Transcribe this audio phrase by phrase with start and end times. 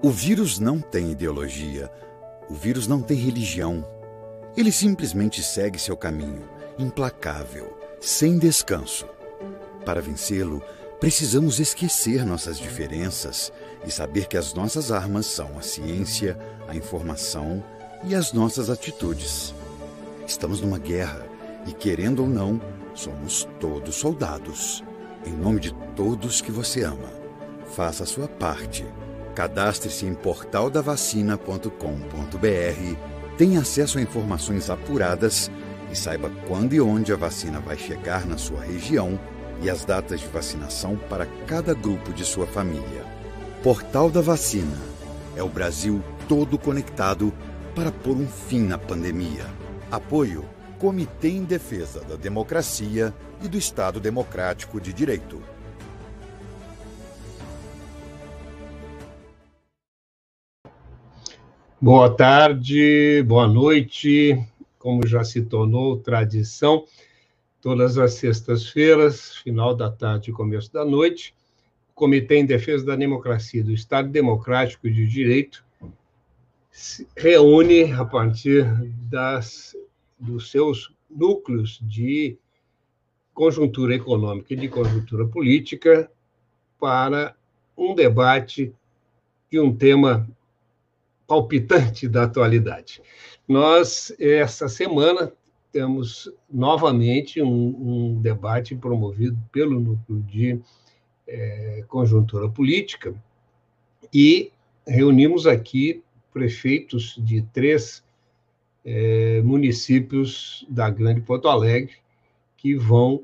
[0.00, 1.90] O vírus não tem ideologia,
[2.48, 3.84] o vírus não tem religião.
[4.56, 6.48] Ele simplesmente segue seu caminho,
[6.78, 9.08] implacável, sem descanso.
[9.84, 10.62] Para vencê-lo,
[11.00, 13.52] precisamos esquecer nossas diferenças
[13.84, 17.60] e saber que as nossas armas são a ciência, a informação
[18.04, 19.52] e as nossas atitudes.
[20.28, 21.26] Estamos numa guerra
[21.66, 22.60] e, querendo ou não,
[22.94, 24.84] somos todos soldados.
[25.26, 27.12] Em nome de todos que você ama,
[27.74, 28.86] faça a sua parte.
[29.38, 32.96] Cadastre-se em portaldavacina.com.br,
[33.36, 35.48] tenha acesso a informações apuradas
[35.92, 39.16] e saiba quando e onde a vacina vai chegar na sua região
[39.62, 43.04] e as datas de vacinação para cada grupo de sua família.
[43.62, 44.76] Portal da Vacina
[45.36, 47.32] é o Brasil todo conectado
[47.76, 49.46] para pôr um fim na pandemia.
[49.88, 50.44] Apoio
[50.80, 55.40] Comitê em Defesa da Democracia e do Estado Democrático de Direito.
[61.80, 64.36] Boa tarde, boa noite.
[64.80, 66.84] Como já se tornou tradição,
[67.60, 71.32] todas as sextas-feiras, final da tarde e começo da noite,
[71.88, 75.64] o Comitê em Defesa da Democracia e do Estado Democrático de Direito
[76.68, 78.64] se reúne a partir
[79.08, 79.76] das
[80.18, 82.36] dos seus núcleos de
[83.32, 86.10] conjuntura econômica e de conjuntura política
[86.80, 87.36] para
[87.76, 88.74] um debate
[89.48, 90.28] de um tema
[91.28, 93.02] palpitante da atualidade.
[93.46, 95.30] Nós, essa semana,
[95.70, 100.60] temos novamente um, um debate promovido pelo núcleo de
[101.26, 103.14] é, conjuntura política
[104.12, 104.50] e
[104.86, 108.02] reunimos aqui prefeitos de três
[108.84, 111.96] é, municípios da Grande Porto Alegre
[112.56, 113.22] que vão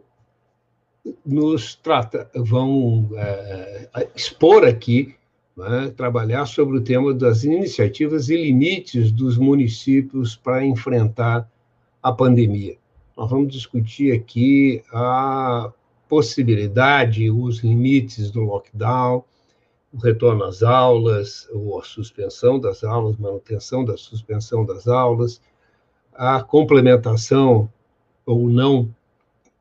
[1.24, 5.16] nos tratar, vão é, expor aqui,
[5.56, 11.48] né, trabalhar sobre o tema das iniciativas e limites dos municípios para enfrentar
[12.02, 12.76] a pandemia.
[13.16, 15.72] Nós vamos discutir aqui a
[16.08, 19.24] possibilidade, os limites do lockdown,
[19.92, 25.40] o retorno às aulas, ou a suspensão das aulas, manutenção da suspensão das aulas,
[26.12, 27.70] a complementação
[28.26, 28.92] ou não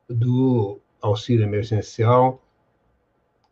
[0.08, 2.40] do auxílio emergencial,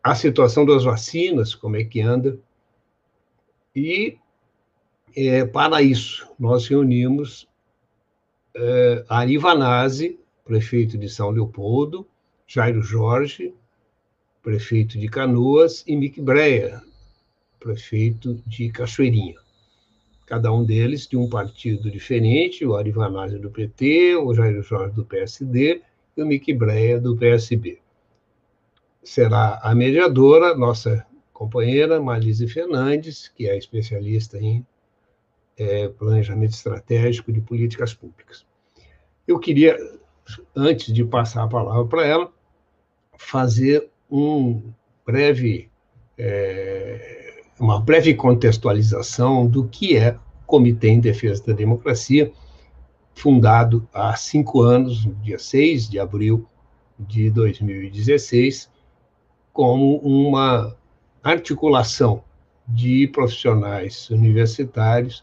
[0.03, 2.39] a situação das vacinas, como é que anda.
[3.75, 4.17] E,
[5.17, 7.49] é, para isso, nós reunimos
[8.55, 12.07] é, Ari Vanazzi, prefeito de São Leopoldo,
[12.47, 13.55] Jairo Jorge,
[14.43, 16.83] prefeito de Canoas, e Mick Breia,
[17.61, 19.43] prefeito de Cachoeirinha
[20.33, 25.05] cada um deles de um partido diferente, o Arivanazzi do PT, o Jair Jorge do
[25.05, 25.83] PSD
[26.17, 27.81] e o Mick Breia do PSB.
[29.03, 34.65] Será a mediadora, nossa companheira Malise Fernandes, que é especialista em
[35.57, 38.47] é, planejamento estratégico de políticas públicas.
[39.27, 39.77] Eu queria,
[40.55, 42.33] antes de passar a palavra para ela,
[43.17, 44.62] fazer um
[45.05, 45.71] breve
[46.17, 47.23] é,
[47.59, 52.33] uma breve contextualização do que é o Comitê em Defesa da Democracia,
[53.15, 56.47] fundado há cinco anos, no dia 6 de abril
[56.99, 58.71] de 2016,
[59.53, 60.77] como uma
[61.23, 62.23] articulação
[62.67, 65.23] de profissionais universitários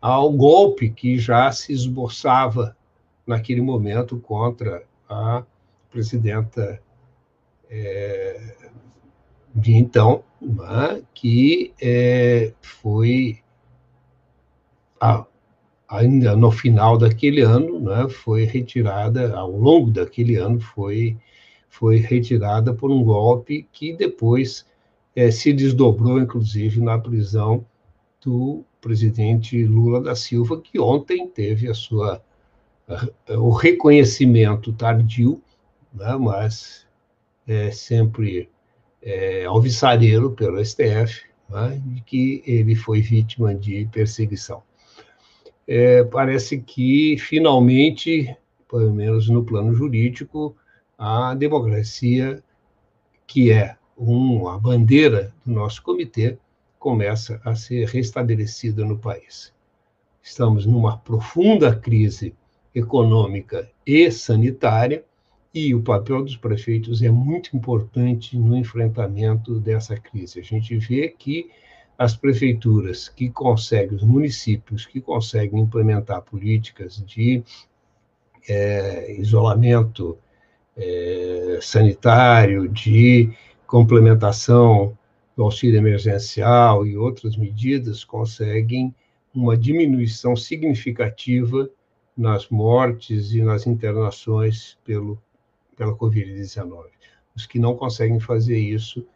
[0.00, 2.76] ao golpe que já se esboçava
[3.26, 5.44] naquele momento contra a
[5.90, 6.80] presidenta
[7.68, 8.54] é,
[9.54, 13.40] de então, né, que é, foi
[15.00, 15.24] a,
[15.88, 21.16] ainda no final daquele ano, né, foi retirada, ao longo daquele ano, foi,
[21.70, 24.66] foi retirada por um golpe que depois
[25.16, 27.64] é, se desdobrou, inclusive, na prisão
[28.22, 32.22] do presidente Lula da Silva, que ontem teve a sua
[33.28, 35.40] o reconhecimento tardio,
[35.94, 36.84] né, mas
[37.46, 38.48] é sempre
[39.00, 44.62] é, alvissareiro pelo STF, né, de que ele foi vítima de perseguição.
[45.68, 48.36] É, parece que, finalmente,
[48.68, 50.56] pelo menos no plano jurídico,
[51.02, 52.44] a democracia,
[53.26, 56.36] que é uma bandeira do nosso comitê,
[56.78, 59.50] começa a ser restabelecida no país.
[60.22, 62.34] Estamos numa profunda crise
[62.74, 65.02] econômica e sanitária,
[65.54, 70.38] e o papel dos prefeitos é muito importante no enfrentamento dessa crise.
[70.38, 71.50] A gente vê que
[71.96, 77.42] as prefeituras que conseguem, os municípios que conseguem implementar políticas de
[78.46, 80.18] é, isolamento
[80.76, 83.32] é, sanitário, de
[83.66, 84.96] complementação
[85.36, 88.94] do auxílio emergencial e outras medidas conseguem
[89.34, 91.70] uma diminuição significativa
[92.16, 95.20] nas mortes e nas internações pelo,
[95.76, 96.86] pela Covid-19.
[97.34, 99.06] Os que não conseguem fazer isso,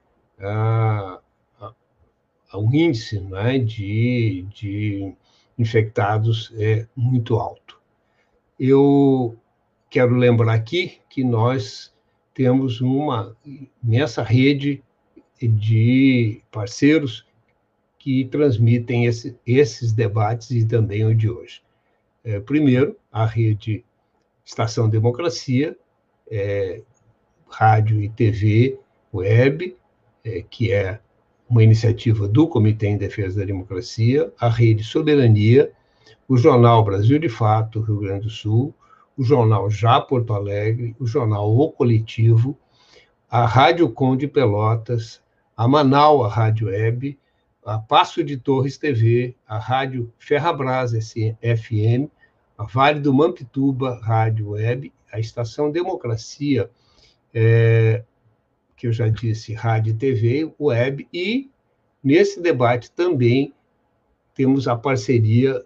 [0.41, 1.21] há,
[1.61, 5.15] há um índice né, de, de
[5.59, 7.81] infectados é muito alto.
[8.59, 9.37] Eu
[9.95, 11.95] quero lembrar aqui que nós
[12.35, 13.37] temos uma
[13.81, 14.83] imensa rede
[15.41, 17.25] de parceiros
[17.97, 21.63] que transmitem esse, esses debates e também o de hoje.
[22.25, 23.85] É, primeiro, a rede
[24.45, 25.77] Estação Democracia,
[26.29, 26.83] é,
[27.49, 28.77] rádio e TV
[29.13, 29.77] web,
[30.25, 30.99] é, que é
[31.49, 35.71] uma iniciativa do Comitê em Defesa da Democracia, a Rede Soberania,
[36.27, 38.75] o Jornal Brasil de Fato, Rio Grande do Sul,
[39.17, 42.59] o Jornal Já Porto Alegre, o Jornal O Coletivo,
[43.31, 45.23] a Rádio Conde Pelotas,
[45.57, 47.19] a Manaus Rádio Web,
[47.65, 52.11] a Passo de Torres TV, a Rádio Ferrabras FM,
[52.59, 56.71] a Vale do Mampituba Rádio Web, a Estação Democracia,
[57.33, 58.03] é,
[58.77, 61.51] que eu já disse, rádio TV, web, e
[62.03, 63.55] nesse debate também
[64.35, 65.65] temos a parceria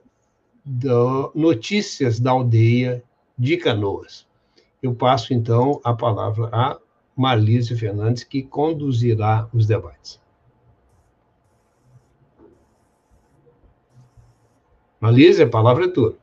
[0.65, 3.03] da Notícias da Aldeia
[3.39, 4.27] de Canoas.
[4.83, 6.79] Eu passo, então, a palavra a
[7.17, 10.21] Marlise Fernandes, que conduzirá os debates.
[15.01, 16.17] Marlise, a palavra é tua.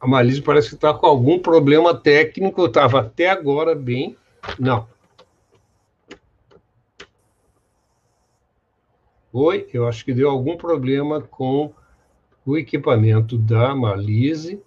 [0.00, 4.16] A Marlise parece que está com algum problema técnico, estava até agora bem.
[4.58, 4.86] Não.
[9.36, 11.72] Oi, eu acho que deu algum problema com
[12.46, 14.62] o equipamento da Marlise.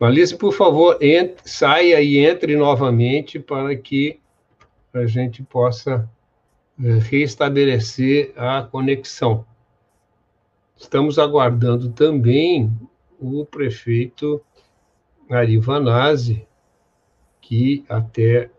[0.00, 4.18] Marlise, por favor, entre, saia e entre novamente para que
[4.90, 6.10] a gente possa
[6.82, 9.44] eh, restabelecer a conexão.
[10.74, 12.72] Estamos aguardando também
[13.20, 14.40] o prefeito
[15.28, 16.48] Ari Vanazzi,
[17.38, 18.50] que até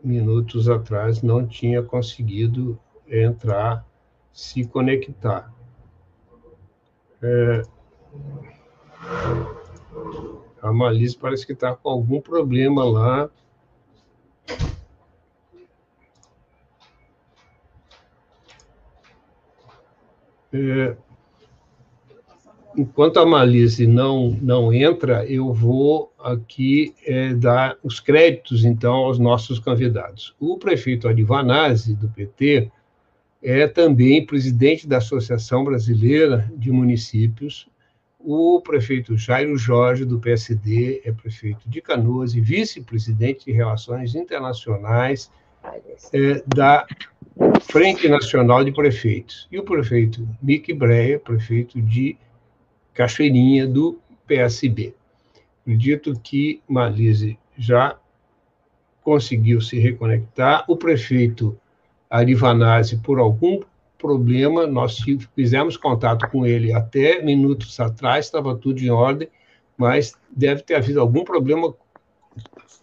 [0.00, 3.84] minutos atrás não tinha conseguido entrar,
[4.36, 5.50] se conectar.
[7.22, 7.62] É,
[10.60, 13.30] a Malise parece que está com algum problema lá.
[20.52, 20.96] É,
[22.76, 29.18] enquanto a Malise não, não entra, eu vou aqui é, dar os créditos, então, aos
[29.18, 30.36] nossos convidados.
[30.38, 32.70] O prefeito Arivanazzi, do PT,
[33.46, 37.68] é também presidente da Associação Brasileira de Municípios.
[38.18, 45.30] O prefeito Jairo Jorge, do PSD, é prefeito de Canoas e vice-presidente de Relações Internacionais
[46.12, 46.84] é, da
[47.60, 49.46] Frente Nacional de Prefeitos.
[49.52, 52.16] E o prefeito Mick Breyer, prefeito de
[52.94, 54.92] Cachoeirinha, do PSB.
[55.62, 57.96] Acredito que Malise já
[59.04, 60.64] conseguiu se reconectar.
[60.66, 61.56] O prefeito
[62.08, 63.60] Arivanazzi, por algum
[63.98, 64.98] problema, nós
[65.34, 69.28] fizemos contato com ele até minutos atrás, estava tudo em ordem,
[69.76, 71.74] mas deve ter havido algum problema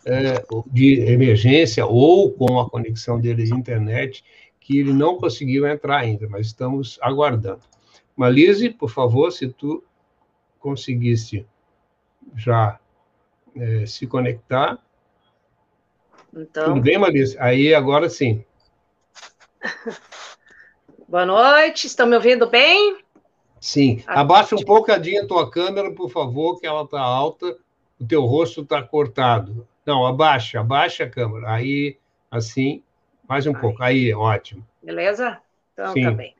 [0.05, 4.23] é, de emergência ou com a conexão dele de internet,
[4.59, 7.61] que ele não conseguiu entrar ainda, mas estamos aguardando.
[8.15, 9.83] Malise, por favor, se tu
[10.59, 11.45] conseguisse
[12.35, 12.79] já
[13.55, 14.79] é, se conectar.
[16.33, 16.65] Então...
[16.65, 17.41] Tudo bem, Malícia?
[17.41, 18.43] Aí, agora sim.
[21.07, 22.97] Boa noite, estão me ouvindo bem?
[23.59, 24.03] Sim.
[24.05, 27.57] Ah, Abaixa um pouquinho a tua câmera, por favor, que ela está alta,
[27.99, 29.67] o teu rosto está cortado.
[29.85, 31.51] Não, abaixa, abaixa a câmera.
[31.51, 31.97] Aí,
[32.29, 32.83] assim,
[33.27, 33.61] mais um Aí.
[33.61, 33.81] pouco.
[33.81, 34.65] Aí, ótimo.
[34.81, 35.39] Beleza?
[35.73, 36.03] Então, Sim.
[36.03, 36.35] tá bem.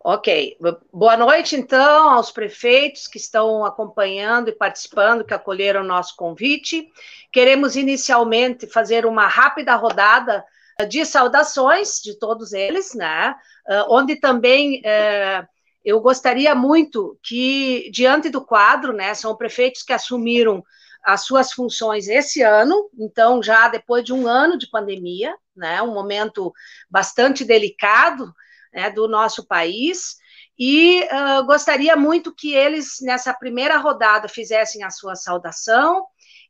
[0.00, 0.56] Ok.
[0.92, 6.88] Boa noite, então, aos prefeitos que estão acompanhando e participando, que acolheram o nosso convite.
[7.32, 10.44] Queremos inicialmente fazer uma rápida rodada
[10.86, 13.34] de saudações de todos eles, né?
[13.68, 15.44] Ah, onde também eh,
[15.84, 20.62] eu gostaria muito que, diante do quadro, né, são prefeitos que assumiram
[21.04, 25.94] as suas funções esse ano, então já depois de um ano de pandemia, né, um
[25.94, 26.52] momento
[26.90, 28.32] bastante delicado,
[28.72, 30.16] né, do nosso país.
[30.58, 36.04] E uh, gostaria muito que eles, nessa primeira rodada, fizessem a sua saudação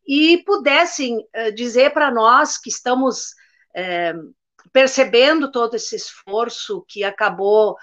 [0.07, 3.35] e pudessem uh, dizer para nós que estamos
[3.79, 4.35] uh,
[4.73, 7.77] percebendo todo esse esforço que acabou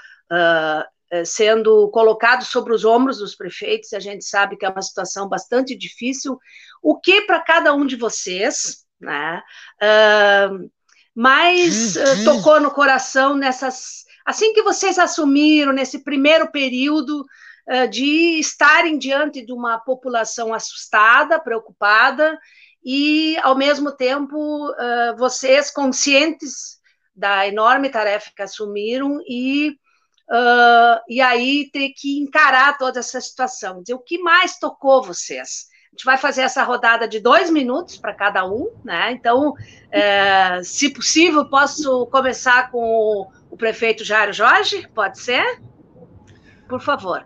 [1.12, 5.30] eh, sendo colocado sobre os ombros dos prefeitos, a gente sabe que é uma situação
[5.30, 6.40] bastante difícil.
[6.82, 9.42] O que para cada um de vocês, né,
[9.82, 10.70] uh,
[11.14, 18.40] mais uh, tocou no coração nessas, assim que vocês assumiram nesse primeiro período uh, de
[18.40, 22.38] estarem diante de uma população assustada, preocupada
[22.86, 24.72] e, ao mesmo tempo,
[25.18, 26.80] vocês conscientes
[27.16, 29.78] da enorme tarefa que assumiram e
[30.28, 33.82] Uh, e aí ter que encarar toda essa situação.
[33.82, 35.68] Dizer o que mais tocou vocês.
[35.88, 39.12] A gente vai fazer essa rodada de dois minutos para cada um, né?
[39.12, 39.54] Então,
[39.92, 44.88] é, se possível, posso começar com o, o, prefeito Jairo Jorge?
[44.94, 45.62] Pode ser?
[46.68, 47.26] Por favor.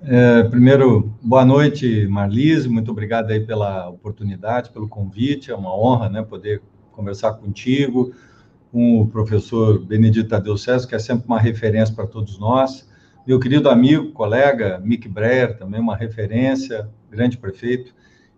[0.00, 2.68] É, primeiro, boa noite, Marlise.
[2.68, 5.50] Muito obrigado aí pela oportunidade, pelo convite.
[5.50, 6.62] É uma honra, né, poder
[6.92, 8.14] conversar contigo
[8.70, 12.88] com o professor Benedito Tadeu César, que é sempre uma referência para todos nós.
[13.26, 17.92] Meu querido amigo, colega, Mick Breyer, também uma referência, grande prefeito.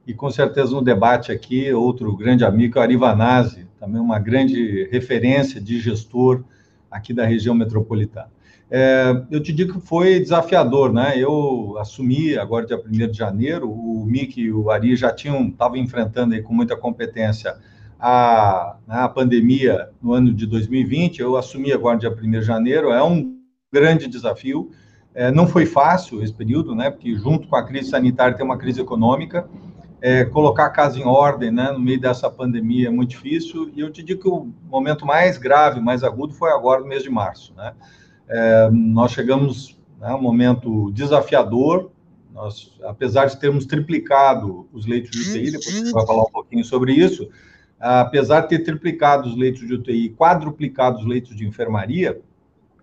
[0.06, 5.60] E com certeza no debate aqui, outro grande amigo, Ari Vanazzi, também uma grande referência
[5.60, 6.42] de gestor
[6.90, 8.30] aqui da região metropolitana.
[8.70, 11.14] É, eu te digo que foi desafiador, né?
[11.16, 15.76] Eu assumi agora dia 1 de janeiro, o Mick e o Ari já tinham, estavam
[15.76, 17.56] enfrentando aí com muita competência
[18.00, 22.90] a, né, a pandemia no ano de 2020, eu assumi agora dia 1 de janeiro,
[22.90, 23.36] é um
[23.70, 24.70] grande desafio.
[25.14, 26.90] É, não foi fácil esse período, né?
[26.90, 29.48] Porque junto com a crise sanitária tem uma crise econômica.
[30.00, 31.72] É, colocar a casa em ordem, né?
[31.72, 33.70] No meio dessa pandemia é muito difícil.
[33.74, 37.02] E eu te digo que o momento mais grave, mais agudo, foi agora no mês
[37.02, 37.74] de março, né?
[38.30, 41.90] É, nós chegamos a né, um momento desafiador.
[42.32, 46.30] Nós, apesar de termos triplicado os leitos de UTI, depois a gente vai falar um
[46.32, 47.28] pouquinho sobre isso,
[47.78, 52.20] apesar de ter triplicado os leitos de UTI quadruplicado os leitos de enfermaria,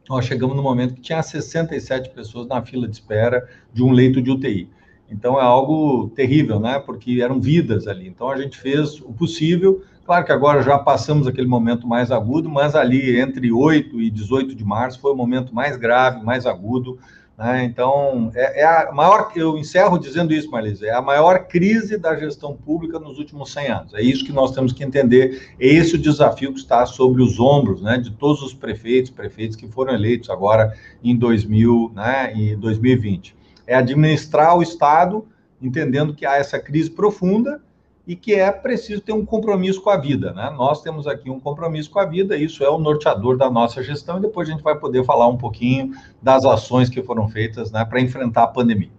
[0.09, 4.21] nós chegamos no momento que tinha 67 pessoas na fila de espera de um leito
[4.21, 4.69] de UTI.
[5.09, 6.79] Então é algo terrível, né?
[6.79, 8.07] Porque eram vidas ali.
[8.07, 9.81] Então a gente fez o possível.
[10.07, 14.55] Claro que agora já passamos aquele momento mais agudo, mas ali entre 8 e 18
[14.55, 16.97] de março foi o momento mais grave, mais agudo.
[17.37, 17.65] Né?
[17.65, 22.15] Então, é, é, a maior, eu encerro dizendo isso, Marlise, é a maior crise da
[22.15, 23.93] gestão pública nos últimos 100 anos.
[23.95, 25.51] É isso que nós temos que entender.
[25.59, 29.57] É esse o desafio que está sobre os ombros né, de todos os prefeitos, prefeitos
[29.57, 30.73] que foram eleitos agora
[31.03, 33.35] em 2000, né, em 2020.
[33.67, 35.27] É administrar o Estado,
[35.61, 37.61] entendendo que há essa crise profunda
[38.07, 40.31] e que é preciso ter um compromisso com a vida.
[40.31, 40.49] Né?
[40.57, 44.17] Nós temos aqui um compromisso com a vida, isso é o norteador da nossa gestão,
[44.17, 47.83] e depois a gente vai poder falar um pouquinho das ações que foram feitas né,
[47.83, 48.96] para enfrentar a pandemia.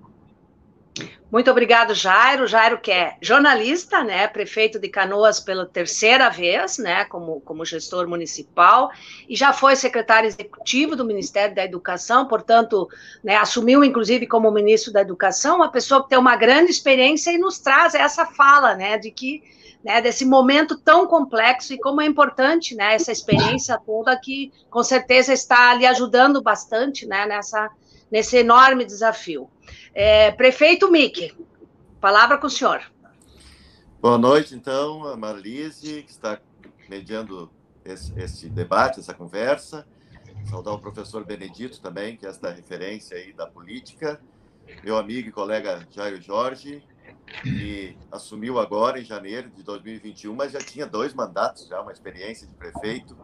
[1.30, 2.46] Muito obrigado, Jairo.
[2.46, 8.08] Jairo que é jornalista, né, prefeito de Canoas pela terceira vez, né, como, como gestor
[8.08, 8.90] municipal,
[9.28, 12.88] e já foi secretário executivo do Ministério da Educação, portanto,
[13.22, 17.36] né, assumiu inclusive como ministro da Educação, uma pessoa que tem uma grande experiência e
[17.36, 19.42] nos traz essa fala, né, de que
[19.84, 24.82] né, desse momento tão complexo e como é importante, né, essa experiência toda que com
[24.82, 27.68] certeza está lhe ajudando bastante, né, nessa
[28.10, 29.50] nesse enorme desafio.
[29.94, 31.34] É, prefeito Mick,
[32.00, 32.82] palavra com o senhor.
[34.00, 36.40] Boa noite, então, a Marlise, que está
[36.88, 37.50] mediando
[37.84, 39.86] esse, esse, debate, essa conversa.
[40.48, 44.20] Saudar o professor Benedito também, que é esta referência aí da política.
[44.84, 46.82] Meu amigo e colega Jairo Jorge,
[47.42, 52.46] que assumiu agora em janeiro de 2021, mas já tinha dois mandatos, já uma experiência
[52.46, 53.16] de prefeito,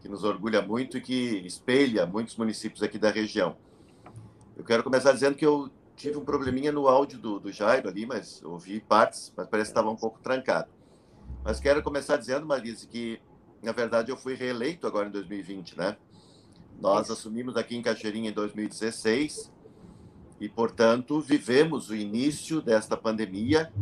[0.00, 3.56] que nos orgulha muito e que espelha muitos municípios aqui da região.
[4.56, 8.06] Eu quero começar dizendo que eu tive um probleminha no áudio do, do Jairo ali,
[8.06, 10.70] mas ouvi partes, mas parece que estava um pouco trancado.
[11.42, 13.20] Mas quero começar dizendo, Marise, que
[13.62, 15.96] na verdade eu fui reeleito agora em 2020, né?
[16.80, 19.52] Nós assumimos aqui em Cachoeirinha em 2016
[20.40, 23.72] e, portanto, vivemos o início desta pandemia.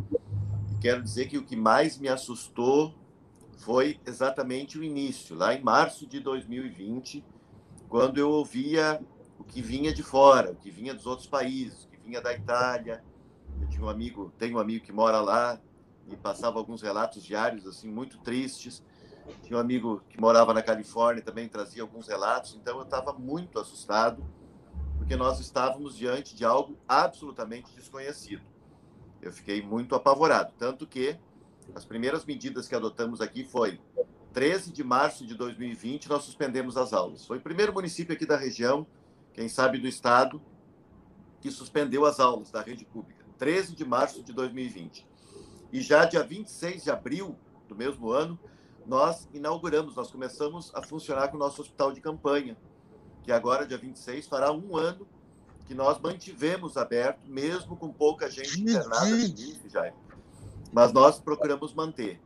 [0.71, 2.95] E quero dizer que o que mais me assustou
[3.57, 7.25] foi exatamente o início, lá em março de 2020,
[7.89, 9.01] quando eu ouvia
[9.39, 13.03] o que vinha de fora, o que vinha dos outros países, vinha da Itália.
[13.61, 15.59] Eu tinha um amigo, tenho um amigo que mora lá
[16.09, 18.83] e passava alguns relatos diários assim muito tristes.
[19.43, 22.55] Tinha um amigo que morava na Califórnia também trazia alguns relatos.
[22.55, 24.25] Então eu estava muito assustado
[24.99, 28.43] porque nós estávamos diante de algo absolutamente desconhecido.
[29.21, 31.17] Eu fiquei muito apavorado, tanto que
[31.75, 33.81] as primeiras medidas que adotamos aqui foi
[34.33, 37.25] 13 de março de 2020 nós suspendemos as aulas.
[37.25, 38.87] Foi o primeiro município aqui da região
[39.33, 40.41] quem sabe do Estado,
[41.43, 45.05] que suspendeu as aulas da rede pública, 13 de março de 2020.
[45.73, 47.37] E já dia 26 de abril
[47.69, 48.39] do mesmo ano,
[48.87, 52.57] nós inauguramos, nós começamos a funcionar com o nosso hospital de campanha,
[53.25, 55.07] que agora, dia 26, fará um ano
[55.65, 59.95] que nós mantivemos aberto, mesmo com pouca gente internada no início, Jair.
[60.73, 62.21] Mas nós procuramos manter.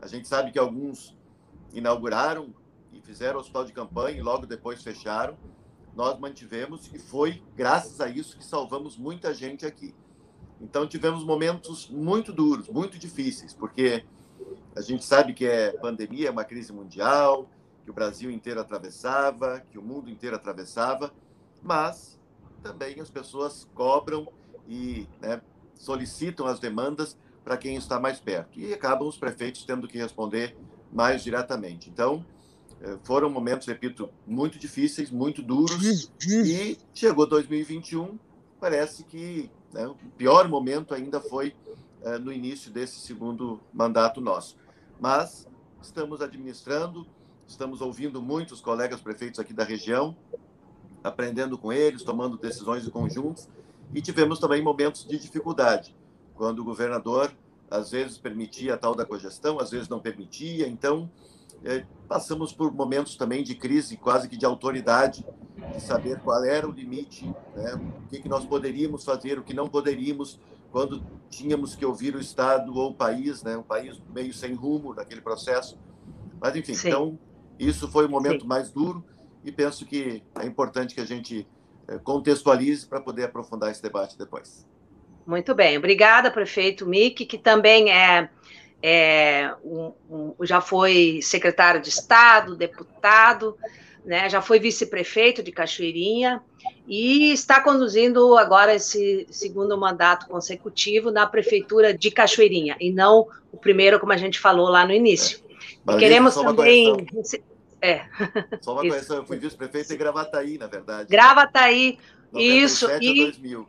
[0.00, 1.16] A gente sabe que alguns
[1.72, 2.54] inauguraram
[2.92, 5.36] e fizeram hospital de campanha e logo depois fecharam.
[5.98, 9.92] Nós mantivemos e foi graças a isso que salvamos muita gente aqui.
[10.60, 14.04] Então tivemos momentos muito duros, muito difíceis, porque
[14.76, 17.50] a gente sabe que é pandemia, é uma crise mundial,
[17.82, 21.12] que o Brasil inteiro atravessava, que o mundo inteiro atravessava,
[21.60, 22.16] mas
[22.62, 24.28] também as pessoas cobram
[24.68, 25.40] e né,
[25.74, 28.60] solicitam as demandas para quem está mais perto.
[28.60, 30.56] E acabam os prefeitos tendo que responder
[30.92, 31.90] mais diretamente.
[31.90, 32.24] Então,
[33.02, 38.18] foram momentos, repito, muito difíceis, muito duros, e chegou 2021,
[38.60, 41.54] parece que né, o pior momento ainda foi
[42.02, 44.56] uh, no início desse segundo mandato nosso.
[45.00, 45.46] Mas
[45.82, 47.06] estamos administrando,
[47.46, 50.16] estamos ouvindo muitos colegas prefeitos aqui da região,
[51.02, 53.48] aprendendo com eles, tomando decisões em conjuntos,
[53.94, 55.96] e tivemos também momentos de dificuldade,
[56.34, 57.32] quando o governador
[57.70, 61.10] às vezes permitia a tal da cogestão, às vezes não permitia, então
[61.64, 65.24] é, passamos por momentos também de crise, quase que de autoridade,
[65.72, 67.24] de saber qual era o limite,
[67.54, 67.74] né?
[67.74, 72.20] o que, que nós poderíamos fazer, o que não poderíamos, quando tínhamos que ouvir o
[72.20, 73.56] Estado ou o país, né?
[73.56, 75.78] um país meio sem rumo naquele processo.
[76.40, 76.88] Mas, enfim, Sim.
[76.88, 77.18] então,
[77.58, 78.48] isso foi o momento Sim.
[78.48, 79.04] mais duro
[79.44, 81.46] e penso que é importante que a gente
[81.88, 84.66] é, contextualize para poder aprofundar esse debate depois.
[85.26, 88.30] Muito bem, obrigada, prefeito Mick, que também é
[88.82, 93.56] é, um, um, já foi secretário de Estado, deputado,
[94.04, 96.42] né, já foi vice-prefeito de Cachoeirinha
[96.86, 103.56] e está conduzindo agora esse segundo mandato consecutivo na prefeitura de Cachoeirinha, e não o
[103.56, 105.40] primeiro, como a gente falou lá no início.
[105.98, 107.06] Queremos também.
[107.80, 108.06] É.
[108.60, 111.08] Só uma correção, eu fui vice-prefeito em Gravataí, na verdade.
[111.08, 111.98] Gravataí,
[112.34, 112.90] isso.
[113.00, 113.68] E, 2000.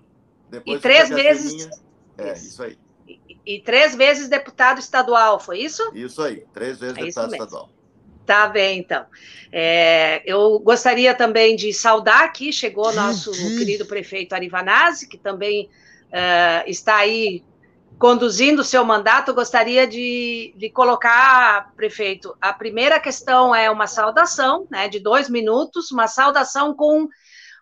[0.49, 1.69] Depois e três vezes.
[2.17, 2.77] É, isso aí.
[3.49, 5.81] E três vezes deputado estadual, foi isso?
[5.95, 7.69] Isso aí, três vezes é deputado estadual.
[8.23, 9.07] Tá bem, então.
[9.51, 15.67] É, eu gostaria também de saudar aqui, chegou nosso querido prefeito Arivanazzi, que também
[16.09, 17.43] uh, está aí
[17.97, 19.29] conduzindo o seu mandato.
[19.29, 25.27] Eu gostaria de, de colocar, prefeito, a primeira questão é uma saudação, né, de dois
[25.27, 27.09] minutos, uma saudação com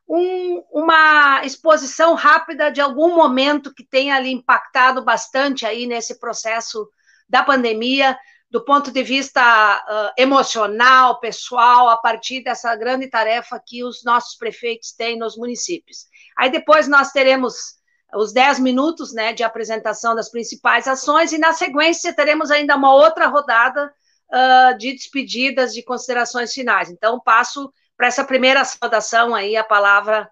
[0.07, 6.89] um, uma exposição rápida de algum momento que tenha ali impactado bastante aí nesse processo
[7.27, 8.17] da pandemia,
[8.49, 14.37] do ponto de vista uh, emocional, pessoal, a partir dessa grande tarefa que os nossos
[14.37, 16.05] prefeitos têm nos municípios.
[16.37, 17.77] Aí depois nós teremos
[18.15, 22.93] os 10 minutos né, de apresentação das principais ações, e na sequência teremos ainda uma
[22.93, 23.93] outra rodada
[24.31, 26.89] uh, de despedidas, de considerações finais.
[26.89, 30.29] Então, passo para essa primeira saudação aí, a palavra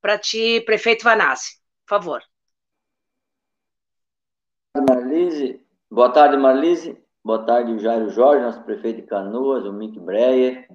[0.00, 2.22] para ti, prefeito Vanassi, por favor.
[4.88, 5.60] Marlise.
[5.90, 6.96] Boa tarde, Marlise.
[7.24, 10.66] Boa tarde, Jairo Jorge, nosso prefeito de Canoas, o Mick Breyer.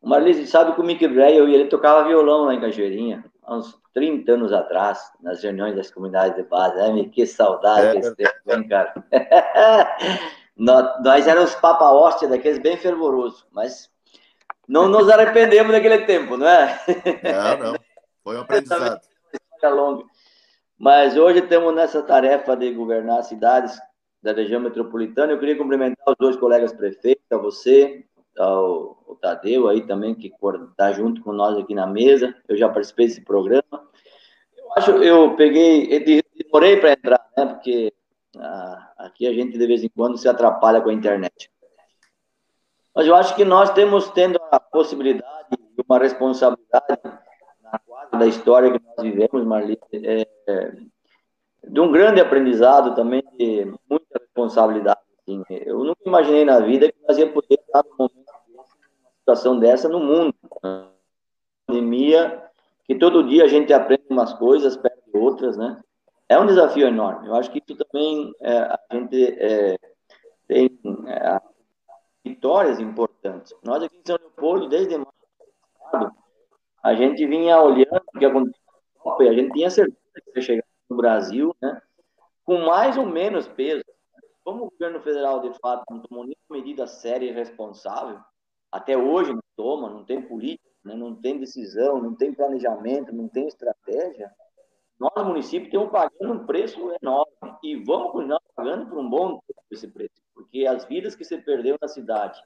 [0.00, 3.24] O Marlise sabe que o Mick Breyer, eu e ele tocava violão lá em Cajueirinha,
[3.42, 6.80] há uns 30 anos atrás, nas reuniões das comunidades de base.
[6.80, 8.94] Ai, que saudade é, desse tempo, hein, cara?
[10.56, 13.90] nós, nós éramos papa hóstia daqueles bem fervorosos, mas
[14.68, 16.80] não nos arrependemos daquele tempo, não é?
[17.22, 17.78] Não, não.
[18.22, 19.00] Foi um aprendizado.
[19.64, 20.04] longa.
[20.78, 23.78] Mas hoje estamos nessa tarefa de governar cidades
[24.22, 25.32] da região metropolitana.
[25.32, 28.04] Eu queria cumprimentar os dois colegas prefeitos, a você,
[28.38, 30.32] ao, ao Tadeu aí também, que
[30.70, 32.34] está junto com nós aqui na mesa.
[32.48, 33.88] Eu já participei desse programa.
[34.56, 37.46] Eu acho, eu peguei, demorei para entrar, né?
[37.46, 37.92] Porque
[38.38, 41.50] ah, aqui a gente de vez em quando se atrapalha com a internet.
[42.94, 46.98] Mas eu acho que nós temos tendo a possibilidade e uma responsabilidade
[47.62, 50.72] na quadra da história que nós vivemos, Marli, é, é,
[51.66, 55.00] de um grande aprendizado também, de muita responsabilidade.
[55.20, 55.42] Assim.
[55.48, 58.64] Eu nunca imaginei na vida que nós ia poder estar num momento uma
[59.18, 60.34] situação dessa no mundo.
[60.62, 60.86] Né?
[61.66, 62.42] Pandemia,
[62.84, 65.80] que todo dia a gente aprende umas coisas, perde outras, né?
[66.28, 67.28] É um desafio enorme.
[67.28, 69.78] Eu acho que isso também é, a gente é,
[70.46, 71.40] tem é,
[72.24, 73.54] vitórias importantes.
[73.62, 75.12] Nós aqui em São Leopoldo, desde março
[76.82, 78.60] a gente vinha olhando o que aconteceu
[79.20, 81.80] e a gente tinha certeza que ia chegar no Brasil, né,
[82.44, 83.84] com mais ou menos peso.
[84.44, 88.20] Como o governo federal, de fato, não tomou nenhuma medida séria e responsável,
[88.70, 93.28] até hoje não toma, não tem política, né, não tem decisão, não tem planejamento, não
[93.28, 94.30] tem estratégia,
[94.98, 99.62] nós, município, estamos pagando um preço enorme e vamos continuar pagando por um bom tempo
[99.70, 102.40] esse preço, porque as vidas que se perdeu na cidade,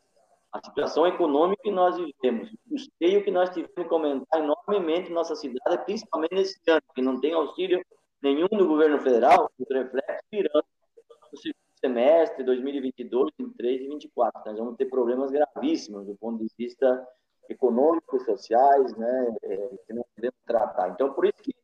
[0.53, 5.15] a situação econômica que nós vivemos, o custeio que nós tivemos que aumentar enormemente em
[5.15, 7.85] nossa cidade, principalmente nesse ano, que não tem auxílio
[8.23, 10.65] nenhum do governo federal, o reflexo virando
[11.31, 14.43] no segundo semestre, 2022, 2023 e 2024.
[14.47, 17.07] Nós vamos ter problemas gravíssimos do ponto de vista
[17.49, 19.57] econômicos, sociais, né, é,
[19.87, 20.91] que não podemos tratar.
[20.91, 21.55] Então, por isso que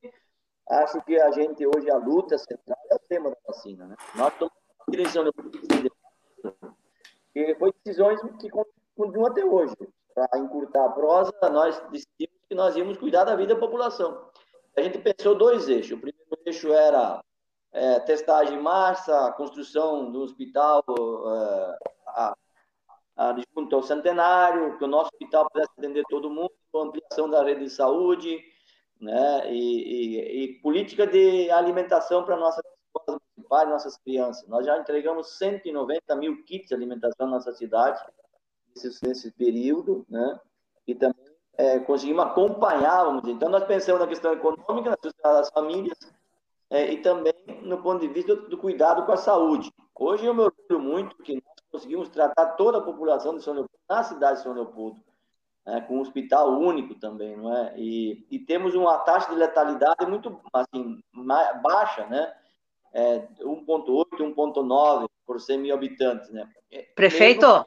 [0.68, 3.87] acho que a gente hoje, a luta central é o tema da vacina.
[3.87, 3.96] Né?
[4.14, 5.24] Nós tomamos direção
[7.35, 8.48] e foi decisões que
[8.96, 9.74] continuam até hoje.
[10.14, 14.31] Para encurtar a prosa, nós decidimos que nós íamos cuidar da vida da população.
[14.77, 15.98] A gente pensou dois eixos.
[15.98, 17.20] O primeiro eixo era
[17.72, 22.37] é, testagem em massa, construção do hospital é, a,
[23.16, 27.64] a, junto ao centenário, que o nosso hospital pudesse atender todo mundo, ampliação da rede
[27.64, 28.40] de saúde,
[29.00, 34.48] né, e, e, e política de alimentação para nossas escolas municipais, nossas crianças.
[34.48, 38.02] Nós já entregamos 190 mil kits de alimentação na nossa cidade
[38.74, 40.40] nesse, nesse período, né,
[40.87, 41.24] e também
[41.57, 43.35] é, conseguimos acompanhar, vamos dizer.
[43.35, 45.98] Então, nós pensamos na questão econômica, na questão das famílias,
[46.70, 49.72] é, e também no ponto de vista do, do, cuidado com a saúde.
[49.94, 53.78] Hoje eu me orgulho muito que nós conseguimos tratar toda a população de São Leopoldo,
[53.88, 55.00] na cidade de São Leopoldo,
[55.66, 57.74] né, com um hospital único também, não é?
[57.77, 61.00] E, e temos uma taxa de letalidade muito assim,
[61.62, 62.33] baixa, né?
[62.92, 66.48] É, 1,8, 1,9 por 100 mil habitantes, né?
[66.70, 67.66] É, Prefeito, Mesmo...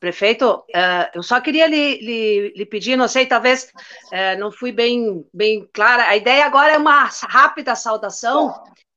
[0.00, 3.72] Prefeito, uh, eu só queria lhe, lhe, lhe, pedir, não sei, talvez
[4.06, 6.08] uh, não fui bem, bem clara.
[6.08, 8.52] A ideia agora é uma rápida saudação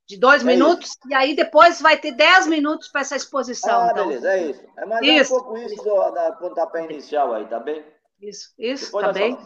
[0.08, 1.00] de dois é minutos, isso.
[1.10, 3.82] e aí depois vai ter dez minutos para essa exposição.
[3.82, 4.08] Ah, então.
[4.08, 4.64] beleza, é isso.
[4.78, 5.36] É mais isso.
[5.36, 7.84] um pouco isso do, da pontapé inicial aí, tá bem?
[8.22, 9.38] Isso, isso, depois tá bem.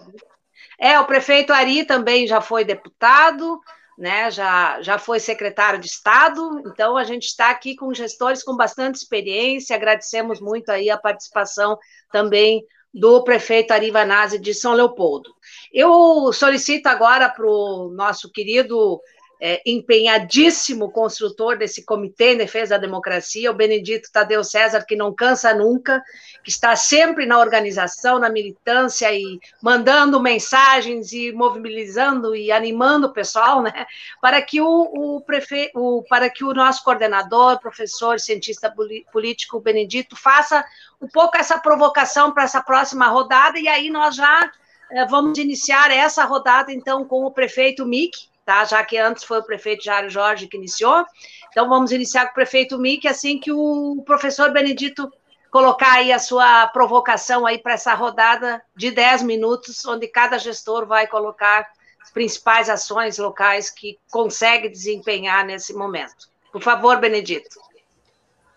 [0.79, 3.59] É, o prefeito Ari também já foi deputado,
[3.97, 8.55] né, já, já foi secretário de Estado, então a gente está aqui com gestores com
[8.55, 11.77] bastante experiência, agradecemos muito aí a participação
[12.11, 15.29] também do prefeito Arivanazzi de São Leopoldo.
[15.71, 18.99] Eu solicito agora para o nosso querido
[19.39, 25.13] é, empenhadíssimo construtor desse Comitê em Defesa da Democracia, o Benedito Tadeu César, que não
[25.13, 26.03] cansa nunca,
[26.43, 33.13] que está sempre na organização, na militância e mandando mensagens e mobilizando e animando o
[33.13, 33.85] pessoal, né,
[34.21, 38.73] para que o, o prefeito, para que o nosso coordenador, professor, cientista
[39.11, 40.65] político Benedito faça
[40.99, 44.51] um pouco essa provocação para essa próxima rodada e aí nós já
[44.91, 48.63] é, vamos iniciar essa rodada então com o prefeito Mick tá?
[48.63, 51.05] Já que antes foi o prefeito Jário Jorge que iniciou.
[51.49, 55.11] Então vamos iniciar com o prefeito Mick, assim que o professor Benedito
[55.51, 60.87] colocar aí a sua provocação aí para essa rodada de 10 minutos, onde cada gestor
[60.87, 61.67] vai colocar
[62.01, 66.29] as principais ações locais que consegue desempenhar nesse momento.
[66.49, 67.59] Por favor, Benedito.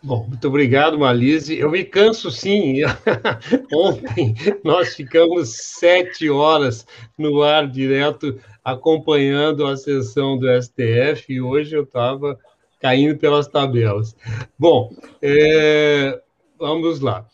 [0.02, 1.58] Bom, muito obrigado, Malise.
[1.58, 2.78] Eu me canso sim.
[3.72, 4.34] Ontem
[4.64, 6.86] nós ficamos sete horas
[7.18, 12.38] no ar direto acompanhando a sessão do STF e hoje eu estava
[12.80, 14.16] caindo pelas tabelas.
[14.58, 16.18] Bom, é,
[16.58, 17.26] vamos lá.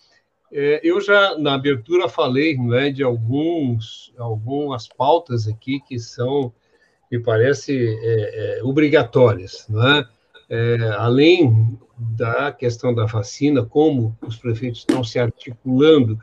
[0.52, 6.52] É, eu já na abertura falei é, de alguns, algumas pautas aqui que são,
[7.10, 9.66] me parece, é, é obrigatórias.
[9.68, 10.08] Não é?
[10.48, 16.18] É, além da questão da vacina, como os prefeitos estão se articulando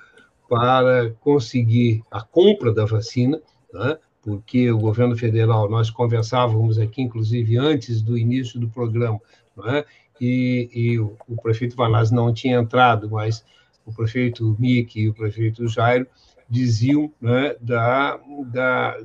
[0.47, 3.41] para conseguir a compra da vacina,
[3.73, 3.97] né?
[4.21, 9.19] porque o governo federal, nós conversávamos aqui, inclusive, antes do início do programa,
[9.57, 9.83] né?
[10.21, 13.43] e, e o, o, prefeito Vanaz não tinha entrado, mas
[13.86, 16.07] o prefeito Mick e o prefeito Jairo
[16.49, 18.97] diziam né, da, da,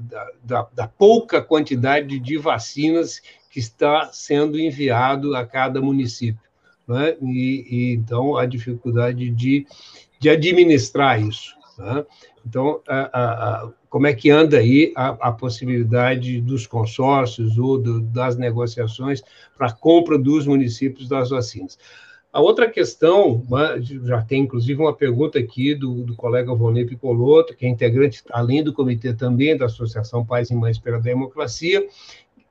[0.44, 6.48] da, da, pouca quantidade de vacinas que está sendo enviado a cada município.
[6.87, 7.16] Né?
[7.22, 9.66] E, e, então, a dificuldade de,
[10.18, 11.54] de administrar isso.
[11.76, 12.04] Né?
[12.46, 18.00] Então, a, a, como é que anda aí a, a possibilidade dos consórcios ou do,
[18.00, 19.22] das negociações
[19.56, 21.78] para a compra dos municípios das vacinas?
[22.30, 27.56] A outra questão, né, já tem inclusive uma pergunta aqui do, do colega Vonei Picoloto,
[27.56, 31.87] que é integrante, além do comitê também da Associação Pais e Mães pela Democracia,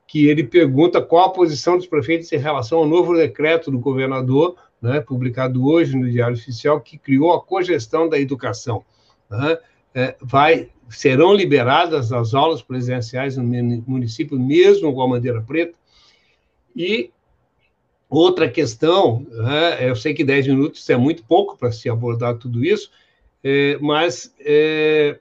[0.08, 4.56] que ele pergunta qual a posição dos prefeitos em relação ao novo decreto do governador,
[4.80, 8.82] né, publicado hoje no Diário Oficial, que criou a cogestão da educação.
[9.30, 9.58] Né?
[9.94, 13.44] É, vai, serão liberadas as aulas presenciais no
[13.86, 15.76] município, mesmo com a bandeira preta.
[16.74, 17.10] E
[18.08, 22.64] outra questão, né, eu sei que 10 minutos é muito pouco para se abordar tudo
[22.64, 22.90] isso,
[23.44, 25.18] é, mas é,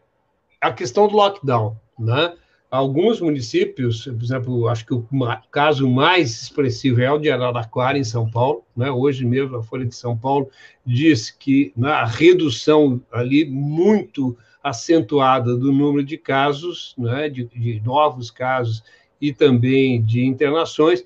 [0.62, 1.76] a questão do lockdown.
[2.00, 2.34] Né?
[2.70, 5.08] Alguns municípios, por exemplo, acho que o
[5.52, 8.64] caso mais expressivo é o de Araraquara, em São Paulo.
[8.76, 8.92] Né?
[8.92, 10.50] Hoje mesmo, a Folha de São Paulo
[10.86, 17.82] diz que né, a redução ali muito acentuada do número de casos, né, de, de
[17.86, 18.84] novos casos
[19.20, 21.06] e também de internações,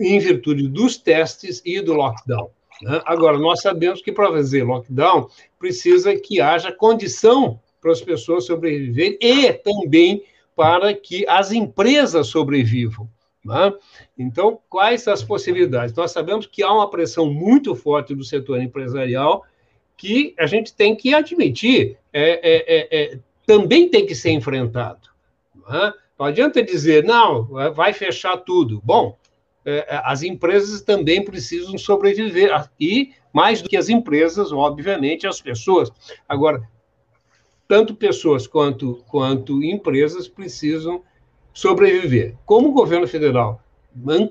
[0.00, 2.50] em virtude dos testes e do lockdown.
[2.80, 3.00] Né?
[3.04, 9.18] Agora, nós sabemos que para fazer lockdown precisa que haja condição para as pessoas sobreviverem
[9.20, 10.22] e também
[10.54, 13.08] para que as empresas sobrevivam.
[13.44, 13.72] Né?
[14.18, 15.94] Então, quais as possibilidades?
[15.94, 19.44] Nós sabemos que há uma pressão muito forte do setor empresarial
[19.96, 25.08] que a gente tem que admitir, é, é, é, é também tem que ser enfrentado.
[25.68, 25.92] Né?
[26.18, 28.80] Não adianta dizer, não, vai fechar tudo.
[28.84, 29.16] Bom,
[29.64, 35.40] é, é, as empresas também precisam sobreviver, e mais do que as empresas, obviamente, as
[35.40, 35.90] pessoas.
[36.28, 36.62] Agora,
[37.72, 41.02] tanto pessoas quanto, quanto empresas precisam
[41.54, 42.36] sobreviver.
[42.44, 43.62] Como o governo federal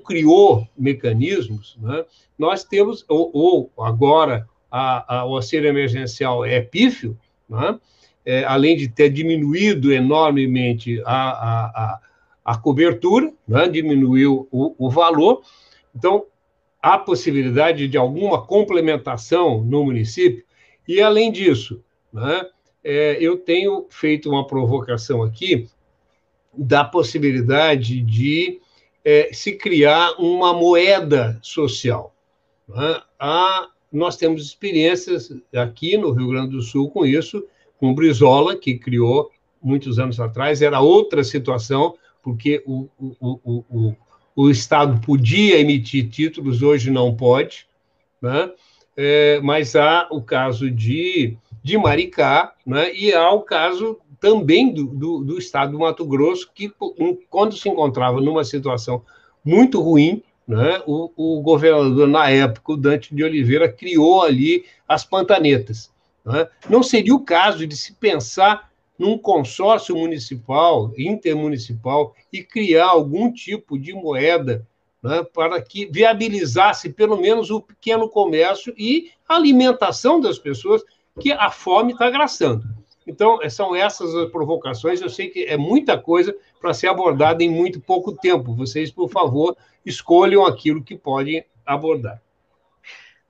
[0.06, 2.04] criou mecanismos, né,
[2.38, 7.80] nós temos, ou, ou agora a, a, o auxílio emergencial é pífio, né,
[8.24, 12.00] é, além de ter diminuído enormemente a, a,
[12.44, 15.42] a cobertura, né, diminuiu o, o valor,
[15.92, 16.26] então
[16.80, 20.44] há possibilidade de alguma complementação no município,
[20.86, 22.46] e além disso, né,
[22.84, 25.68] é, eu tenho feito uma provocação aqui
[26.52, 28.60] da possibilidade de
[29.04, 32.14] é, se criar uma moeda social.
[32.68, 33.00] Né?
[33.18, 37.44] Há, nós temos experiências aqui no Rio Grande do Sul com isso,
[37.78, 39.30] com Brizola, que criou
[39.62, 43.96] muitos anos atrás, era outra situação, porque o, o, o, o,
[44.34, 47.66] o Estado podia emitir títulos, hoje não pode,
[48.20, 48.50] né?
[48.94, 52.92] É, mas há o caso de de Maricá, né?
[52.94, 56.72] e há o caso também do, do, do, estado do Mato Grosso, que,
[57.28, 59.02] quando se encontrava numa situação
[59.44, 60.82] muito ruim, né?
[60.86, 65.90] o, o governador, na época, o Dante de Oliveira, criou ali as pantanetas.
[66.24, 66.48] Né?
[66.68, 73.78] Não seria o caso de se pensar num consórcio municipal, intermunicipal, e criar algum tipo
[73.78, 74.66] de moeda
[75.02, 80.84] né, para que viabilizasse pelo menos o pequeno comércio e a alimentação das pessoas
[81.20, 82.64] que a fome está graçando.
[83.06, 85.00] Então, são essas as provocações.
[85.00, 88.54] Eu sei que é muita coisa para ser abordada em muito pouco tempo.
[88.54, 92.22] Vocês, por favor, escolham aquilo que podem abordar.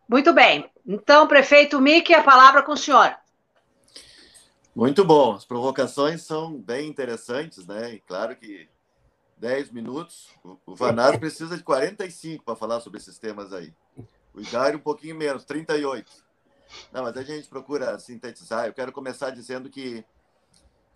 [0.09, 0.71] Muito bem.
[0.87, 3.15] Então, prefeito Mickey, a palavra com o senhor.
[4.75, 5.35] Muito bom.
[5.35, 7.95] As provocações são bem interessantes, né?
[7.95, 8.69] E claro que
[9.43, 10.31] 10 minutos.
[10.65, 13.73] O Vanaz precisa de 45 para falar sobre esses temas aí.
[14.33, 16.22] O Jair um pouquinho menos, 38.
[16.93, 18.67] Não, mas a gente procura sintetizar.
[18.67, 20.05] Eu quero começar dizendo que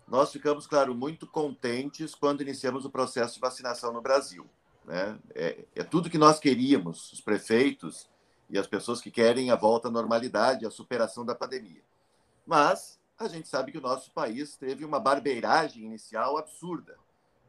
[0.07, 4.45] nós ficamos, claro, muito contentes quando iniciamos o processo de vacinação no Brasil.
[4.85, 5.19] Né?
[5.35, 8.09] É, é tudo que nós queríamos, os prefeitos
[8.49, 11.81] e as pessoas que querem a volta à normalidade, a superação da pandemia.
[12.45, 16.95] Mas a gente sabe que o nosso país teve uma barbeiragem inicial absurda,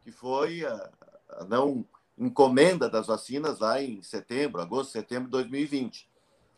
[0.01, 0.91] que foi a,
[1.29, 1.87] a não
[2.19, 6.09] encomenda das vacinas lá em setembro, agosto, setembro de 2020.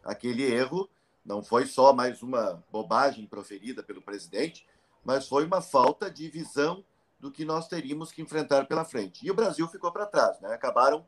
[0.02, 0.88] Aquele erro
[1.24, 4.66] não foi só mais uma bobagem proferida pelo presidente,
[5.04, 6.85] mas foi uma falta de visão
[7.18, 9.24] do que nós teríamos que enfrentar pela frente.
[9.24, 10.52] E o Brasil ficou para trás, né?
[10.54, 11.04] Acabaram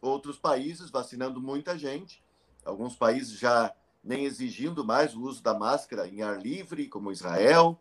[0.00, 2.22] outros países vacinando muita gente,
[2.64, 7.80] alguns países já nem exigindo mais o uso da máscara em ar livre, como Israel,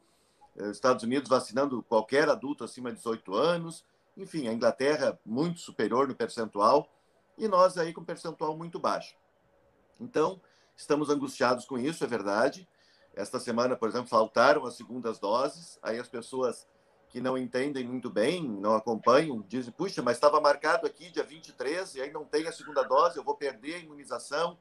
[0.56, 6.08] eh, Estados Unidos vacinando qualquer adulto acima de 18 anos, enfim, a Inglaterra muito superior
[6.08, 6.92] no percentual
[7.38, 9.16] e nós aí com percentual muito baixo.
[10.00, 10.42] Então,
[10.78, 12.70] Estamos angustiados com isso, é verdade.
[13.16, 15.80] Esta semana, por exemplo, faltaram as segundas doses.
[15.82, 16.68] Aí as pessoas
[17.10, 21.96] que não entendem muito bem, não acompanham, dizem: puxa, mas estava marcado aqui dia 23
[21.96, 24.56] e aí não tem a segunda dose, eu vou perder a imunização.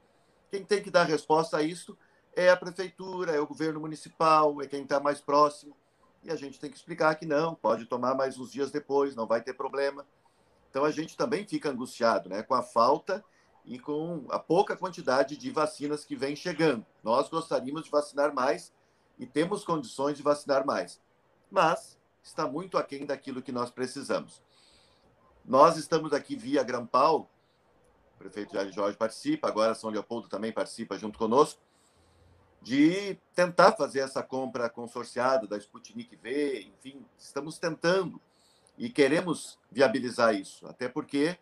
[0.51, 1.99] Quem tem que dar resposta a isso
[2.35, 5.77] é a prefeitura, é o governo municipal, é quem está mais próximo.
[6.23, 9.27] E a gente tem que explicar que não, pode tomar mais uns dias depois, não
[9.27, 10.07] vai ter problema.
[10.71, 13.23] Então a gente também fica angustiado né, com a falta
[13.67, 16.87] e com a pouca quantidade de vacinas que vem chegando.
[17.03, 18.73] Nós gostaríamos de vacinar mais
[19.19, 21.01] e temos condições de vacinar mais,
[21.51, 24.41] mas está muito aquém daquilo que nós precisamos.
[25.45, 27.29] Nós estamos aqui via Grampal,
[28.15, 31.61] o prefeito Jair Jorge participa, agora São Leopoldo também participa junto conosco,
[32.63, 38.21] de tentar fazer essa compra consorciada da Sputnik V, enfim, estamos tentando
[38.79, 41.39] e queremos viabilizar isso, até porque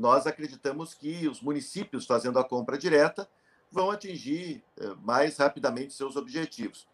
[0.00, 3.28] nós acreditamos que os municípios fazendo a compra direta
[3.70, 6.88] vão atingir eh, mais rapidamente seus objetivos.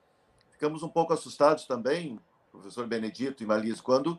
[0.50, 2.18] Ficamos um pouco assustados também,
[2.50, 4.18] professor Benedito e Marlise, quando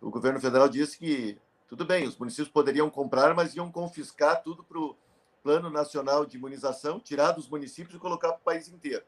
[0.00, 4.64] o governo federal disse que tudo bem, os municípios poderiam comprar, mas iam confiscar tudo
[4.64, 4.96] para o
[5.42, 9.04] Plano Nacional de Imunização, tirar dos municípios e colocar para o país inteiro.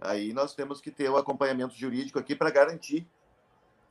[0.00, 3.06] Aí nós temos que ter o acompanhamento jurídico aqui para garantir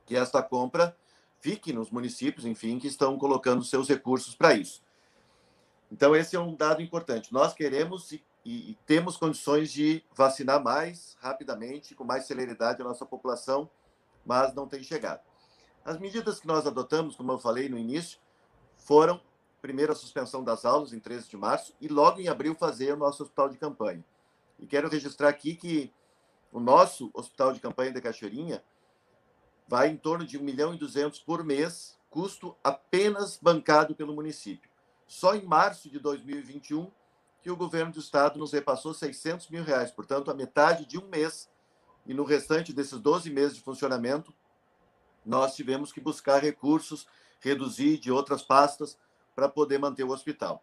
[0.04, 0.96] que esta compra
[1.40, 4.82] fique nos municípios, enfim, que estão colocando seus recursos para isso.
[5.90, 7.32] Então, esse é um dado importante.
[7.32, 13.06] Nós queremos e, e, temos condições de vacinar mais rapidamente, com mais celeridade a nossa
[13.06, 13.70] população,
[14.24, 15.20] mas não tem chegado.
[15.84, 18.18] As medidas que nós adotamos, como eu falei no início,
[18.76, 19.20] foram,
[19.62, 22.96] primeiro, a suspensão das aulas em 13 de março e logo em abril fazer o
[22.96, 24.04] nosso hospital de campanha.
[24.58, 25.92] E quero registrar aqui que
[26.52, 28.62] o nosso hospital de campanha de Cachoeirinha
[29.66, 34.70] vai em torno de 1 milhão e 200 por mês, custo apenas bancado pelo município.
[35.06, 36.90] Só em março de 2021
[37.42, 41.06] que o governo do estado nos repassou 600 mil reais, portanto, a metade de um
[41.06, 41.48] mês.
[42.04, 44.34] E no restante desses 12 meses de funcionamento,
[45.24, 47.06] nós tivemos que buscar recursos,
[47.40, 48.98] reduzir de outras pastas
[49.34, 50.62] para poder manter o hospital.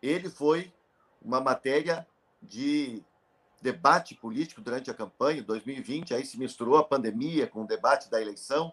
[0.00, 0.72] Ele foi
[1.20, 2.06] uma matéria
[2.42, 3.02] de
[3.62, 8.20] debate político durante a campanha 2020, aí se misturou a pandemia com o debate da
[8.20, 8.72] eleição,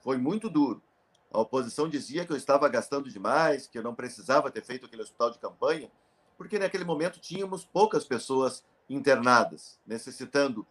[0.00, 0.82] foi muito duro.
[1.30, 5.02] A oposição dizia que eu estava gastando demais, que eu não precisava ter feito aquele
[5.02, 5.90] hospital de campanha,
[6.36, 10.66] porque naquele momento tínhamos poucas pessoas internadas, necessitando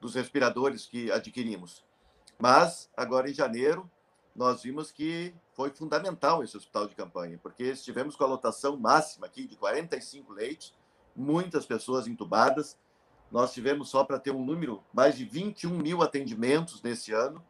[0.00, 1.84] dos respiradores que adquirimos.
[2.38, 3.90] Mas, agora em janeiro,
[4.34, 9.26] nós vimos que foi fundamental esse hospital de campanha, porque estivemos com a lotação máxima
[9.26, 10.74] aqui de 45 leitos,
[11.18, 12.78] muitas pessoas entubadas.
[13.30, 17.44] Nós tivemos, só para ter um número, mais de 21 mil atendimentos nesse ano,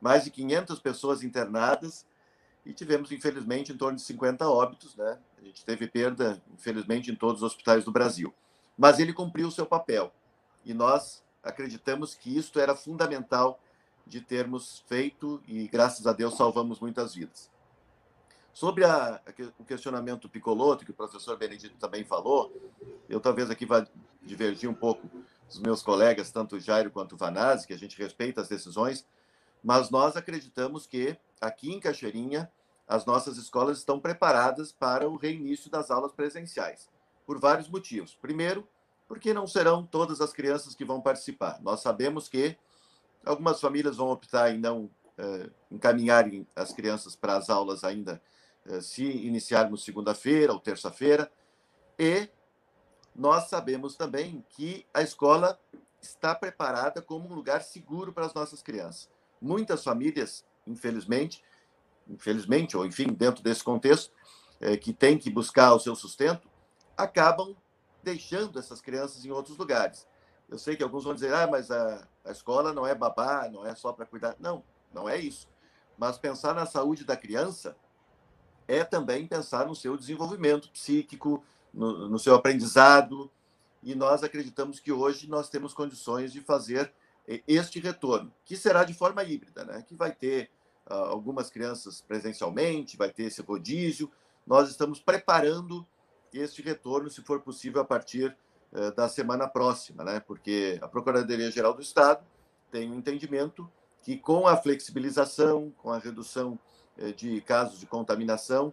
[0.00, 2.06] mais de 500 pessoas internadas
[2.64, 4.94] e tivemos, infelizmente, em torno de 50 óbitos.
[4.94, 5.18] Né?
[5.38, 8.32] A gente teve perda, infelizmente, em todos os hospitais do Brasil.
[8.78, 10.12] Mas ele cumpriu o seu papel
[10.64, 13.60] e nós acreditamos que isto era fundamental
[14.06, 17.51] de termos feito e, graças a Deus, salvamos muitas vidas.
[18.52, 19.20] Sobre a,
[19.58, 22.52] o questionamento Picoloto, que o professor Benedito também falou,
[23.08, 23.86] eu talvez aqui vá
[24.22, 25.08] divergir um pouco
[25.48, 29.06] dos meus colegas, tanto Jairo quanto Vanazzi, que a gente respeita as decisões,
[29.62, 32.50] mas nós acreditamos que aqui em Cachoeirinha
[32.86, 36.90] as nossas escolas estão preparadas para o reinício das aulas presenciais,
[37.24, 38.14] por vários motivos.
[38.14, 38.68] Primeiro,
[39.08, 41.58] porque não serão todas as crianças que vão participar.
[41.62, 42.56] Nós sabemos que
[43.24, 48.20] algumas famílias vão optar em não eh, encaminharem as crianças para as aulas ainda
[48.80, 51.30] se iniciarmos segunda-feira ou terça-feira.
[51.98, 52.28] E
[53.14, 55.60] nós sabemos também que a escola
[56.00, 59.08] está preparada como um lugar seguro para as nossas crianças.
[59.40, 61.42] Muitas famílias, infelizmente,
[62.08, 64.12] infelizmente, ou enfim, dentro desse contexto,
[64.60, 66.48] é, que tem que buscar o seu sustento,
[66.96, 67.56] acabam
[68.02, 70.06] deixando essas crianças em outros lugares.
[70.48, 73.64] Eu sei que alguns vão dizer, ah, mas a, a escola não é babá, não
[73.64, 74.36] é só para cuidar.
[74.38, 75.48] Não, não é isso.
[75.96, 77.76] Mas pensar na saúde da criança
[78.66, 83.30] é também pensar no seu desenvolvimento psíquico, no, no seu aprendizado.
[83.82, 86.92] E nós acreditamos que hoje nós temos condições de fazer
[87.46, 89.82] este retorno, que será de forma híbrida, né?
[89.86, 90.50] que vai ter
[90.90, 94.10] uh, algumas crianças presencialmente, vai ter esse rodízio.
[94.46, 95.86] Nós estamos preparando
[96.32, 98.36] este retorno, se for possível, a partir
[98.72, 100.20] uh, da semana próxima, né?
[100.20, 102.24] porque a Procuradoria-Geral do Estado
[102.70, 103.70] tem um entendimento
[104.02, 106.58] que, com a flexibilização, com a redução
[107.16, 108.72] de casos de contaminação,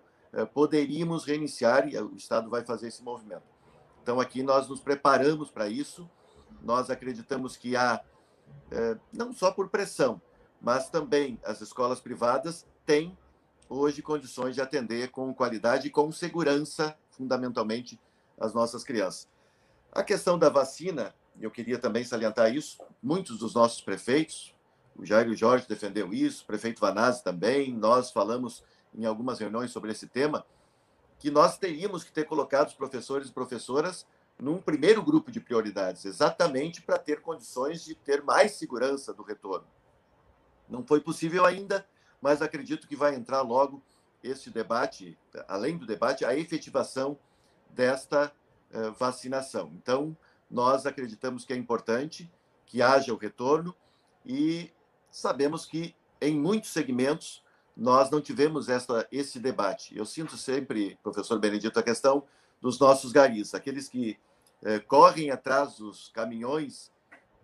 [0.53, 3.43] poderíamos reiniciar e o Estado vai fazer esse movimento.
[4.03, 6.09] Então, aqui nós nos preparamos para isso,
[6.61, 8.03] nós acreditamos que há
[8.71, 10.21] é, não só por pressão,
[10.61, 13.17] mas também as escolas privadas têm
[13.67, 17.99] hoje condições de atender com qualidade e com segurança, fundamentalmente,
[18.39, 19.27] as nossas crianças.
[19.91, 24.55] A questão da vacina, eu queria também salientar isso, muitos dos nossos prefeitos,
[24.99, 29.91] o Jair Jorge defendeu isso, o prefeito Vanazzi também, nós falamos em algumas reuniões sobre
[29.91, 30.45] esse tema,
[31.17, 34.05] que nós teríamos que ter colocado os professores e professoras
[34.37, 39.67] num primeiro grupo de prioridades, exatamente para ter condições de ter mais segurança do retorno.
[40.67, 41.87] Não foi possível ainda,
[42.21, 43.81] mas acredito que vai entrar logo
[44.21, 47.17] este debate, além do debate, a efetivação
[47.69, 48.33] desta
[48.73, 49.71] uh, vacinação.
[49.81, 50.15] Então,
[50.49, 52.29] nós acreditamos que é importante
[52.65, 53.73] que haja o retorno
[54.25, 54.71] e
[55.11, 57.43] sabemos que em muitos segmentos
[57.75, 59.97] nós não tivemos esta, esse debate.
[59.97, 62.23] Eu sinto sempre, professor Benedito, a questão
[62.61, 64.19] dos nossos garis, aqueles que
[64.61, 66.91] é, correm atrás dos caminhões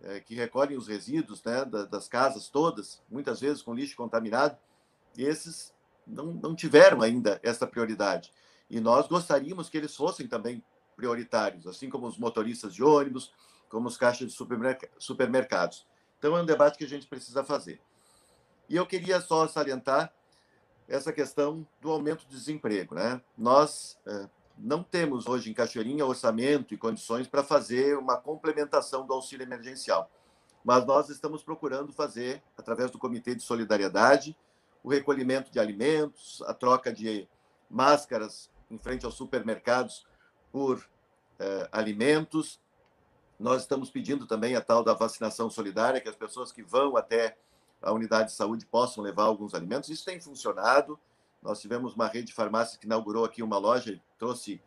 [0.02, 4.58] é, que recolhem os resíduos né, das casas todas, muitas vezes com lixo contaminado,
[5.18, 5.74] e esses
[6.06, 8.32] não, não tiveram ainda essa prioridade.
[8.70, 10.64] E nós gostaríamos que eles fossem também
[10.96, 13.34] prioritários, assim como os motoristas de ônibus,
[13.70, 14.38] como os caixas de
[15.00, 15.86] supermercados.
[16.26, 17.80] Então, é um debate que a gente precisa fazer.
[18.68, 20.12] E eu queria só salientar
[20.88, 22.96] essa questão do aumento do desemprego.
[22.96, 23.22] Né?
[23.38, 29.14] Nós é, não temos hoje em Cachoeirinha orçamento e condições para fazer uma complementação do
[29.14, 30.10] auxílio emergencial,
[30.64, 34.36] mas nós estamos procurando fazer, através do Comitê de Solidariedade,
[34.84, 37.30] o recolhimento de alimentos, a troca de
[37.70, 40.08] máscaras em frente aos supermercados
[40.52, 40.84] por
[41.38, 42.60] eh, alimentos.
[43.40, 47.38] Nós estamos pedindo também a tal da vacinação solidária, que as pessoas que vão até
[47.82, 49.90] a unidade de saúde possam levar alguns alimentos.
[49.90, 50.98] Isso tem funcionado.
[51.42, 54.62] Nós tivemos uma rede de que inaugurou aqui uma loja e trouxe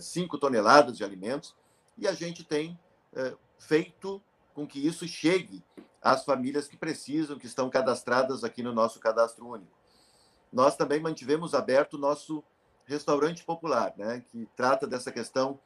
[0.00, 1.54] 5 eh, toneladas de alimentos.
[1.96, 2.78] E a gente tem
[3.14, 4.20] eh, feito
[4.52, 5.64] com que isso chegue
[6.02, 9.72] às famílias que precisam, que estão cadastradas aqui no nosso cadastro único.
[10.52, 12.42] Nós também mantivemos aberto o nosso
[12.84, 15.60] restaurante popular, né, que trata dessa questão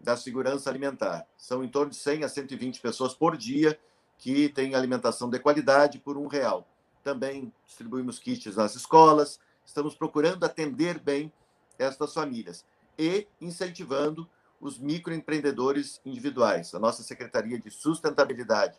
[0.00, 1.26] da segurança alimentar.
[1.36, 3.78] São em torno de 100 a 120 pessoas por dia
[4.16, 6.66] que têm alimentação de qualidade por um real.
[7.02, 11.32] Também distribuímos kits nas escolas, estamos procurando atender bem
[11.78, 12.64] estas famílias
[12.98, 14.28] e incentivando
[14.60, 16.74] os microempreendedores individuais.
[16.74, 18.78] A nossa Secretaria de Sustentabilidade,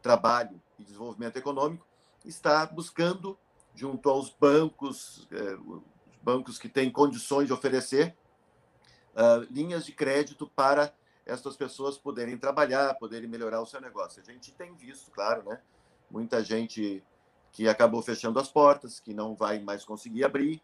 [0.00, 1.84] Trabalho e Desenvolvimento Econômico
[2.24, 3.36] está buscando,
[3.74, 5.58] junto aos bancos, eh,
[6.22, 8.16] bancos que têm condições de oferecer,
[9.16, 10.92] uh, linhas de crédito para
[11.24, 14.22] essas pessoas poderem trabalhar, poderem melhorar o seu negócio.
[14.22, 15.60] A gente tem visto, claro, né?
[16.08, 17.02] Muita gente
[17.50, 20.62] que acabou fechando as portas, que não vai mais conseguir abrir.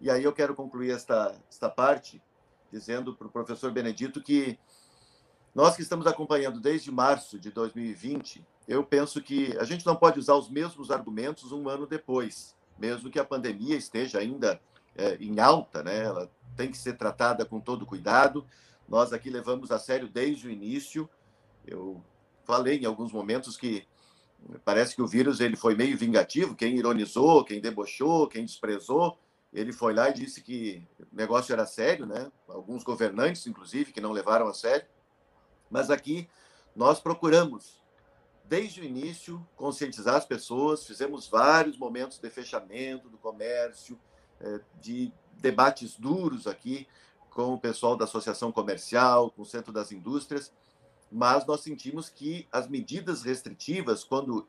[0.00, 2.20] E aí eu quero concluir esta, esta parte
[2.72, 4.58] dizendo para o professor Benedito que
[5.54, 10.18] nós que estamos acompanhando desde março de 2020, eu penso que a gente não pode
[10.18, 14.60] usar os mesmos argumentos um ano depois, mesmo que a pandemia esteja ainda
[14.96, 16.04] é, em alta, né?
[16.04, 18.46] Ela tem que ser tratada com todo cuidado.
[18.88, 21.08] Nós aqui levamos a sério desde o início.
[21.66, 22.02] Eu
[22.44, 23.86] falei em alguns momentos que
[24.64, 26.54] parece que o vírus ele foi meio vingativo.
[26.54, 29.18] Quem ironizou, quem debochou, quem desprezou,
[29.52, 32.30] ele foi lá e disse que o negócio era sério, né?
[32.48, 34.86] Alguns governantes, inclusive, que não levaram a sério.
[35.70, 36.28] Mas aqui
[36.74, 37.80] nós procuramos,
[38.44, 40.84] desde o início, conscientizar as pessoas.
[40.84, 43.98] Fizemos vários momentos de fechamento do comércio,
[44.80, 46.86] de debates duros aqui
[47.30, 50.52] com o pessoal da Associação Comercial, com o Centro das Indústrias,
[51.10, 54.48] mas nós sentimos que as medidas restritivas, quando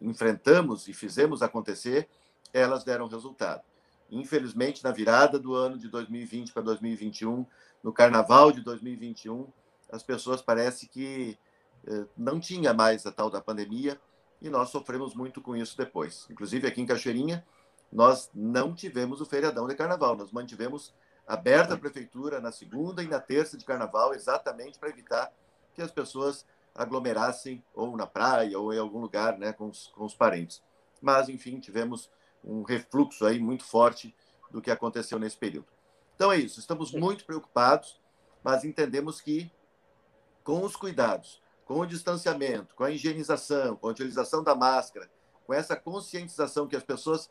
[0.00, 2.08] enfrentamos e fizemos acontecer,
[2.52, 3.62] elas deram resultado.
[4.10, 7.44] Infelizmente, na virada do ano de 2020 para 2021,
[7.82, 9.46] no carnaval de 2021,
[9.90, 11.38] as pessoas parece que
[11.86, 14.00] eh, não tinha mais a tal da pandemia
[14.40, 16.26] e nós sofremos muito com isso depois.
[16.30, 17.44] Inclusive aqui em Cachoeirinha,
[17.92, 20.94] nós não tivemos o feriadão de carnaval, nós mantivemos
[21.26, 25.32] aberta a prefeitura na segunda e na terça de carnaval, exatamente para evitar
[25.74, 30.04] que as pessoas aglomerassem ou na praia ou em algum lugar né, com, os, com
[30.04, 30.62] os parentes.
[31.00, 32.10] Mas, enfim, tivemos
[32.44, 34.14] um refluxo aí muito forte
[34.50, 35.66] do que aconteceu nesse período.
[36.14, 38.00] Então é isso, estamos muito preocupados,
[38.42, 39.50] mas entendemos que
[40.42, 45.10] com os cuidados, com o distanciamento, com a higienização, com a utilização da máscara,
[45.44, 47.28] com essa conscientização que as pessoas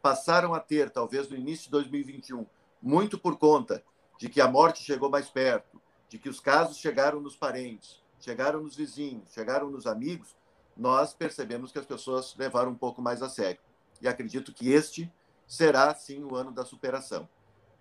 [0.00, 2.46] passaram a ter, talvez no início de 2021,
[2.80, 3.82] muito por conta
[4.18, 8.62] de que a morte chegou mais perto, de que os casos chegaram nos parentes, chegaram
[8.62, 10.36] nos vizinhos, chegaram nos amigos,
[10.76, 13.60] nós percebemos que as pessoas levaram um pouco mais a sério.
[14.00, 15.12] E acredito que este
[15.46, 17.28] será, sim, o ano da superação.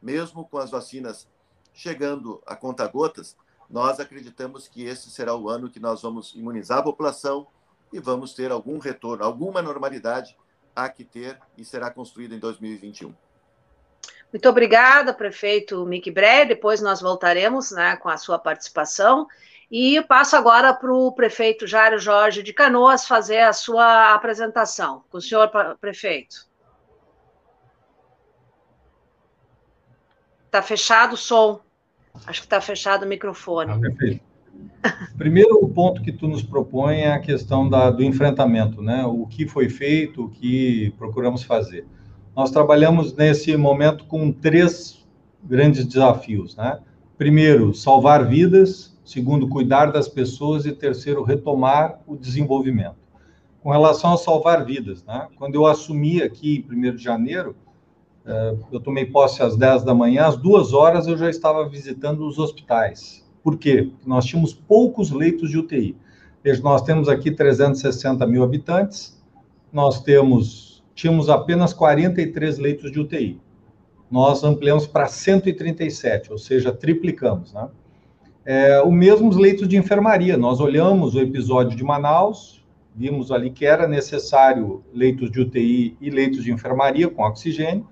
[0.02, 1.28] Mesmo com as vacinas
[1.74, 3.38] chegando a conta-gotas,
[3.70, 7.48] nós acreditamos que esse será o ano que nós vamos imunizar a população
[7.94, 10.36] e vamos ter algum retorno, alguma normalidade
[10.76, 13.14] há que ter e será construída em 2021.
[14.32, 16.46] Muito obrigada, prefeito Mick Bre.
[16.46, 19.28] Depois nós voltaremos né, com a sua participação.
[19.70, 25.04] E passo agora para o prefeito Jário Jorge de Canoas fazer a sua apresentação.
[25.10, 25.50] Com o senhor,
[25.80, 26.50] prefeito.
[30.46, 31.62] Está fechado o som.
[32.26, 33.72] Acho que está fechado o microfone.
[33.72, 34.31] Ah, perfeito.
[35.18, 39.06] Primeiro ponto que tu nos propõe é a questão da, do enfrentamento, né?
[39.06, 41.86] O que foi feito, o que procuramos fazer.
[42.36, 45.06] Nós trabalhamos nesse momento com três
[45.44, 46.80] grandes desafios, né?
[47.18, 48.98] Primeiro, salvar vidas.
[49.06, 50.66] Segundo, cuidar das pessoas.
[50.66, 52.96] E terceiro, retomar o desenvolvimento.
[53.62, 55.28] Com relação a salvar vidas, né?
[55.38, 57.56] Quando eu assumi aqui em 1 de janeiro,
[58.26, 62.26] eh, eu tomei posse às 10 da manhã, às duas horas eu já estava visitando
[62.26, 63.84] os hospitais por quê?
[63.84, 65.96] Porque nós tínhamos poucos leitos de UTI.
[66.44, 69.22] Veja, nós temos aqui 360 mil habitantes,
[69.72, 73.40] nós temos, tínhamos apenas 43 leitos de UTI.
[74.10, 77.70] Nós ampliamos para 137, ou seja, triplicamos, né?
[78.44, 80.36] É, o mesmo leitos de enfermaria.
[80.36, 82.66] Nós olhamos o episódio de Manaus,
[82.96, 87.88] vimos ali que era necessário leitos de UTI e leitos de enfermaria com oxigênio,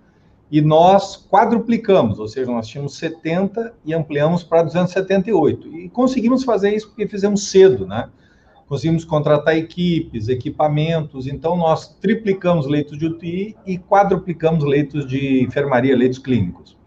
[0.52, 5.68] e nós quadruplicamos, ou seja, nós tínhamos 70 e ampliamos para 278.
[5.78, 8.10] E conseguimos fazer isso porque fizemos cedo, né?
[8.68, 15.95] Conseguimos contratar equipes, equipamentos, então nós triplicamos leitos de UTI e quadruplicamos leitos de enfermaria,
[15.95, 16.78] leitos clínicos.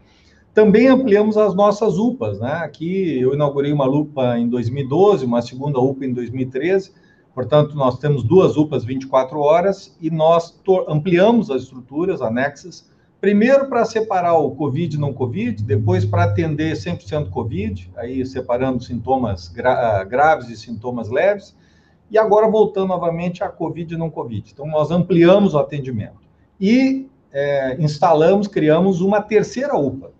[0.55, 2.53] Também ampliamos as nossas UPAs, né?
[2.65, 6.93] Aqui eu inaugurei uma UPA em 2012, uma segunda UPA em 2013,
[7.35, 10.55] portanto, nós temos duas UPAs 24 horas e nós
[10.89, 12.92] ampliamos as estruturas anexas
[13.23, 18.83] Primeiro para separar o COVID e não COVID, depois para atender 100% COVID, aí separando
[18.83, 21.57] sintomas gra graves e sintomas leves,
[22.11, 24.51] e agora voltando novamente a COVID e não COVID.
[24.53, 26.19] Então, nós ampliamos o atendimento.
[26.61, 30.11] E é, instalamos, criamos uma terceira UPA,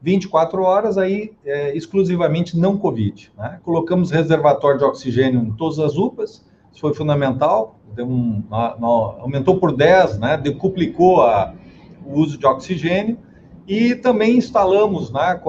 [0.00, 3.32] 24 horas aí é, exclusivamente não Covid.
[3.36, 3.58] Né?
[3.64, 10.20] Colocamos reservatório de oxigênio em todas as UPAs, isso foi fundamental, um, aumentou por 10,
[10.20, 10.36] né?
[10.36, 11.52] decuplicou a
[12.04, 13.18] o uso de oxigênio
[13.66, 15.40] e também instalamos, né,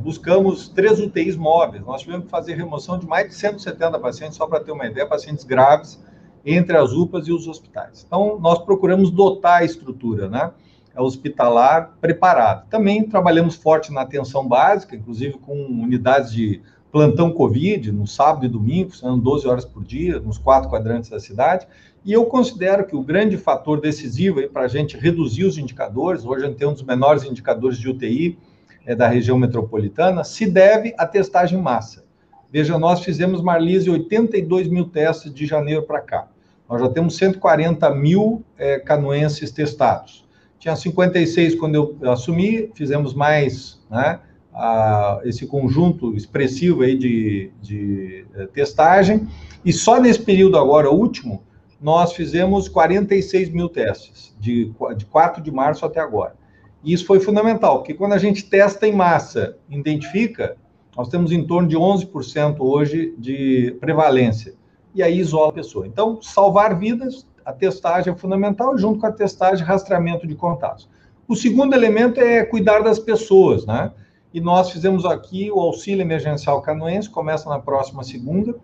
[0.00, 1.84] buscamos três UTIs móveis.
[1.84, 5.06] Nós tivemos que fazer remoção de mais de 170 pacientes, só para ter uma ideia,
[5.06, 6.00] pacientes graves,
[6.44, 8.04] entre as UPAs e os hospitais.
[8.06, 10.52] Então, nós procuramos dotar a estrutura, né,
[10.96, 12.66] hospitalar preparada.
[12.70, 16.60] Também trabalhamos forte na atenção básica, inclusive com unidades de
[16.92, 21.18] plantão Covid, no sábado e domingo, funcionando 12 horas por dia, nos quatro quadrantes da
[21.18, 21.66] cidade,
[22.04, 26.44] e eu considero que o grande fator decisivo para a gente reduzir os indicadores, hoje
[26.44, 28.38] a gente tem um dos menores indicadores de UTI
[28.84, 32.04] é, da região metropolitana, se deve à testagem massa.
[32.50, 36.28] Veja, nós fizemos, Marlise, 82 mil testes de janeiro para cá.
[36.68, 40.26] Nós já temos 140 mil é, canoenses testados.
[40.58, 44.20] Tinha 56 quando eu assumi, fizemos mais, né,
[44.52, 49.28] a, esse conjunto expressivo aí de, de, de é, testagem,
[49.64, 51.42] e só nesse período agora último,
[51.82, 56.36] nós fizemos 46 mil testes, de, de 4 de março até agora.
[56.84, 60.56] E isso foi fundamental, porque quando a gente testa em massa, identifica,
[60.96, 64.54] nós temos em torno de 11% hoje de prevalência.
[64.94, 65.86] E aí isola a pessoa.
[65.86, 70.88] Então, salvar vidas, a testagem é fundamental, junto com a testagem, rastreamento de contatos.
[71.26, 73.92] O segundo elemento é cuidar das pessoas, né?
[74.34, 78.54] E nós fizemos aqui o auxílio emergencial canoense, começa na próxima segunda,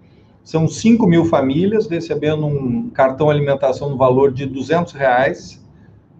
[0.48, 5.62] são 5 mil famílias recebendo um cartão alimentação no valor de 200 reais.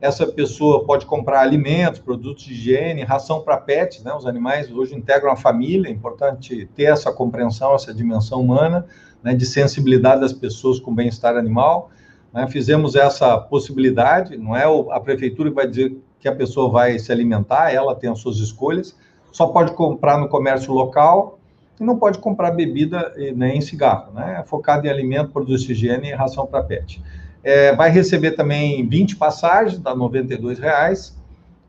[0.03, 4.13] Essa pessoa pode comprar alimentos, produtos de higiene, ração para pets, né?
[4.13, 8.85] Os animais hoje integram a família, é importante ter essa compreensão, essa dimensão humana,
[9.23, 9.35] né?
[9.35, 11.89] de sensibilidade das pessoas com bem-estar animal.
[12.31, 12.47] Né?
[12.49, 17.11] Fizemos essa possibilidade, não é a prefeitura que vai dizer que a pessoa vai se
[17.11, 18.95] alimentar, ela tem as suas escolhas,
[19.33, 21.38] só pode comprar no comércio local,
[21.81, 24.39] e não pode comprar bebida nem cigarro, né?
[24.41, 27.03] É focado em alimento, produtos de higiene e ração para pet.
[27.43, 31.17] É, vai receber também 20 passagens, dá 92 reais,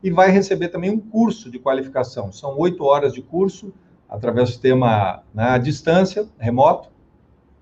[0.02, 2.32] e vai receber também um curso de qualificação.
[2.32, 3.72] São oito horas de curso,
[4.08, 6.88] através do sistema né, à distância, remoto,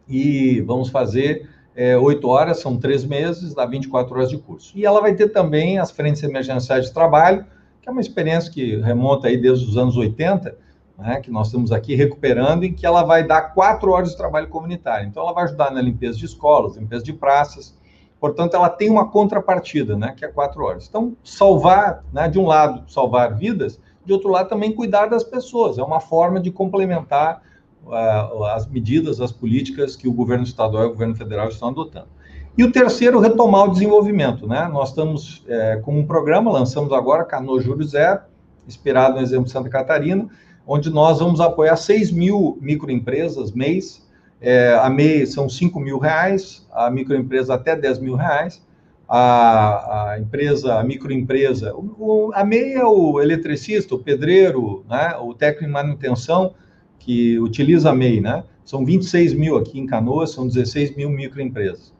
[0.09, 4.77] e vamos fazer é, oito é, horas, são três meses, dá 24 horas de curso.
[4.77, 7.45] E ela vai ter também as frentes emergenciais de trabalho,
[7.83, 10.57] que é uma experiência que remonta aí desde os anos 80,
[10.99, 14.49] né, que nós estamos aqui recuperando, em que ela vai dar quatro horas de trabalho
[14.49, 15.07] comunitário.
[15.07, 17.77] Então, ela vai ajudar na limpeza de escolas, limpeza de praças.
[18.21, 20.89] Portanto, ela tem uma contrapartida, né, que é quatro horas.
[20.89, 25.79] Então, salvar, né, de um lado, salvar vidas, de outro lado, também cuidar das pessoas.
[25.79, 27.43] É uma forma de complementar
[27.87, 32.09] uh, as medidas, as políticas que o governo estadual e o governo federal estão adotando.
[32.57, 34.49] E o terceiro, retomar o desenvolvimento.
[34.49, 34.69] Né?
[34.73, 38.23] Nós estamos é, com um programa, lançamos agora, Cano Júlio Zero,
[38.67, 40.29] inspirado no exemplo de Santa Catarina,
[40.69, 44.07] onde nós vamos apoiar 6 mil microempresas mês.
[44.39, 48.63] É, a MEI são 5 mil reais, a microempresa até 10 mil reais,
[49.09, 55.17] a, a empresa, a microempresa, o, o, a MEI é o eletricista, o pedreiro, né,
[55.21, 56.55] o técnico de manutenção
[56.99, 58.45] que utiliza a MEI, né?
[58.65, 61.93] São 26 mil aqui em Canoas, são 16 mil microempresas.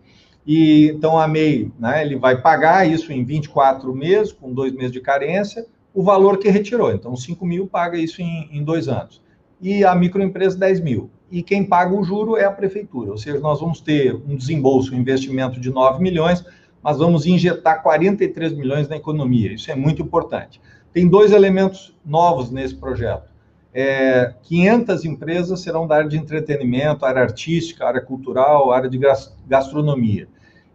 [0.47, 4.93] E então a MEI, né, ele vai pagar isso em 24 meses, com dois meses
[4.93, 5.67] de carência,
[5.99, 6.93] o valor que retirou.
[6.93, 9.21] Então, 5 mil paga isso em, em dois anos.
[9.61, 11.11] E a microempresa, 10 mil.
[11.29, 13.11] E quem paga o juro é a prefeitura.
[13.11, 16.45] Ou seja, nós vamos ter um desembolso, um investimento de 9 milhões,
[16.81, 19.53] mas vamos injetar 43 milhões na economia.
[19.53, 20.61] Isso é muito importante.
[20.93, 23.29] Tem dois elementos novos nesse projeto.
[23.75, 29.01] É, 500 empresas serão da área de entretenimento, área artística, área cultural, área de
[29.49, 30.29] gastronomia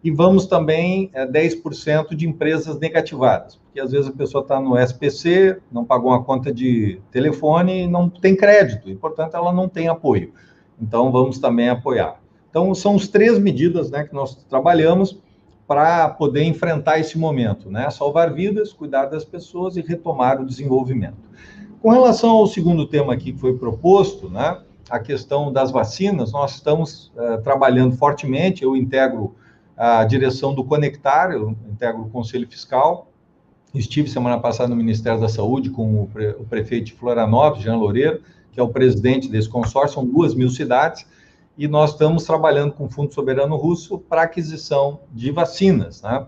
[0.04, 4.78] e vamos também é, 10% de empresas negativadas, porque às vezes a pessoa está no
[4.78, 9.70] SPC, não pagou uma conta de telefone e não tem crédito, e portanto ela não
[9.70, 10.34] tem apoio.
[10.82, 12.22] Então vamos também apoiar.
[12.54, 15.20] Então, são as três medidas né, que nós trabalhamos
[15.68, 17.90] para poder enfrentar esse momento, né?
[17.90, 21.18] Salvar vidas, cuidar das pessoas e retomar o desenvolvimento.
[21.82, 24.60] Com relação ao segundo tema aqui que foi proposto, né?
[24.88, 28.62] A questão das vacinas, nós estamos uh, trabalhando fortemente.
[28.62, 29.34] Eu integro
[29.76, 33.08] a direção do Conectar, eu integro o Conselho Fiscal.
[33.74, 37.78] Estive semana passada no Ministério da Saúde com o, pre o prefeito de Florianópolis, Jean
[37.78, 38.22] Loureiro,
[38.52, 41.08] que é o presidente desse consórcio, são duas mil cidades,
[41.58, 46.26] e nós estamos trabalhando com o Fundo Soberano Russo para aquisição de vacinas, né?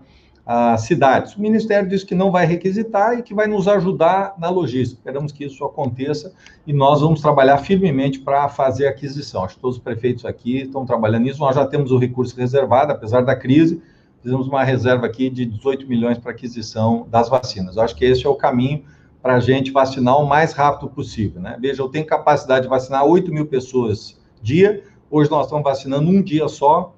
[0.48, 1.34] As cidades.
[1.34, 5.00] O Ministério diz que não vai requisitar e que vai nos ajudar na logística.
[5.00, 6.32] Esperamos que isso aconteça
[6.64, 9.42] e nós vamos trabalhar firmemente para fazer a aquisição.
[9.42, 11.40] Acho que todos os prefeitos aqui estão trabalhando nisso.
[11.40, 13.82] Nós já temos o recurso reservado, apesar da crise,
[14.22, 17.76] fizemos uma reserva aqui de 18 milhões para aquisição das vacinas.
[17.76, 18.84] acho que esse é o caminho
[19.20, 21.42] para a gente vacinar o mais rápido possível.
[21.42, 21.56] Né?
[21.60, 26.20] Veja, eu tenho capacidade de vacinar 8 mil pessoas dia, Hoje nós estamos vacinando um
[26.20, 26.95] dia só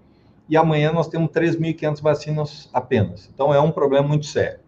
[0.48, 3.28] e amanhã nós temos 3.500 vacinas apenas.
[3.32, 4.60] Então é um problema muito sério.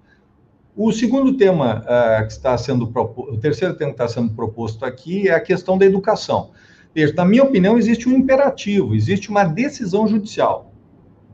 [0.76, 4.84] O segundo tema uh, que está sendo proposto, o terceiro tema que está sendo proposto
[4.84, 6.50] aqui é a questão da educação.
[6.94, 10.72] Veja, na minha opinião, existe um imperativo, existe uma decisão judicial.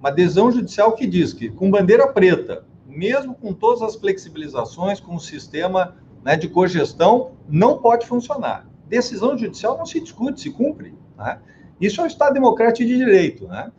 [0.00, 5.14] Uma decisão judicial que diz que, com bandeira preta, mesmo com todas as flexibilizações, com
[5.14, 8.68] o sistema né, de cogestão, não pode funcionar.
[8.86, 10.94] Decisão judicial não se discute, se cumpre.
[11.16, 11.38] Né?
[11.80, 13.70] Isso é um Estado democrático de direito, né?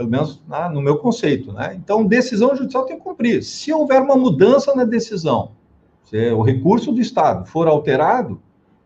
[0.00, 1.74] Pelo menos né, no meu conceito, né?
[1.74, 3.42] Então, decisão judicial tem que cumprir.
[3.42, 5.50] Se houver uma mudança na decisão,
[6.04, 8.40] se o recurso do Estado for alterado,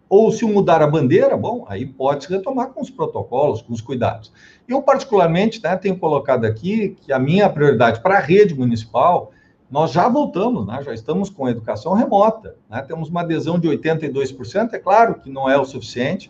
[0.09, 3.81] ou se mudar a bandeira, bom, aí pode se retomar com os protocolos, com os
[3.81, 4.33] cuidados.
[4.67, 9.31] Eu, particularmente, né, tenho colocado aqui que a minha prioridade para a rede municipal,
[9.71, 14.73] nós já voltamos, né, já estamos com educação remota, né, temos uma adesão de 82%,
[14.73, 16.29] é claro que não é o suficiente,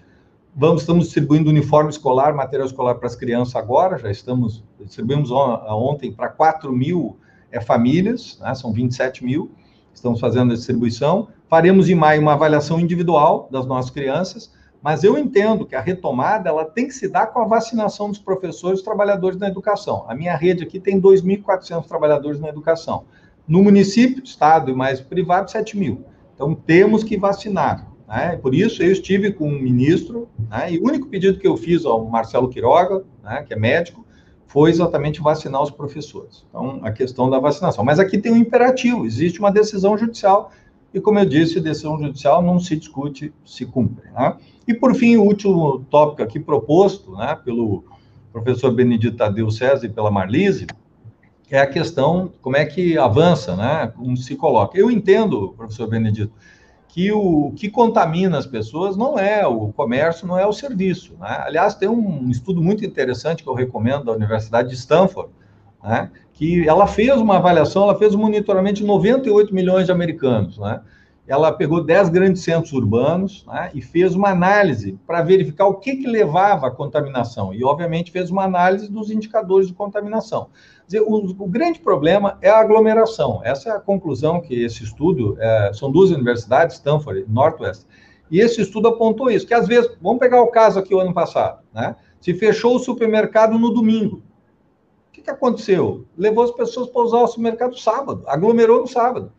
[0.56, 6.12] Vamos, estamos distribuindo uniforme escolar, material escolar para as crianças agora, já estamos, distribuímos ontem
[6.12, 7.18] para 4 mil
[7.50, 9.50] é, famílias, né, são 27 mil,
[9.92, 11.26] estamos fazendo a distribuição.
[11.48, 16.50] Faremos em maio uma avaliação individual das nossas crianças, mas eu entendo que a retomada
[16.50, 20.04] ela tem que se dar com a vacinação dos professores e trabalhadores na educação.
[20.06, 23.06] A minha rede aqui tem 2.400 trabalhadores na educação.
[23.48, 26.04] No município, estado e mais privado, 7 mil.
[26.32, 27.93] Então, temos que vacinar.
[28.14, 28.36] Né?
[28.36, 30.72] Por isso, eu estive com o ministro, né?
[30.72, 34.06] e o único pedido que eu fiz ao Marcelo Quiroga, né, que é médico,
[34.46, 36.46] foi exatamente vacinar os professores.
[36.48, 37.84] Então, a questão da vacinação.
[37.84, 40.52] Mas aqui tem um imperativo, existe uma decisão judicial,
[40.92, 44.08] e como eu disse, decisão judicial não se discute, se cumpre.
[44.12, 44.36] Né?
[44.68, 47.82] E, por fim, o último tópico aqui proposto né, pelo
[48.32, 50.68] professor Benedito Tadeu César e pela Marlise,
[51.50, 54.78] é a questão como é que avança, né, como se coloca.
[54.78, 56.32] Eu entendo, professor Benedito,
[56.94, 61.14] que o que contamina as pessoas não é o comércio, não é o serviço.
[61.18, 61.42] Né?
[61.44, 65.28] Aliás, tem um estudo muito interessante que eu recomendo da Universidade de Stanford,
[65.82, 66.08] né?
[66.32, 70.56] que ela fez uma avaliação, ela fez um monitoramento de 98 milhões de americanos.
[70.56, 70.80] Né?
[71.26, 73.70] Ela pegou 10 grandes centros urbanos né?
[73.74, 77.54] e fez uma análise para verificar o que, que levava à contaminação.
[77.54, 80.48] E, obviamente, fez uma análise dos indicadores de contaminação
[80.86, 83.40] dizer, o, o, grande problema é a aglomeração.
[83.42, 87.84] Essa é a conclusão que esse estudo, é, são duas universidades, Stanford e Northwest,
[88.30, 91.12] e esse estudo apontou isso, que às vezes, vamos pegar o caso aqui o ano
[91.12, 91.94] passado, né?
[92.20, 94.22] Se fechou o supermercado no domingo.
[95.08, 96.06] O que, que aconteceu?
[96.16, 99.30] Levou as pessoas para usar o supermercado sábado, aglomerou no sábado.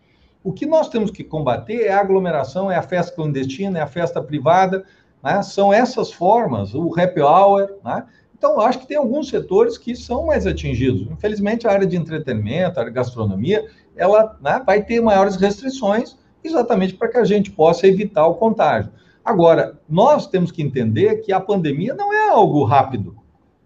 [0.45, 3.87] O que nós temos que combater é a aglomeração, é a festa clandestina, é a
[3.87, 4.85] festa privada,
[5.23, 5.41] né?
[5.41, 8.05] são essas formas, o happy hour, né?
[8.37, 11.09] Então, acho que tem alguns setores que são mais atingidos.
[11.09, 13.65] Infelizmente, a área de entretenimento, a área de gastronomia,
[13.95, 18.91] ela né, vai ter maiores restrições, exatamente para que a gente possa evitar o contágio.
[19.23, 23.15] Agora, nós temos que entender que a pandemia não é algo rápido.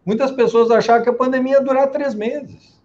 [0.05, 2.79] Muitas pessoas acharam que a pandemia ia durar três meses.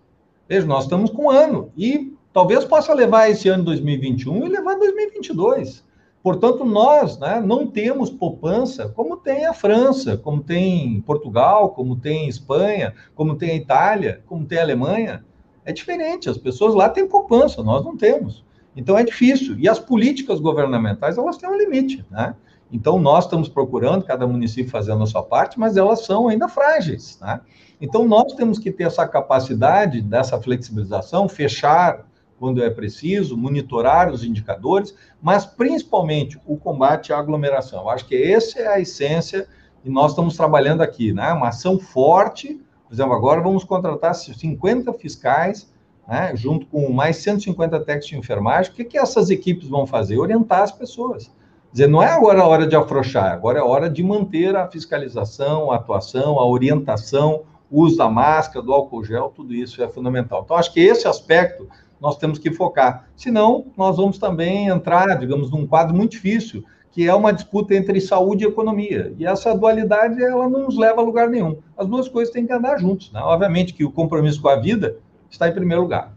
[0.49, 4.75] Veja, nós estamos com um ano e talvez possa levar esse ano 2021 e levar
[4.75, 5.85] 2022.
[6.21, 12.29] Portanto, nós né, não temos poupança como tem a França, como tem Portugal, como tem
[12.29, 15.25] Espanha, como tem a Itália, como tem a Alemanha.
[15.65, 18.45] É diferente, as pessoas lá têm poupança, nós não temos.
[18.75, 19.57] Então é difícil.
[19.57, 22.35] E as políticas governamentais, elas têm um limite, né?
[22.73, 27.17] Então nós estamos procurando, cada município fazendo a sua parte, mas elas são ainda frágeis,
[27.21, 27.41] né?
[27.81, 32.05] Então nós temos que ter essa capacidade dessa flexibilização, fechar
[32.39, 37.83] quando é preciso, monitorar os indicadores, mas principalmente o combate à aglomeração.
[37.83, 39.47] Eu acho que essa é a essência
[39.85, 41.33] e nós estamos trabalhando aqui, né?
[41.33, 45.73] Uma ação forte, por exemplo, agora vamos contratar 50 fiscais,
[46.07, 46.33] né?
[46.35, 48.73] junto com mais 150 técnicos de enfermagem.
[48.73, 50.19] O que, que essas equipes vão fazer?
[50.19, 51.31] Orientar as pessoas.
[51.73, 54.69] Dizer, não é agora a hora de afrouxar, agora é a hora de manter a
[54.69, 59.89] fiscalização, a atuação, a orientação, o uso da máscara, do álcool gel, tudo isso é
[59.89, 60.43] fundamental.
[60.45, 61.69] Então, acho que esse aspecto
[62.05, 63.09] nós temos que focar.
[63.17, 67.99] Senão, nós vamos também entrar, digamos, num quadro muito difícil, que é uma disputa entre
[67.99, 69.15] saúde e economia.
[69.19, 71.59] E essa dualidade, ela não nos leva a lugar nenhum.
[71.79, 73.11] As duas coisas têm que andar juntos.
[73.11, 73.21] Né?
[73.21, 74.99] Obviamente que o compromisso com a vida
[75.31, 76.13] está em primeiro lugar.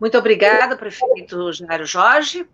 [0.00, 2.44] Muito obrigada, prefeito Jairo Jorge.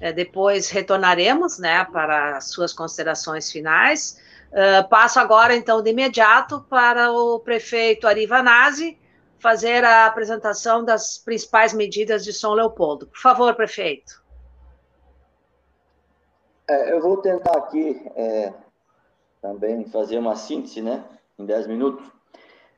[0.00, 4.20] É, depois retornaremos né, para as suas considerações finais.
[4.50, 8.98] Uh, passo agora, então, de imediato para o prefeito Ari Vanazzi
[9.38, 13.06] fazer a apresentação das principais medidas de São Leopoldo.
[13.06, 14.22] Por favor, prefeito.
[16.68, 18.52] É, eu vou tentar aqui é,
[19.40, 21.04] também fazer uma síntese, né,
[21.38, 22.06] em 10 minutos.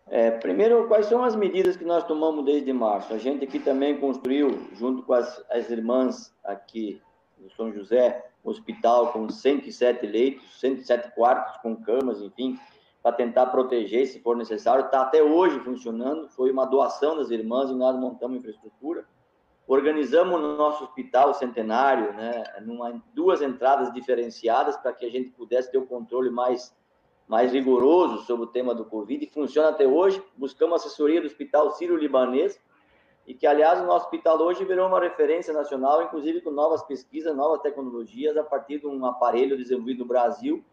[0.07, 3.15] É, primeiro, quais são as medidas que nós tomamos desde março?
[3.15, 7.01] A gente aqui também construiu, junto com as, as irmãs aqui
[7.39, 12.59] do São José, um hospital com 107 leitos, 107 quartos com camas, enfim,
[13.03, 14.85] para tentar proteger se for necessário.
[14.85, 19.07] Está até hoje funcionando, foi uma doação das irmãs e nós montamos infraestrutura.
[19.67, 25.71] Organizamos no nosso hospital centenário, né, numa, duas entradas diferenciadas para que a gente pudesse
[25.71, 26.77] ter o um controle mais,
[27.29, 29.25] mais rigoroso sobre o tema do Covid.
[29.25, 30.23] E funciona até hoje.
[30.37, 32.61] Buscamos assessoria do Hospital Sírio-Libanês,
[33.27, 37.37] e que, aliás, o nosso hospital hoje virou uma referência nacional, inclusive com novas pesquisas,
[37.37, 40.65] novas tecnologias, a partir de um aparelho desenvolvido no Brasil,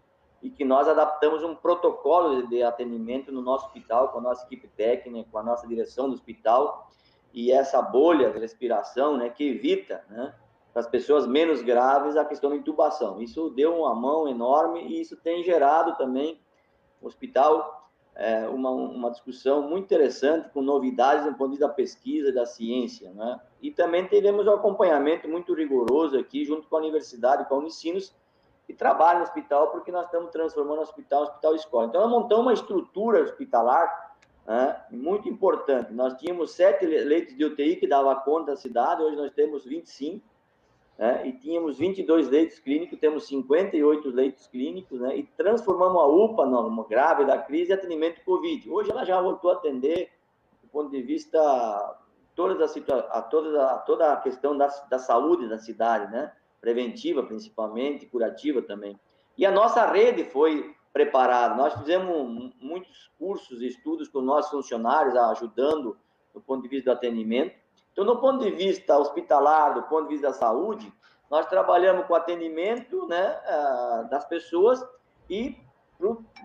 [0.41, 4.67] e que nós adaptamos um protocolo de atendimento no nosso hospital, com a nossa equipe
[4.67, 6.89] técnica, com a nossa direção do hospital,
[7.33, 10.33] e essa bolha de respiração, né, que evita, né,
[10.71, 13.21] para as pessoas menos graves, a questão da intubação.
[13.21, 16.39] Isso deu uma mão enorme e isso tem gerado também
[17.01, 17.77] o hospital
[18.17, 22.47] é, uma, uma discussão muito interessante com novidades no ponto de vista da pesquisa da
[22.47, 23.39] ciência, né?
[23.61, 28.15] E também teremos um acompanhamento muito rigoroso aqui junto com a universidade, com a Unicinos,
[28.67, 31.87] que trabalha no hospital, porque nós estamos transformando o hospital em hospital escola.
[31.87, 34.13] Então, nós montamos uma estrutura hospitalar
[34.45, 35.93] né, muito importante.
[35.93, 40.21] Nós tínhamos sete leitos de UTI que dava conta da cidade, hoje nós temos 25,
[40.97, 46.45] né, e tínhamos 22 leitos clínicos, temos 58 leitos clínicos, né, e transformamos a UPA
[46.45, 48.69] no grave da crise em atendimento Covid.
[48.69, 50.11] Hoje ela já voltou a atender,
[50.61, 51.97] do ponto de vista
[52.35, 56.33] todas as a a toda a questão da, da saúde da cidade, né?
[56.59, 58.99] Preventiva principalmente, curativa também.
[59.37, 61.55] E a nossa rede foi preparada.
[61.55, 65.97] Nós fizemos muitos cursos e estudos com nossos funcionários, ajudando
[66.33, 67.55] do ponto de vista do atendimento.
[67.91, 70.91] Então, do ponto de vista hospitalar, do ponto de vista da saúde,
[71.29, 73.39] nós trabalhamos com atendimento né,
[74.09, 74.83] das pessoas
[75.29, 75.55] e,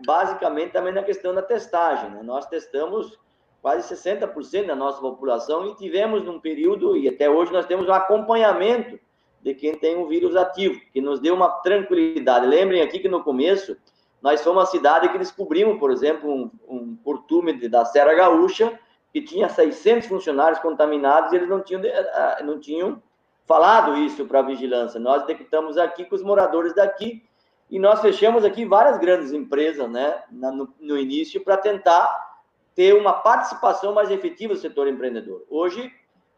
[0.05, 2.11] basicamente, também na questão da testagem.
[2.11, 2.23] Né?
[2.23, 3.19] Nós testamos
[3.61, 7.93] quase 60% da nossa população e tivemos num período, e até hoje nós temos um
[7.93, 8.99] acompanhamento
[9.43, 12.47] de quem tem um vírus ativo, que nos deu uma tranquilidade.
[12.47, 13.77] Lembrem aqui que no começo
[14.23, 18.79] nós fomos uma cidade que descobrimos, por exemplo, um, um curtume da Serra Gaúcha
[19.13, 23.03] que tinha 600 funcionários contaminados e eles não tinham, eh, não tinham
[23.47, 24.99] falado isso para a vigilância.
[24.99, 27.23] Nós detectamos aqui com os moradores daqui
[27.69, 32.33] e nós fechamos aqui várias grandes empresas né, no, no início para tentar
[32.75, 35.45] ter uma participação mais efetiva do setor empreendedor.
[35.51, 35.93] Hoje,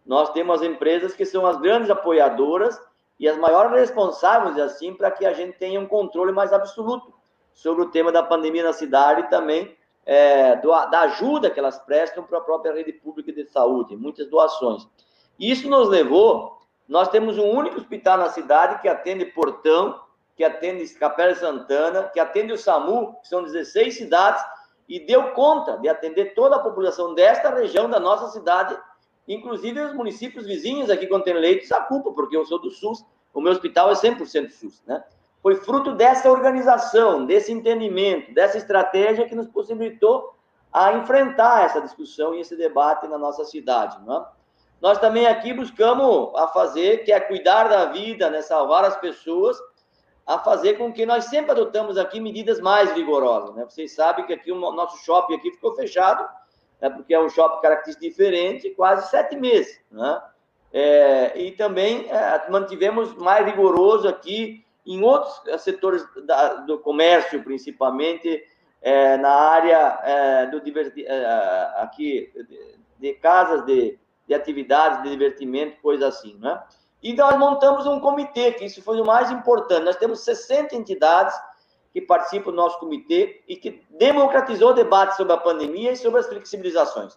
[0.05, 2.81] nós temos as empresas que são as grandes apoiadoras
[3.19, 7.13] e as maiores responsáveis, assim, para que a gente tenha um controle mais absoluto
[7.53, 11.79] sobre o tema da pandemia na cidade e também é, do, da ajuda que elas
[11.79, 14.87] prestam para a própria rede pública de saúde, muitas doações.
[15.39, 16.59] Isso nos levou,
[16.89, 20.01] nós temos um único hospital na cidade que atende Portão,
[20.37, 24.45] que atende Capela Santana, que atende o SAMU, que são 16 cidades,
[24.89, 28.77] e deu conta de atender toda a população desta região da nossa cidade
[29.27, 33.05] Inclusive, os municípios vizinhos aqui, quando tem leitos, a culpa, porque eu sou do SUS,
[33.33, 35.03] o meu hospital é 100% SUS, né?
[35.43, 40.35] Foi fruto dessa organização, desse entendimento, dessa estratégia que nos possibilitou
[40.73, 44.27] a enfrentar essa discussão e esse debate na nossa cidade, não é?
[44.81, 49.57] Nós também aqui buscamos a fazer, que é cuidar da vida, né, salvar as pessoas,
[50.27, 53.65] a fazer com que nós sempre adotamos aqui medidas mais rigorosas, né?
[53.65, 56.27] Vocês sabem que aqui o nosso shopping aqui ficou fechado
[56.81, 59.81] né, porque é um shopping característico diferente, quase sete meses.
[59.91, 60.23] Né?
[60.73, 67.43] É, e também é, mantivemos mais rigoroso aqui em outros é, setores da, do comércio,
[67.43, 68.45] principalmente
[68.83, 75.11] é, na área é, do diverti é, aqui de, de casas de, de, atividades de
[75.11, 76.63] divertimento, coisa assim, né?
[77.03, 79.85] E nós montamos um comitê, que isso foi o mais importante.
[79.85, 81.35] Nós temos 60 entidades
[81.95, 86.19] que participa do nosso comitê e que democratizou o debate sobre a pandemia e sobre
[86.19, 87.17] as flexibilizações.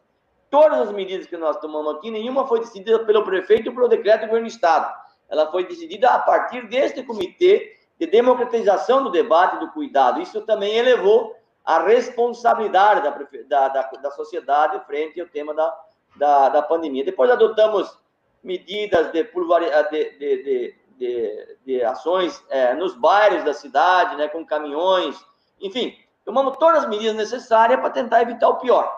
[0.51, 4.21] Todas as medidas que nós tomamos aqui, nenhuma foi decidida pelo prefeito ou pelo decreto
[4.21, 4.93] do governo do Estado.
[5.27, 10.21] Ela foi decidida a partir deste comitê de democratização do debate e do cuidado.
[10.21, 13.01] Isso também elevou a responsabilidade
[13.47, 15.75] da, da, da, sociedade frente ao tema da,
[16.15, 17.03] da, da pandemia.
[17.03, 17.97] Depois adotamos
[18.43, 25.15] medidas de, de, de, de, de ações é, nos bairros da cidade, né, com caminhões,
[25.61, 25.95] enfim,
[26.25, 28.91] tomamos todas as medidas necessárias para tentar evitar o pior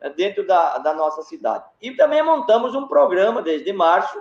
[0.00, 1.64] né, dentro da, da nossa cidade.
[1.80, 4.20] E também montamos um programa desde março,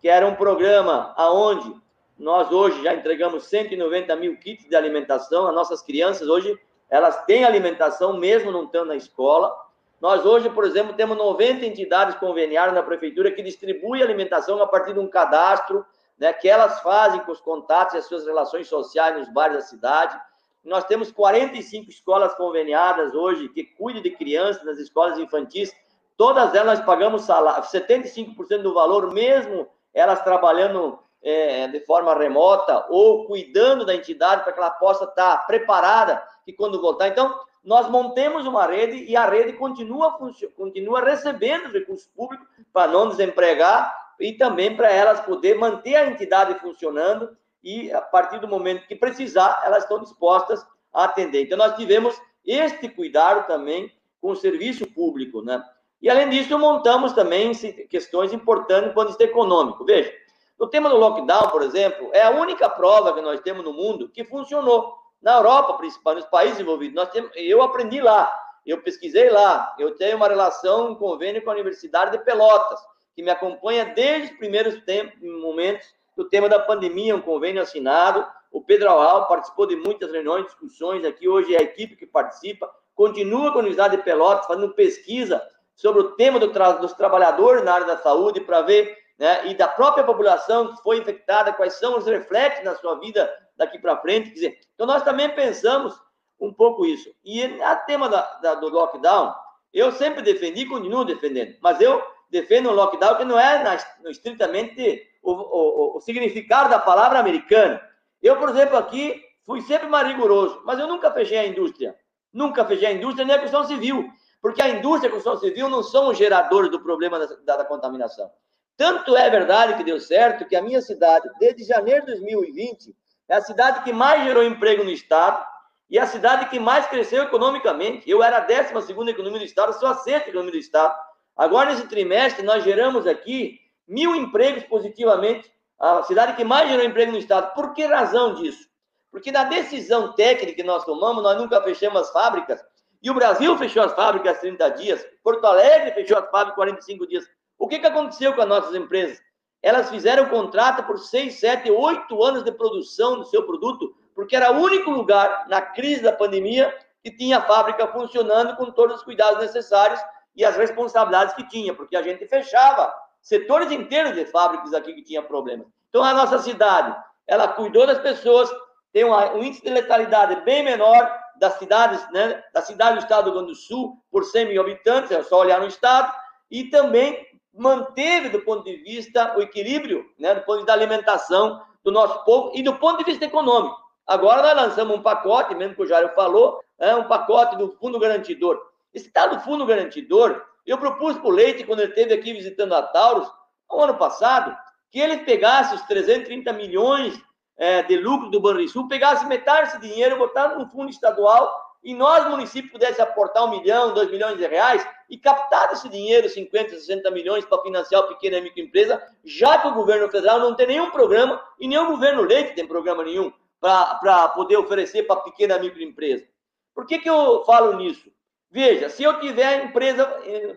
[0.00, 1.74] que era um programa aonde
[2.18, 6.58] nós hoje já entregamos 190 mil kits de alimentação, as nossas crianças hoje
[6.90, 9.54] elas têm alimentação mesmo não estando na escola.
[10.00, 14.92] Nós hoje, por exemplo, temos 90 entidades conveniadas na prefeitura que distribuem alimentação a partir
[14.92, 15.86] de um cadastro,
[16.20, 19.62] né, que elas fazem com os contatos e as suas relações sociais nos bairros da
[19.62, 20.20] cidade.
[20.62, 25.74] Nós temos 45 escolas conveniadas hoje que cuidam de crianças nas escolas infantis.
[26.18, 32.86] Todas elas nós pagamos salário, 75% do valor, mesmo elas trabalhando é, de forma remota
[32.90, 37.08] ou cuidando da entidade para que ela possa estar preparada e quando voltar.
[37.08, 40.18] Então, nós montemos uma rede e a rede continua,
[40.54, 46.58] continua recebendo recursos públicos para não desempregar e também para elas poder manter a entidade
[46.60, 51.42] funcionando e, a partir do momento que precisar, elas estão dispostas a atender.
[51.42, 55.62] Então, nós tivemos este cuidado também com o serviço público, né?
[56.00, 57.52] E, além disso, montamos também
[57.88, 59.84] questões importantes do ponto de vista econômico.
[59.84, 60.12] Veja,
[60.58, 64.08] no tema do lockdown, por exemplo, é a única prova que nós temos no mundo
[64.08, 64.94] que funcionou.
[65.20, 68.32] Na Europa, principalmente, nos países envolvidos, nós temos, eu aprendi lá,
[68.64, 72.80] eu pesquisei lá, eu tenho uma relação, um convênio com a Universidade de Pelotas,
[73.20, 74.82] que me acompanha desde os primeiros
[75.22, 78.26] momentos do tema da pandemia, um convênio assinado.
[78.50, 81.28] O Pedro Al participou de muitas reuniões, discussões aqui.
[81.28, 82.70] Hoje é a equipe que participa.
[82.94, 85.42] Continua com a Universidade de Pelotas fazendo pesquisa
[85.76, 89.54] sobre o tema do tra dos trabalhadores na área da saúde para ver né, e
[89.54, 93.98] da própria população que foi infectada, quais são os reflexos na sua vida daqui para
[93.98, 94.32] frente.
[94.32, 95.94] Dizer, então, nós também pensamos
[96.40, 97.14] um pouco isso.
[97.22, 99.34] E a tema da, da, do lockdown,
[99.74, 103.76] eu sempre defendi continuo defendendo, mas eu defendo um lockdown que não é na,
[104.10, 107.80] estritamente o, o, o, significado da palavra americana.
[108.22, 111.96] Eu, por exemplo, aqui fui sempre mais rigoroso, mas eu nunca fechei a indústria.
[112.32, 114.08] Nunca fechei a indústria nem a construção civil,
[114.40, 117.56] porque a indústria e a construção civil não são os geradores do problema da, da,
[117.56, 118.30] da contaminação.
[118.76, 122.94] Tanto é verdade que deu certo que a minha cidade, desde janeiro de 2020,
[123.28, 125.44] é a cidade que mais gerou emprego no estado
[125.90, 128.08] e a cidade que mais cresceu economicamente.
[128.08, 130.96] Eu era a 12 economia do estado, sou a sexta economia do estado.
[131.40, 137.12] Agora, nesse trimestre, nós geramos aqui mil empregos positivamente, a cidade que mais gerou emprego
[137.12, 137.54] no estado.
[137.54, 138.68] Por que razão disso?
[139.10, 142.62] Porque na decisão técnica que nós tomamos, nós nunca fechamos as fábricas,
[143.02, 147.24] e o Brasil fechou as fábricas 30 dias, Porto Alegre fechou as fábricas 45 dias.
[147.58, 149.18] O que, que aconteceu com as nossas empresas?
[149.62, 154.52] Elas fizeram contrato por seis, sete, oito anos de produção do seu produto, porque era
[154.52, 156.70] o único lugar na crise da pandemia
[157.02, 159.98] que tinha a fábrica funcionando com todos os cuidados necessários
[160.40, 165.02] e as responsabilidades que tinha, porque a gente fechava setores inteiros de fábricas aqui que
[165.02, 165.66] tinha problemas.
[165.90, 168.50] Então, a nossa cidade, ela cuidou das pessoas,
[168.90, 173.30] tem um índice de letalidade bem menor das cidades, né, da cidade do estado do
[173.30, 176.10] Rio Grande do Sul, por 100 mil habitantes, é só olhar no estado,
[176.50, 180.72] e também manteve, do ponto de vista, o equilíbrio, né, do ponto de vista da
[180.72, 183.76] alimentação do nosso povo e do ponto de vista econômico.
[184.06, 187.98] Agora nós lançamos um pacote, mesmo que o Jário falou, é um pacote do Fundo
[187.98, 188.69] Garantidor.
[189.12, 192.82] Tal do Fundo Garantidor, eu propus para o Leite, quando ele esteve aqui visitando a
[192.82, 193.28] Taurus,
[193.70, 194.56] no ano passado,
[194.90, 197.20] que ele pegasse os 330 milhões
[197.56, 202.28] é, de lucro do Banrisul, pegasse metade desse dinheiro, botasse no fundo estadual e nós,
[202.28, 207.10] município, pudesse aportar um milhão, dois milhões de reais e captar esse dinheiro, 50, 60
[207.10, 210.90] milhões, para financiar a pequena e microempresa, já que o governo federal não tem nenhum
[210.90, 215.56] programa e nem o governo leite tem programa nenhum para poder oferecer para a pequena
[215.56, 216.26] e microempresa.
[216.74, 218.10] Por que, que eu falo nisso?
[218.50, 220.08] Veja, se eu tiver empresa,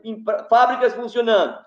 [0.04, 1.58] em, fábricas funcionando,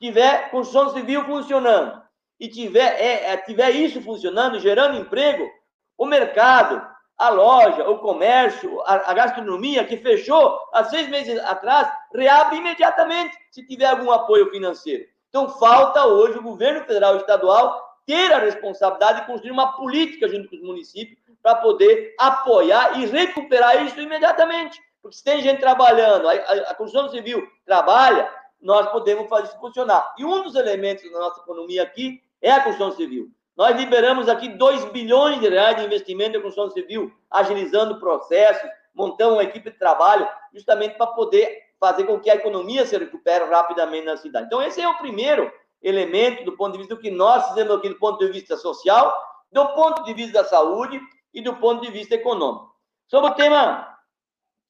[0.00, 2.02] tiver construção civil funcionando,
[2.38, 5.48] e tiver, é, é, tiver isso funcionando, gerando emprego,
[5.96, 11.90] o mercado, a loja, o comércio, a, a, gastronomia, que fechou há seis meses atrás,
[12.14, 15.04] reabre imediatamente se tiver algum apoio financeiro.
[15.30, 20.28] Então, falta hoje o governo federal e estadual ter a responsabilidade de construir uma política
[20.28, 24.80] junto com os municípios para poder apoiar e recuperar isso imediatamente.
[25.06, 28.28] Porque se tem gente trabalhando, a, a, a construção civil trabalha,
[28.60, 30.12] nós podemos fazer isso funcionar.
[30.18, 33.28] E um dos elementos da nossa economia aqui é a construção civil.
[33.56, 39.34] Nós liberamos aqui 2 bilhões de reais de investimento em construção civil, agilizando processos, montando
[39.34, 44.06] uma equipe de trabalho, justamente para poder fazer com que a economia se recupere rapidamente
[44.06, 44.46] na cidade.
[44.46, 47.90] Então, esse é o primeiro elemento do ponto de vista do que nós fizemos aqui
[47.90, 49.14] do ponto de vista social,
[49.52, 51.00] do ponto de vista da saúde
[51.32, 52.74] e do ponto de vista econômico.
[53.06, 53.95] Sobre o tema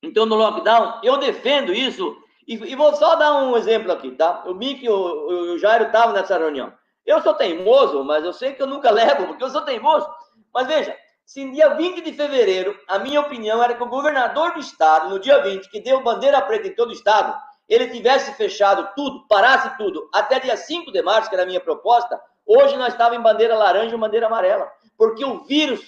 [0.03, 2.17] Então, no lockdown, eu defendo isso.
[2.47, 4.45] E, e vou só dar um exemplo aqui, tá?
[4.47, 6.73] O Mick e o, o Jairo estavam nessa reunião.
[7.05, 10.09] Eu sou teimoso, mas eu sei que eu nunca levo, porque eu sou teimoso.
[10.53, 14.61] Mas veja, se dia 20 de fevereiro, a minha opinião era que o governador do
[14.61, 17.37] estado, no dia 20, que deu bandeira preta em todo o estado,
[17.69, 21.61] ele tivesse fechado tudo, parasse tudo, até dia 5 de março, que era a minha
[21.61, 24.71] proposta, hoje nós estávamos em bandeira laranja e bandeira amarela.
[24.97, 25.81] Porque o vírus,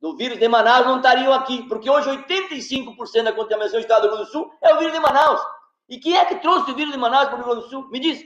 [0.00, 1.62] do vírus de Manaus, não estariam aqui.
[1.68, 4.92] Porque hoje 85% da contaminação do estado do Rio Grande do Sul é o vírus
[4.92, 5.40] de Manaus.
[5.88, 7.88] E quem é que trouxe o vírus de Manaus para o Rio Grande do Sul?
[7.90, 8.24] Me diz.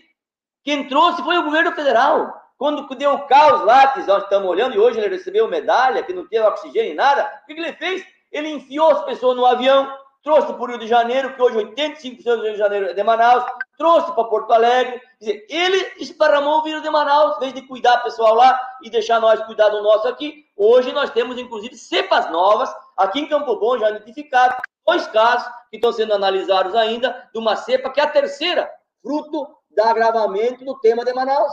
[0.63, 2.41] Quem trouxe foi o governo federal.
[2.61, 6.13] Quando deu o caos lá, que nós estamos olhando, e hoje ele recebeu medalha, que
[6.13, 8.05] não teve oxigênio e nada, o que, ele fez?
[8.31, 9.91] Ele enfiou as pessoas no avião,
[10.23, 13.03] trouxe para o Rio de Janeiro, que hoje 85% do Rio de Janeiro é de
[13.03, 13.45] Manaus,
[13.77, 15.01] trouxe para Porto Alegre.
[15.19, 18.91] Dizer, ele esparramou o vírus de Manaus, em vez de cuidar do pessoal lá e
[18.91, 20.45] deixar nós cuidar do nosso aqui.
[20.57, 24.57] Hoje nós temos, inclusive, cepas novas, aqui em Campo Bom, já identificados,
[24.87, 28.71] dois casos que estão sendo analisados ainda, de uma cepa que é a terceira,
[29.03, 31.53] fruto do agravamento do tema de Manaus.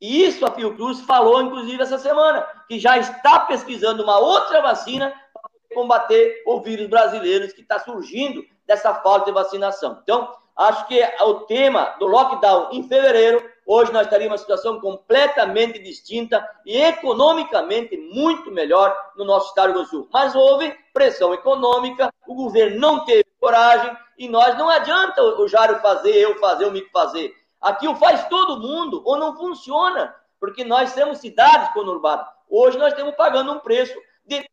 [0.00, 5.12] E isso a Fiocruz falou, inclusive, essa semana, que já está pesquisando uma outra vacina
[5.74, 9.98] combater o vírus brasileiro que está surgindo dessa falta de vacinação.
[10.02, 15.78] Então, acho que o tema do lockdown em fevereiro, hoje nós estaríamos uma situação completamente
[15.78, 20.08] distinta e economicamente muito melhor no nosso estado do Sul.
[20.12, 25.80] Mas houve pressão econômica, o governo não teve coragem e nós não adianta o Jário
[25.80, 27.34] fazer, eu fazer, o Mico fazer.
[27.60, 32.26] Aqui o faz todo mundo, ou não funciona, porque nós temos cidades conurbadas.
[32.48, 33.94] Hoje nós estamos pagando um preço
[34.24, 34.48] de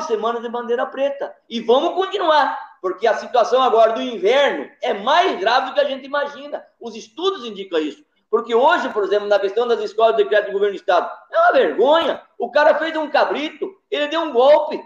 [0.00, 1.34] semanas de bandeira preta.
[1.48, 5.84] E vamos continuar, porque a situação agora do inverno é mais grave do que a
[5.84, 6.64] gente imagina.
[6.80, 8.04] Os estudos indicam isso.
[8.30, 11.38] Porque hoje, por exemplo, na questão das escolas de decreto do governo do Estado, é
[11.38, 12.22] uma vergonha.
[12.38, 14.82] O cara fez um cabrito, ele deu um golpe.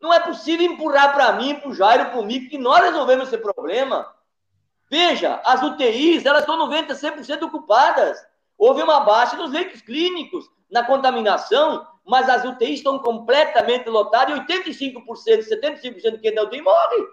[0.00, 3.26] Não é possível empurrar para mim, para o Jairo, para o Mico, que nós resolvemos
[3.26, 4.14] esse problema.
[4.88, 8.16] Veja, as UTIs, elas estão 90%, 100% ocupadas.
[8.56, 14.40] Houve uma baixa nos leitos clínicos, na contaminação, mas as UTIs estão completamente lotadas e
[14.40, 17.06] 85%, 75% de quem não tem morre.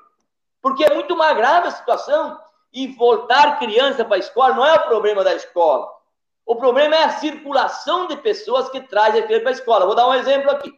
[0.62, 2.40] Porque é muito mais grave a situação.
[2.74, 5.90] E voltar criança para a escola não é o problema da escola.
[6.46, 9.86] O problema é a circulação de pessoas que trazem aquele para a escola.
[9.86, 10.72] Vou dar um exemplo aqui.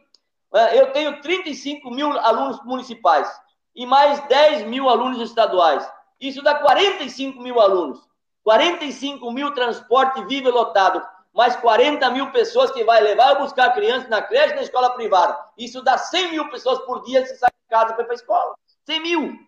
[0.54, 3.28] É, eu tenho 35 mil alunos municipais
[3.74, 5.88] e mais 10 mil alunos estaduais.
[6.20, 8.00] Isso dá 45 mil alunos.
[8.44, 11.02] 45 mil transporte vive lotado.
[11.34, 14.90] Mais 40 mil pessoas que vai levar ou buscar crianças na creche e na escola
[14.90, 15.36] privada.
[15.58, 18.16] Isso dá 100 mil pessoas por dia que saem de casa para ir para a
[18.16, 18.54] escola.
[18.86, 19.38] 100 mil.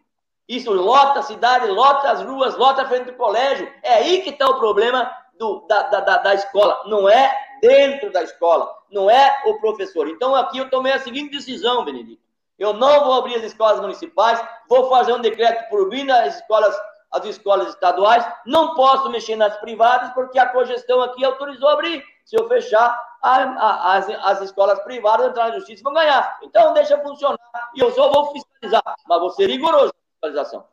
[0.49, 3.73] Isso lota a cidade, lota as ruas, lota a frente do colégio.
[3.83, 6.83] É aí que está o problema do, da, da, da escola.
[6.87, 8.69] Não é dentro da escola.
[8.91, 10.09] Não é o professor.
[10.09, 12.27] Então aqui eu tomei a seguinte decisão, Benedito.
[12.59, 16.75] Eu não vou abrir as escolas municipais, vou fazer um decreto proibindo as escolas,
[17.17, 22.05] as escolas estaduais, não posso mexer nas privadas, porque a cogestão aqui autorizou abrir.
[22.25, 26.39] Se eu fechar, a, a, as, as escolas privadas entrar na justiça vão ganhar.
[26.43, 27.39] Então, deixa funcionar.
[27.75, 30.65] E eu só vou fiscalizar, mas vou ser rigoroso na fiscalização.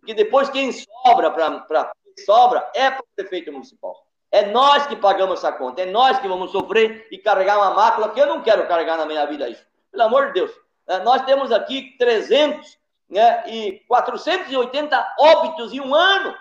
[0.00, 1.92] Porque depois quem sobra para
[2.26, 3.94] sobra é para o prefeito municipal.
[4.30, 8.08] É nós que pagamos essa conta, é nós que vamos sofrer e carregar uma mácula
[8.08, 9.64] que eu não quero carregar na minha vida isso.
[9.90, 10.50] Pelo amor de Deus.
[10.86, 12.78] É, nós temos aqui 300
[13.12, 16.34] né, e 480 óbitos em um ano,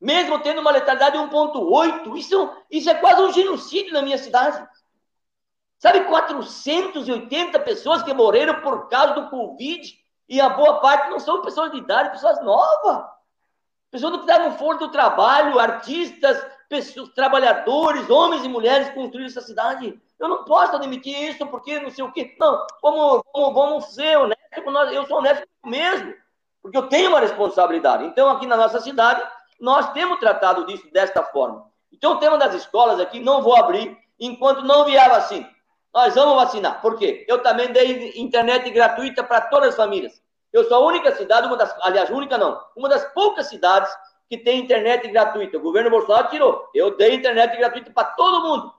[0.00, 2.16] mesmo tendo uma letalidade de 1,8.
[2.16, 4.66] Isso, isso é quase um genocídio na minha cidade.
[5.78, 9.96] Sabe, 480 pessoas que morreram por causa do Covid,
[10.28, 13.04] e a boa parte não são pessoas de idade, pessoas novas.
[13.90, 20.00] Pessoas que estavam fora do trabalho, artistas, pessoas, trabalhadores, homens e mulheres construíram essa cidade.
[20.18, 22.34] Eu não posso admitir isso porque não sei o quê.
[22.40, 24.35] Não, vamos, vamos, vamos ser honestos.
[24.92, 26.14] Eu sou honesto mesmo,
[26.62, 28.04] porque eu tenho uma responsabilidade.
[28.04, 29.22] Então, aqui na nossa cidade,
[29.60, 31.66] nós temos tratado disso desta forma.
[31.92, 35.48] Então, o tema das escolas aqui não vou abrir enquanto não vier vacina.
[35.94, 36.80] Nós vamos vacinar.
[36.82, 37.24] Por quê?
[37.26, 40.20] Eu também dei internet gratuita para todas as famílias.
[40.52, 43.90] Eu sou a única cidade, uma das, aliás, única não, uma das poucas cidades
[44.28, 45.56] que tem internet gratuita.
[45.56, 46.68] O governo Bolsonaro tirou.
[46.74, 48.74] Eu dei internet gratuita para todo mundo.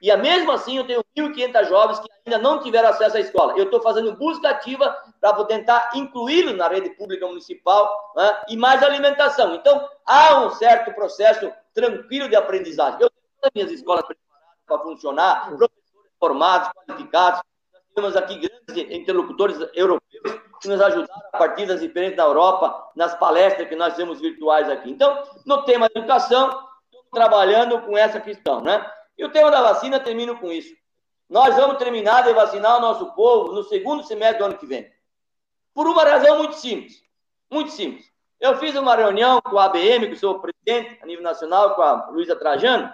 [0.00, 3.54] E mesmo assim, eu tenho 1.500 jovens que ainda não tiveram acesso à escola.
[3.56, 4.96] Eu estou fazendo busca ativa
[5.30, 8.42] para tentar incluí-los na rede pública municipal né?
[8.48, 9.54] e mais alimentação.
[9.54, 13.00] Então, há um certo processo tranquilo de aprendizagem.
[13.00, 17.40] Eu tenho as minhas escolas preparadas para funcionar, professores formados, qualificados.
[17.72, 22.90] Nós temos aqui grandes interlocutores europeus que nos ajudaram a partir das experiências da Europa,
[22.96, 24.90] nas palestras que nós temos virtuais aqui.
[24.90, 26.48] Então, no tema educação,
[26.84, 28.84] estou trabalhando com essa questão, né?
[29.16, 30.74] E o tema da vacina, termino com isso.
[31.28, 34.90] Nós vamos terminar de vacinar o nosso povo no segundo semestre do ano que vem.
[35.74, 37.02] Por uma razão muito simples.
[37.50, 38.10] Muito simples.
[38.40, 42.06] Eu fiz uma reunião com a ABM, que sou presidente a nível nacional, com a
[42.10, 42.92] Luísa Trajano,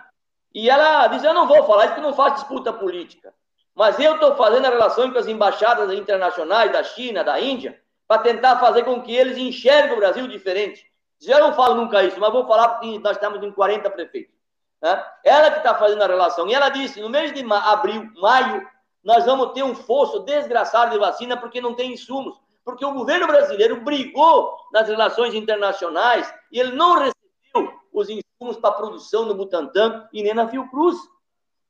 [0.54, 3.32] e ela diz: Eu não vou falar isso, que não faz disputa política.
[3.74, 8.22] Mas eu estou fazendo a relação com as embaixadas internacionais da China, da Índia, para
[8.22, 10.84] tentar fazer com que eles enxerguem o Brasil diferente.
[11.22, 14.34] Eu não falo nunca isso, mas vou falar porque nós estamos em 40 prefeitos.
[14.82, 15.04] Né?
[15.24, 16.48] Ela que está fazendo a relação.
[16.48, 18.66] E ela disse: no mês de abril, maio,
[19.02, 22.38] nós vamos ter um fosso desgraçado de vacina porque não tem insumos.
[22.64, 28.72] Porque o governo brasileiro brigou nas relações internacionais e ele não recebeu os insumos para
[28.72, 30.96] produção no Butantan e nem na Fiocruz.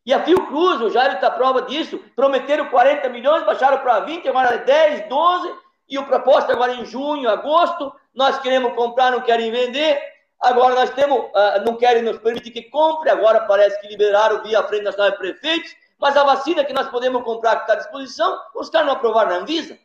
[0.05, 4.55] E a Fiocruz, o Jair está prova disso, prometeram 40 milhões, baixaram para 20, agora
[4.55, 5.55] é 10, 12,
[5.89, 10.01] e o proposta agora em junho, agosto, nós queremos comprar, não querem vender,
[10.41, 14.63] agora nós temos, uh, não querem nos permitir que compre, agora parece que liberaram via
[14.63, 18.39] Frente Nacional de Prefeitos, mas a vacina que nós podemos comprar que está à disposição,
[18.55, 19.79] os caras não aprovaram na Anvisa.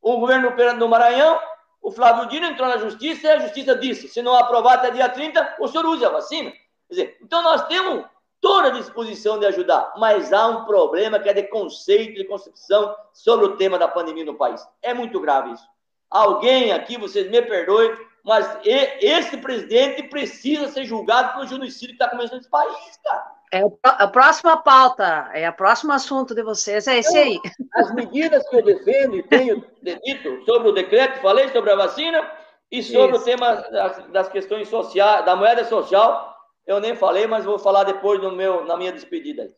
[0.00, 1.40] O governo do Maranhão,
[1.82, 5.08] o Flávio Dino entrou na justiça e a justiça disse: se não aprovar até dia
[5.08, 6.52] 30, o senhor use a vacina.
[6.88, 8.04] Dizer, então nós temos
[8.40, 12.94] toda a disposição de ajudar, mas há um problema que é de conceito, de concepção
[13.12, 14.66] sobre o tema da pandemia no país.
[14.82, 15.66] É muito grave isso.
[16.10, 17.96] Alguém aqui, vocês me perdoem,
[18.26, 23.36] mas esse presidente precisa ser julgado pelo genocídio que está começando nesse país, cara.
[23.52, 27.38] É a próxima pauta, é o próximo assunto de vocês, é esse aí.
[27.74, 32.28] As medidas que eu defendo e tenho dito sobre o decreto, falei sobre a vacina
[32.68, 33.22] e sobre Isso.
[33.22, 37.84] o tema das, das, questões sociais, da moeda social, eu nem falei, mas vou falar
[37.84, 39.54] depois no meu, na minha despedida.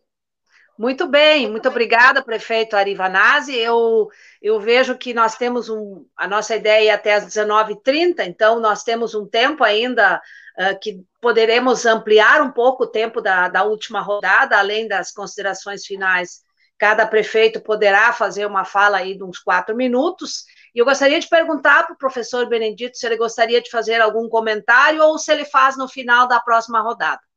[0.79, 3.57] Muito bem, muito obrigada, prefeito Arivanazzi.
[3.57, 4.09] Eu,
[4.41, 8.85] eu vejo que nós temos um, a nossa ideia é até às 19h30, então nós
[8.85, 10.23] temos um tempo ainda
[10.57, 15.85] uh, que poderemos ampliar um pouco o tempo da, da última rodada, além das considerações
[15.85, 16.43] finais.
[16.79, 20.45] Cada prefeito poderá fazer uma fala aí de uns quatro minutos.
[20.73, 24.29] E eu gostaria de perguntar para o professor Benedito se ele gostaria de fazer algum
[24.29, 27.28] comentário ou se ele faz no final da próxima rodada.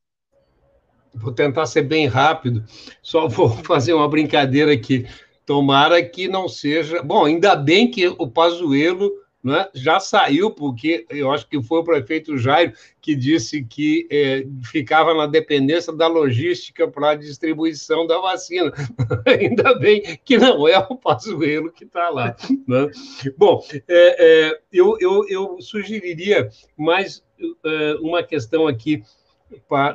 [1.14, 2.64] Vou tentar ser bem rápido,
[3.02, 5.06] só vou fazer uma brincadeira aqui.
[5.46, 7.02] Tomara que não seja.
[7.02, 9.12] Bom, ainda bem que o Pazuello
[9.44, 14.46] né, já saiu, porque eu acho que foi o prefeito Jairo que disse que é,
[14.64, 18.72] ficava na dependência da logística para a distribuição da vacina.
[19.26, 22.36] ainda bem que não é o Pazuello que está lá.
[22.68, 22.92] Né?
[23.36, 27.24] Bom, é, é, eu, eu, eu sugeriria mais
[27.66, 29.04] é, uma questão aqui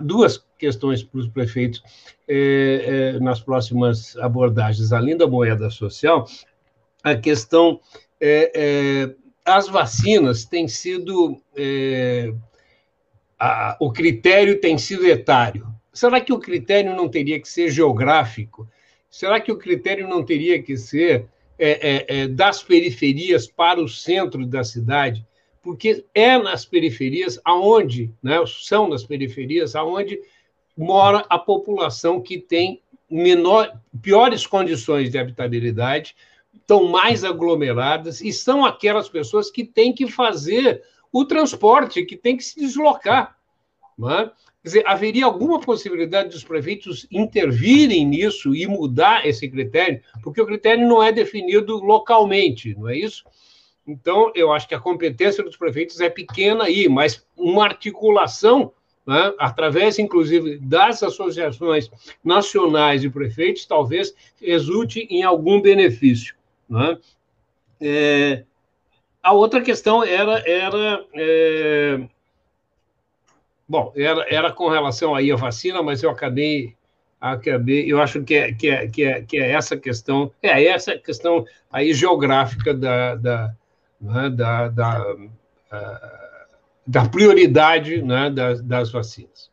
[0.01, 1.83] duas questões para os prefeitos
[2.29, 6.27] é, é, nas próximas abordagens, além da moeda social,
[7.03, 7.81] a questão
[8.21, 11.41] é, é as vacinas têm sido
[13.39, 15.69] a, o critério tem sido etário.
[15.93, 18.69] Será que o critério não teria que ser geográfico?
[19.09, 21.29] Será que o critério não teria que ser
[22.35, 25.25] das periferias para o centro da cidade?
[25.67, 30.21] Porque é nas periferias aonde, né, são nas periferias aonde
[30.77, 36.15] mora a população que tem menor, piores condições de habitabilidade,
[36.55, 42.37] estão mais aglomeradas e são aquelas pessoas que têm que fazer o transporte, que têm
[42.37, 43.37] que se deslocar.
[43.99, 44.27] É?
[44.27, 50.01] Quer dizer, haveria alguma possibilidade dos prefeitos intervirem nisso e mudar esse critério?
[50.23, 53.25] Porque o critério não é definido localmente, não é isso?
[53.87, 58.73] Então, eu acho que a competência dos prefeitos é pequena aí, mas uma articulação,
[59.07, 61.91] né, através, inclusive, das associações
[62.25, 66.35] nacionais de prefeitos, talvez resulte em algum benefício.
[66.69, 66.99] Né?
[67.81, 68.43] É,
[69.23, 72.01] a outra questão era, era é,
[73.69, 76.75] bom, era, era com relação aí à vacina, mas eu acabei
[77.21, 80.97] acabei, eu acho que é, que é, que é, que é essa questão, é essa
[80.99, 83.55] questão aí geográfica da, da,
[84.01, 85.31] né, da, da, uh,
[86.87, 89.51] da, prioridade né, das, das vacinas.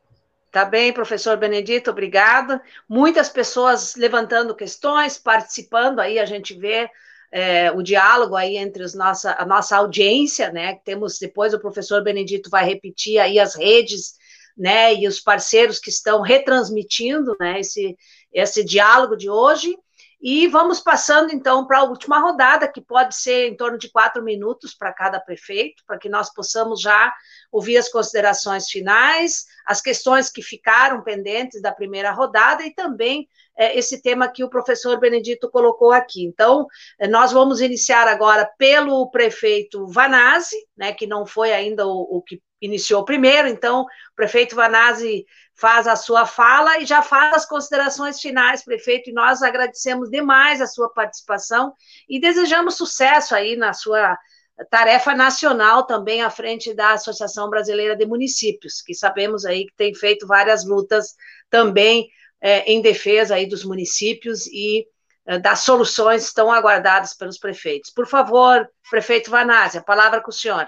[0.52, 2.62] Tá bem, professor Benedito, obrigada.
[2.88, 6.88] Muitas pessoas levantando questões, participando, aí a gente vê
[7.32, 10.76] é, o diálogo aí entre os nossa, a nossa audiência, né?
[10.86, 14.14] Temos depois o professor Benedito vai repetir aí as redes,
[14.56, 14.94] né?
[14.94, 17.60] E os parceiros que estão retransmitindo, né?
[17.60, 17.98] Esse,
[18.32, 19.76] esse diálogo de hoje.
[20.26, 24.24] E vamos passando, então, para a última rodada, que pode ser em torno de quatro
[24.24, 27.14] minutos para cada prefeito, para que nós possamos já
[27.52, 33.28] ouvir as considerações finais, as questões que ficaram pendentes da primeira rodada e também
[33.58, 36.24] é, esse tema que o professor Benedito colocou aqui.
[36.24, 36.68] Então,
[36.98, 42.22] é, nós vamos iniciar agora pelo prefeito Vanazzi, né, que não foi ainda o, o
[42.22, 45.26] que iniciou primeiro, então o prefeito Vanazzi
[45.56, 50.62] faz a sua fala e já faz as considerações finais, prefeito, e nós agradecemos demais
[50.62, 51.74] a sua participação
[52.10, 54.18] e desejamos sucesso aí na sua
[54.70, 59.94] tarefa nacional também à frente da Associação Brasileira de Municípios, que sabemos aí que tem
[59.94, 61.16] feito várias lutas
[61.50, 62.08] também
[62.42, 64.86] é, em defesa aí dos municípios e
[65.26, 67.90] é, das soluções tão aguardadas pelos prefeitos.
[67.90, 70.68] Por favor, prefeito Vanazzi, a palavra com o senhor.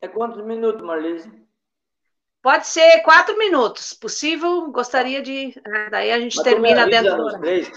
[0.00, 1.47] É quantos minutos, Marlise?
[2.48, 3.92] Pode ser quatro minutos.
[3.92, 5.52] Possível, gostaria de.
[5.66, 7.40] Ah, daí a gente Mas termina dentro do.
[7.40, 7.70] Três.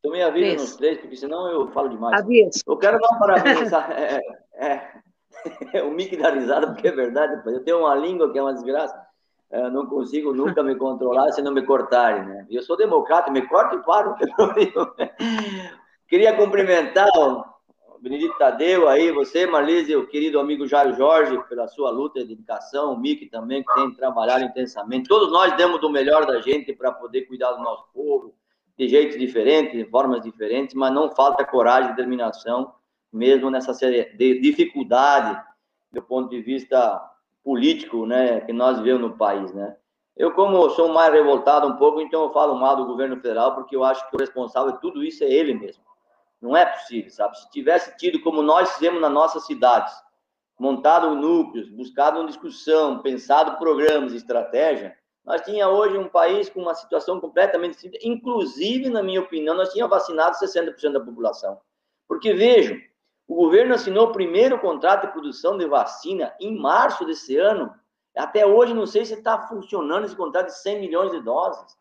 [0.00, 2.22] Tu me avisa nos três, porque senão eu falo demais.
[2.22, 2.60] Aviso.
[2.64, 3.72] Eu quero dar um parabéns.
[3.90, 4.20] é,
[4.54, 4.92] é,
[5.72, 7.42] é, o mic da risada, porque é verdade.
[7.44, 8.96] Eu tenho uma língua que é uma desgraça.
[9.50, 12.46] Eu não consigo nunca me controlar se não me cortarem, né?
[12.48, 14.14] Eu sou democrata, me corto e paro.
[16.06, 17.08] Queria cumprimentar
[18.00, 22.92] Benedito Tadeu aí, você, Marlise, o querido amigo Jairo Jorge, pela sua luta e dedicação,
[22.92, 25.08] o Mick também, que tem trabalhado intensamente.
[25.08, 28.34] Todos nós demos do melhor da gente para poder cuidar do nosso povo,
[28.76, 32.72] de jeitos diferentes, de formas diferentes, mas não falta coragem e determinação,
[33.12, 35.40] mesmo nessa série de dificuldade
[35.92, 37.00] do ponto de vista
[37.42, 39.76] político, né, que nós vivemos no país, né.
[40.16, 43.74] Eu, como sou mais revoltado um pouco, então eu falo mal do governo federal, porque
[43.74, 45.87] eu acho que o responsável de tudo isso é ele mesmo.
[46.40, 47.38] Não é possível, sabe?
[47.38, 49.92] Se tivesse tido como nós fizemos nas nossas cidades,
[50.58, 56.74] montado núcleos, buscado uma discussão, pensado programas, estratégia, nós tinha hoje um país com uma
[56.74, 57.98] situação completamente distinta.
[58.02, 61.60] Inclusive, na minha opinião, nós tínhamos vacinado 60% da população.
[62.08, 62.78] Porque, vejam,
[63.26, 67.70] o governo assinou o primeiro contrato de produção de vacina em março desse ano.
[68.16, 71.76] Até hoje, não sei se está funcionando esse contrato de 100 milhões de doses.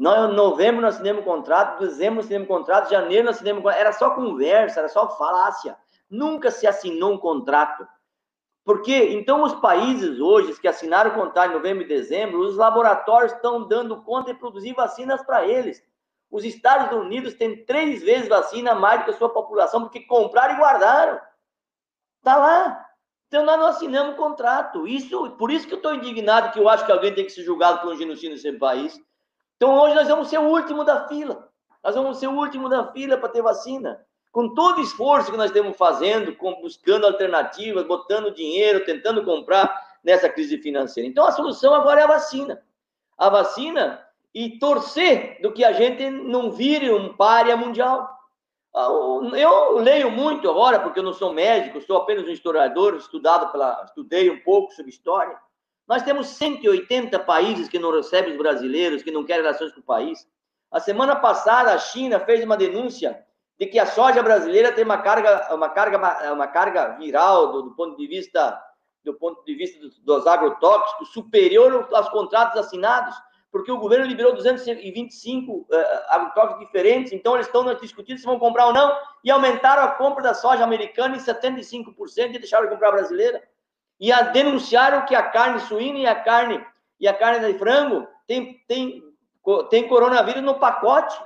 [0.00, 3.80] Nós, em novembro nós assinamos contrato, dezembro nós assinamos contrato, janeiro nós assinamos contrato.
[3.82, 5.76] Era só conversa, era só falácia.
[6.08, 7.86] Nunca se assinou um contrato.
[8.64, 13.32] Porque, então, os países hoje que assinaram o contrato em novembro e dezembro, os laboratórios
[13.32, 15.84] estão dando conta de produzir vacinas para eles.
[16.30, 20.54] Os Estados Unidos têm três vezes vacina mais do que a sua população, porque compraram
[20.54, 21.20] e guardaram.
[22.16, 22.86] Está lá.
[23.28, 24.88] Então, nós não assinamos contrato.
[24.88, 27.42] Isso, por isso que eu estou indignado, que eu acho que alguém tem que ser
[27.42, 28.98] julgado por um genocídio nesse país.
[29.60, 31.46] Então hoje nós vamos ser o último da fila.
[31.84, 34.00] Nós vamos ser o último da fila para ter vacina.
[34.32, 39.70] Com todo o esforço que nós estamos fazendo, buscando alternativas, botando dinheiro, tentando comprar
[40.02, 41.06] nessa crise financeira.
[41.06, 42.62] Então a solução agora é a vacina.
[43.18, 44.02] A vacina
[44.34, 48.08] e torcer do que a gente não vire um párea mundial.
[48.74, 48.88] Ah,
[49.36, 53.84] eu leio muito agora, porque eu não sou médico, sou apenas um historiador, estudado pela,
[53.84, 55.36] estudei um pouco sobre história.
[55.90, 59.82] Nós temos 180 países que não recebem os brasileiros, que não querem relações com o
[59.82, 60.24] país.
[60.70, 63.20] A semana passada, a China fez uma denúncia
[63.58, 67.70] de que a soja brasileira tem uma carga, uma carga, uma carga viral do, do
[67.72, 68.56] ponto de vista
[69.02, 73.16] do ponto de vista dos, dos agrotóxicos superior aos contratos assinados,
[73.50, 78.38] porque o governo liberou 225 uh, eh, agrotóxicos diferentes, então eles estão discutindo se vão
[78.38, 81.96] comprar ou não, e aumentaram a compra da soja americana em 75%
[82.34, 83.42] e deixaram de comprar brasileira
[84.00, 86.64] e a denunciaram que a carne suína e a carne
[86.98, 89.02] e a carne de frango tem, tem,
[89.68, 91.18] tem coronavírus no pacote.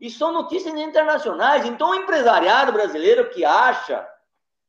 [0.00, 1.66] E são notícias internacionais.
[1.66, 4.06] Então, o empresariado brasileiro que acha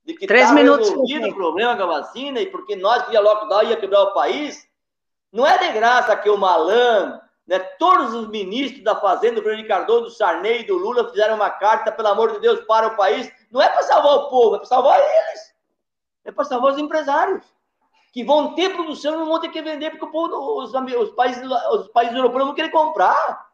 [0.04, 3.78] de que está resolvido o problema com a vacina e porque nós via lockdown ia
[3.78, 4.68] quebrar o país,
[5.32, 9.68] não é de graça que o Malan, né, todos os ministros da Fazenda, do Fernando
[9.68, 12.98] Cardoso, do Sarney e do Lula fizeram uma carta, pelo amor de Deus, para o
[12.98, 13.32] país.
[13.52, 15.49] Não é para salvar o povo, é para salvar eles
[16.30, 17.46] é para salvar os empresários,
[18.12, 21.44] que vão ter produção e não vão ter que vender, porque povo, os, os, países,
[21.72, 23.50] os países europeus vão querer comprar.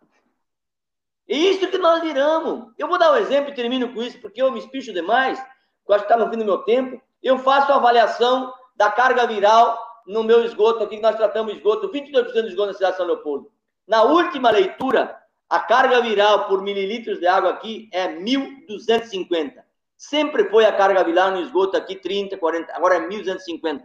[1.27, 2.72] É isso que nós viramos.
[2.77, 5.39] Eu vou dar um exemplo e termino com isso, porque eu me espicho demais,
[5.88, 7.02] eu acho que está no fim do meu tempo.
[7.22, 9.77] Eu faço a avaliação da carga viral
[10.07, 13.07] no meu esgoto, aqui que nós tratamos esgoto, 22% de esgoto na cidade de São
[13.07, 13.52] Leopoldo.
[13.88, 15.19] Na última leitura,
[15.49, 19.64] a carga viral por mililitros de água aqui é 1.250.
[20.10, 23.82] Sempre foi a carga viral no esgoto aqui 30, 40, agora é 1.250.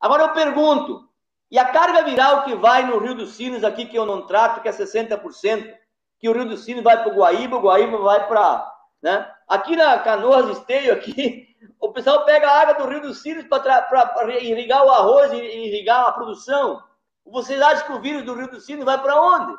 [0.00, 1.06] Agora eu pergunto,
[1.50, 4.62] e a carga viral que vai no Rio dos Sinos aqui, que eu não trato,
[4.62, 5.74] que é 60%,
[6.18, 8.66] que o Rio dos Sinos vai para o Guaíba, o Guaíba vai para...
[9.02, 9.30] Né?
[9.46, 11.46] Aqui na Canoas Esteio, aqui,
[11.78, 16.06] o pessoal pega a água do Rio dos Sinos para irrigar o arroz e irrigar
[16.06, 16.82] a produção.
[17.26, 19.54] Vocês acham que o vírus do Rio dos Sinos vai para onde?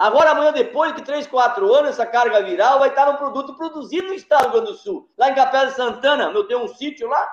[0.00, 4.08] Agora, amanhã, depois de 3, 4 anos, essa carga viral vai estar no produto produzido
[4.08, 5.10] no estado do Rio Grande do Sul.
[5.18, 7.30] Lá em Capela de Santana, eu tenho um sítio lá,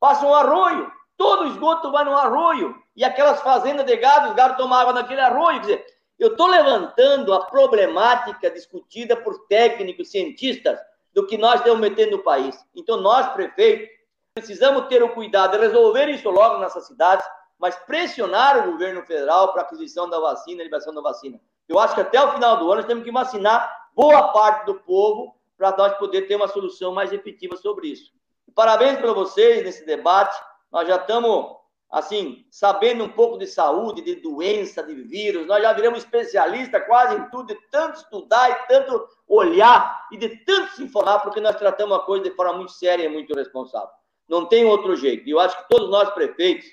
[0.00, 0.90] passa um arroio.
[1.16, 2.74] Todo o esgoto vai no arroio.
[2.96, 5.60] E aquelas fazendas de gado, os gados tomam água naquele arroio.
[5.60, 5.86] Quer dizer,
[6.18, 10.76] eu estou levantando a problemática discutida por técnicos, cientistas,
[11.14, 12.58] do que nós estamos metendo no país.
[12.74, 13.88] Então, nós, prefeitos,
[14.34, 17.24] precisamos ter o cuidado de resolver isso logo nessas cidades,
[17.56, 21.38] mas pressionar o governo federal para a aquisição da vacina, liberação da vacina.
[21.68, 24.74] Eu acho que até o final do ano nós temos que vacinar boa parte do
[24.74, 28.12] povo para nós poder ter uma solução mais efetiva sobre isso.
[28.54, 30.36] Parabéns para vocês nesse debate.
[30.72, 31.56] Nós já estamos,
[31.90, 35.46] assim, sabendo um pouco de saúde, de doença, de vírus.
[35.46, 40.28] Nós já viramos especialista quase em tudo, de tanto estudar e tanto olhar e de
[40.44, 43.90] tanto se informar, porque nós tratamos a coisa de forma muito séria e muito responsável.
[44.28, 45.28] Não tem outro jeito.
[45.28, 46.66] E eu acho que todos nós prefeitos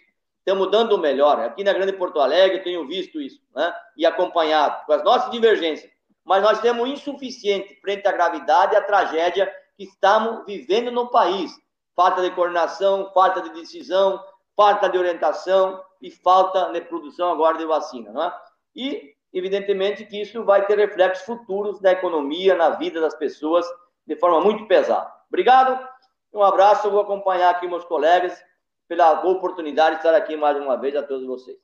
[0.46, 1.40] estamos dando o melhor.
[1.40, 3.74] Aqui na Grande Porto Alegre eu tenho visto isso, né?
[3.98, 5.92] E acompanhado com as nossas divergências.
[6.24, 11.52] Mas nós temos insuficiente frente à gravidade e à tragédia que estamos vivendo no país.
[11.96, 14.24] Falta de coordenação, falta de decisão,
[14.56, 18.34] falta de orientação e falta de produção agora de vacina, não é?
[18.76, 23.66] E evidentemente que isso vai ter reflexos futuros na economia, na vida das pessoas
[24.06, 25.12] de forma muito pesada.
[25.28, 25.88] Obrigado.
[26.32, 28.40] Um abraço, eu vou acompanhar aqui meus colegas
[28.88, 31.58] pela oportunidade de estar aqui mais uma vez a todos vocês.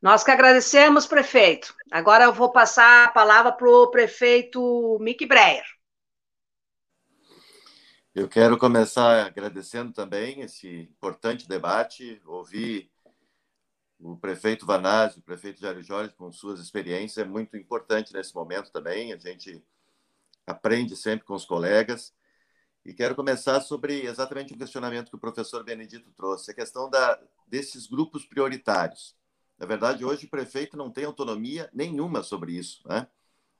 [0.00, 1.74] Nós que agradecemos, prefeito.
[1.90, 5.64] Agora eu vou passar a palavra para o prefeito Mick Breyer.
[8.14, 12.90] Eu quero começar agradecendo também esse importante debate, ouvir
[13.98, 18.70] o prefeito Vanazzi, o prefeito Jair Jorge, com suas experiências, é muito importante nesse momento
[18.72, 19.12] também.
[19.12, 19.64] A gente
[20.46, 22.12] aprende sempre com os colegas.
[22.84, 27.20] E quero começar sobre exatamente o questionamento que o professor Benedito trouxe, a questão da,
[27.46, 29.14] desses grupos prioritários.
[29.56, 32.82] Na verdade, hoje o prefeito não tem autonomia nenhuma sobre isso.
[32.88, 33.06] Né?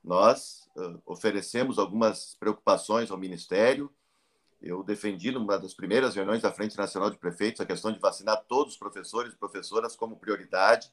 [0.03, 3.89] Nós uh, oferecemos algumas preocupações ao Ministério.
[4.61, 8.43] Eu defendi, numa das primeiras reuniões da Frente Nacional de Prefeitos, a questão de vacinar
[8.43, 10.91] todos os professores e professoras como prioridade,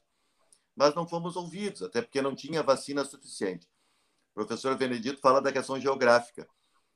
[0.77, 3.67] mas não fomos ouvidos, até porque não tinha vacina suficiente.
[4.31, 6.49] O professor Benedito fala da questão geográfica.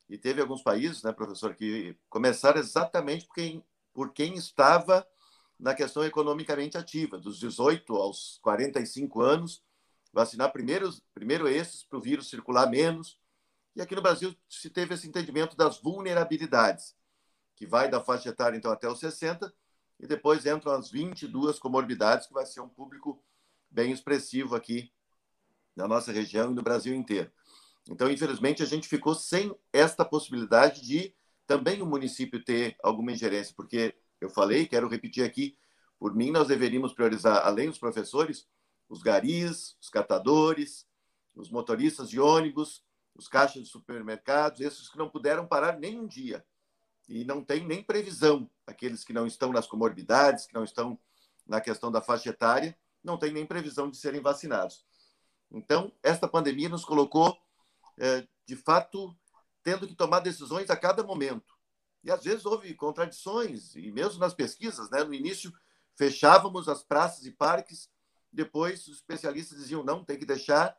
[0.09, 5.06] E teve alguns países, né, professor, que começaram exatamente por quem, por quem estava
[5.59, 9.62] na questão economicamente ativa, dos 18 aos 45 anos,
[10.12, 13.18] vacinar primeiro, primeiro esses para o vírus circular menos.
[13.74, 16.94] E aqui no Brasil se teve esse entendimento das vulnerabilidades,
[17.56, 19.52] que vai da faixa etária então até os 60,
[20.01, 23.22] e depois entram as 22 comorbidades, que vai ser um público
[23.70, 24.93] bem expressivo aqui
[25.74, 27.31] na nossa região e no Brasil inteiro.
[27.89, 31.15] Então, infelizmente, a gente ficou sem esta possibilidade de
[31.47, 35.56] também o município ter alguma ingerência, porque eu falei, quero repetir aqui,
[35.98, 38.47] por mim, nós deveríamos priorizar, além dos professores,
[38.89, 40.86] os garis, os catadores,
[41.35, 42.82] os motoristas de ônibus,
[43.15, 46.44] os caixas de supermercados, esses que não puderam parar nem um dia.
[47.09, 50.98] E não tem nem previsão, aqueles que não estão nas comorbidades, que não estão
[51.47, 54.85] na questão da faixa etária, não tem nem previsão de serem vacinados.
[55.51, 57.36] Então, esta pandemia nos colocou
[58.47, 59.16] de fato,
[59.62, 61.55] tendo que tomar decisões a cada momento.
[62.03, 65.03] E às vezes houve contradições, e mesmo nas pesquisas, né?
[65.03, 65.53] no início
[65.97, 67.89] fechávamos as praças e parques,
[68.31, 70.77] depois os especialistas diziam: não, tem que deixar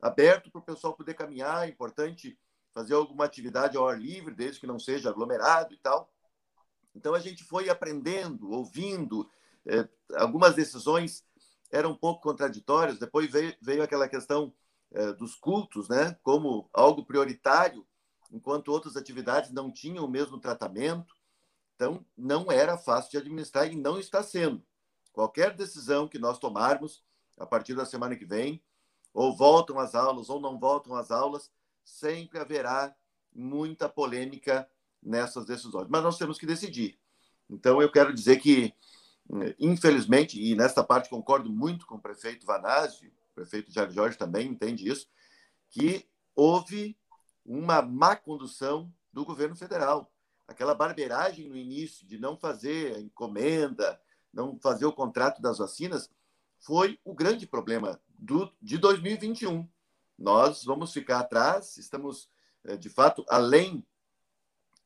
[0.00, 2.38] aberto para o pessoal poder caminhar, é importante
[2.72, 6.12] fazer alguma atividade ao ar livre, desde que não seja aglomerado e tal.
[6.94, 9.30] Então a gente foi aprendendo, ouvindo,
[9.66, 11.24] é, algumas decisões
[11.70, 14.54] eram um pouco contraditórias, depois veio, veio aquela questão é,
[15.18, 17.86] dos cultos, né, como algo prioritário,
[18.30, 21.14] enquanto outras atividades não tinham o mesmo tratamento.
[21.74, 24.64] Então, não era fácil de administrar e não está sendo.
[25.12, 27.02] Qualquer decisão que nós tomarmos
[27.38, 28.62] a partir da semana que vem,
[29.12, 31.50] ou voltam as aulas ou não voltam as aulas,
[31.84, 32.94] sempre haverá
[33.34, 34.68] muita polêmica
[35.02, 35.88] nessas decisões.
[35.88, 36.98] Mas nós temos que decidir.
[37.50, 38.72] Então, eu quero dizer que,
[39.58, 44.48] infelizmente, e nesta parte concordo muito com o prefeito Vanásio, o prefeito Jair Jorge também
[44.48, 45.08] entende isso,
[45.68, 46.06] que
[46.36, 46.96] houve
[47.44, 50.10] uma má condução do governo federal.
[50.46, 54.00] Aquela barbeiragem no início de não fazer a encomenda,
[54.32, 56.08] não fazer o contrato das vacinas,
[56.60, 59.68] foi o grande problema do, de 2021.
[60.16, 62.30] Nós vamos ficar atrás, estamos,
[62.64, 63.84] eh, de fato, além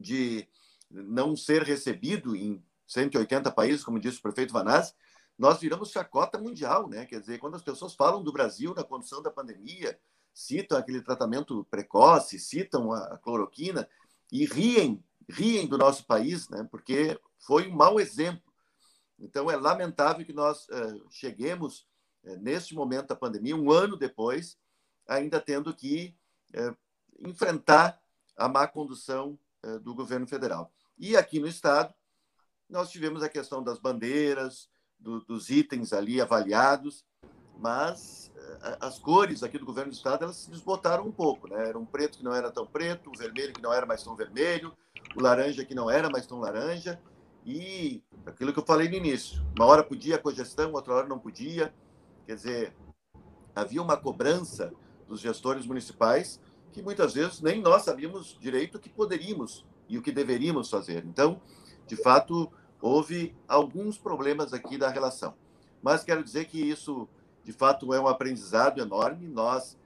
[0.00, 0.48] de
[0.90, 4.94] não ser recebido em 180 países, como disse o prefeito Vanazzi,
[5.38, 7.06] nós viramos chacota mundial, né?
[7.06, 9.98] Quer dizer, quando as pessoas falam do Brasil na condição da pandemia,
[10.34, 13.88] citam aquele tratamento precoce, citam a cloroquina
[14.32, 16.66] e riem, riem do nosso país, né?
[16.70, 18.42] Porque foi um mau exemplo.
[19.18, 21.86] Então é lamentável que nós uh, cheguemos
[22.24, 24.58] uh, neste momento da pandemia, um ano depois,
[25.06, 26.16] ainda tendo que
[26.54, 26.76] uh,
[27.20, 28.00] enfrentar
[28.36, 29.38] a má condução
[29.82, 30.72] do governo federal.
[30.96, 31.92] E aqui no estado
[32.70, 34.68] nós tivemos a questão das bandeiras,
[34.98, 37.04] do, dos itens ali avaliados,
[37.58, 41.68] mas eh, as cores aqui do governo do estado elas se desbotaram um pouco, né?
[41.68, 44.14] Era um preto que não era tão preto, o vermelho que não era mais tão
[44.14, 44.72] vermelho,
[45.16, 47.00] o laranja que não era mais tão laranja,
[47.44, 51.72] E aquilo que eu falei no início, uma hora podia cogestão, outra hora não podia.
[52.26, 52.76] Quer dizer,
[53.54, 54.72] havia uma cobrança
[55.08, 56.38] dos gestores municipais
[56.72, 61.04] que muitas vezes nem nós sabíamos direito o que poderíamos e o que deveríamos fazer.
[61.06, 61.40] Então,
[61.86, 65.34] de fato, houve alguns problemas aqui da relação.
[65.82, 67.08] Mas quero dizer que isso,
[67.44, 69.26] de fato, é um aprendizado enorme.
[69.28, 69.76] Nós,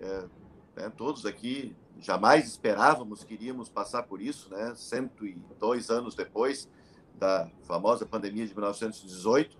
[0.00, 0.24] é,
[0.76, 4.74] né, todos aqui, jamais esperávamos que iríamos passar por isso, né?
[4.74, 6.68] 102 anos depois
[7.14, 9.58] da famosa pandemia de 1918.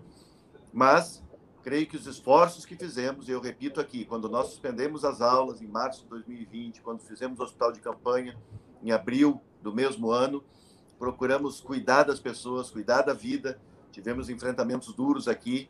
[0.71, 1.23] Mas
[1.63, 5.61] creio que os esforços que fizemos, e eu repito aqui, quando nós suspendemos as aulas
[5.61, 8.37] em março de 2020, quando fizemos o hospital de campanha
[8.81, 10.43] em abril do mesmo ano,
[10.99, 13.57] procuramos cuidar das pessoas, cuidar da vida,
[13.89, 15.69] tivemos enfrentamentos duros aqui.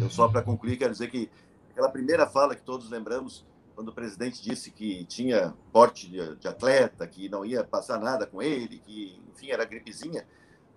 [0.00, 1.30] Eu só para concluir quero dizer que
[1.70, 3.46] aquela primeira fala que todos lembramos,
[3.76, 8.42] quando o presidente disse que tinha porte de, atleta, que não ia passar nada com
[8.42, 10.26] ele, que enfim era gripezinha,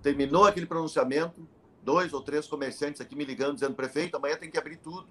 [0.03, 1.47] terminou aquele pronunciamento,
[1.83, 5.07] dois ou três comerciantes aqui me ligando, dizendo, prefeito, amanhã tem que abrir tudo.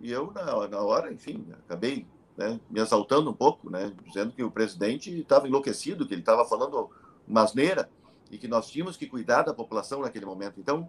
[0.00, 2.06] E eu, na, na hora, enfim, acabei
[2.36, 6.44] né, me assaltando um pouco, né, dizendo que o presidente estava enlouquecido, que ele estava
[6.44, 6.90] falando
[7.30, 7.88] uma asneira
[8.30, 10.58] e que nós tínhamos que cuidar da população naquele momento.
[10.58, 10.88] Então,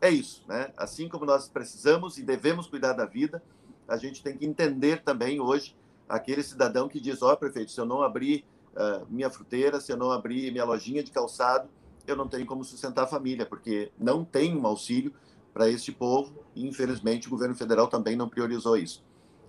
[0.00, 0.42] é isso.
[0.48, 0.72] Né?
[0.76, 3.42] Assim como nós precisamos e devemos cuidar da vida,
[3.86, 5.76] a gente tem que entender também hoje
[6.08, 8.44] aquele cidadão que diz: Ó, oh, prefeito, se eu não abrir
[8.74, 11.68] uh, minha fruteira, se eu não abrir minha lojinha de calçado,
[12.06, 15.12] eu não tenho como sustentar a família, porque não tem um auxílio
[15.52, 19.04] para este povo e, infelizmente, o governo federal também não priorizou isso.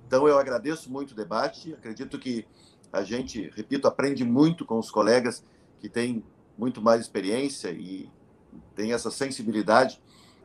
[0.08, 2.46] Então, eu agradeço muito o debate, acredito que
[2.92, 5.44] a gente, repito, aprende muito com os colegas
[5.82, 6.24] que têm
[6.58, 8.10] muito mais experiência e
[8.76, 10.00] têm essa sensibilidade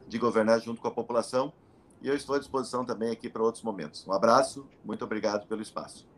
[0.09, 1.53] de governar junto com a população.
[2.01, 4.07] E eu estou à disposição também aqui para outros momentos.
[4.07, 6.09] Um abraço, muito obrigado pelo espaço.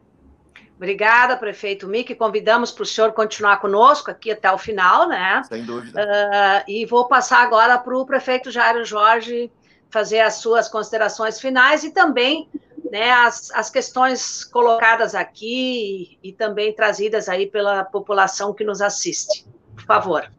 [0.76, 2.14] Obrigada, prefeito Mick.
[2.14, 5.42] Convidamos para o senhor continuar conosco aqui até o final, né?
[5.48, 6.00] Sem dúvida.
[6.00, 9.50] Uh, e vou passar agora para o prefeito Jairo Jorge
[9.90, 12.48] fazer as suas considerações finais e também
[12.90, 19.46] né, as, as questões colocadas aqui e, também trazidas aí pela população que nos assiste.
[19.74, 20.30] Por favor.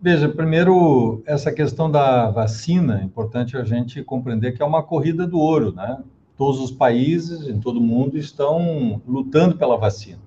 [0.00, 5.26] Veja, primeiro, essa questão da vacina, é importante a gente compreender que é uma corrida
[5.26, 5.98] do ouro, né?
[6.40, 10.20] todos os países, em todo o mundo, estão lutando pela vacina.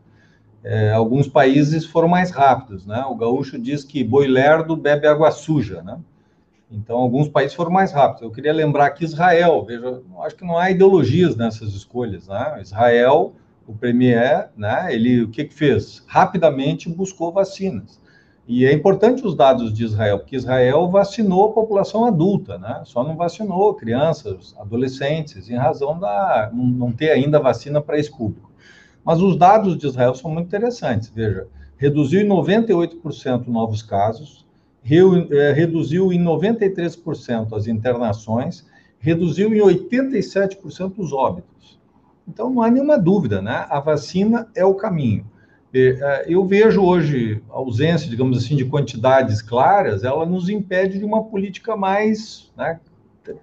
[0.63, 3.03] É, alguns países foram mais rápidos, né?
[3.09, 5.97] O gaúcho diz que boi lerdo bebe água suja, né?
[6.73, 8.23] Então, alguns países foram mais rápidos.
[8.23, 12.59] Eu queria lembrar que Israel, veja, acho que não há ideologias nessas escolhas, né?
[12.61, 13.33] Israel,
[13.67, 14.87] o premier, né?
[14.93, 16.03] Ele o que que fez?
[16.07, 18.01] Rapidamente buscou vacinas.
[18.47, 22.81] E é importante os dados de Israel, porque Israel vacinou a população adulta, né?
[22.85, 28.51] Só não vacinou crianças, adolescentes, em razão da não ter ainda vacina para esse público.
[29.05, 31.09] Mas os dados de Israel são muito interessantes.
[31.09, 31.47] Veja,
[31.77, 34.42] reduziu em 98% novos casos,
[34.83, 38.65] reduziu em 93% as internações,
[38.99, 41.79] reduziu em 87% os óbitos.
[42.27, 43.65] Então não há nenhuma dúvida, né?
[43.69, 45.25] A vacina é o caminho.
[45.75, 51.05] É, eu vejo hoje a ausência, digamos assim, de quantidades claras, ela nos impede de
[51.05, 52.79] uma política mais né,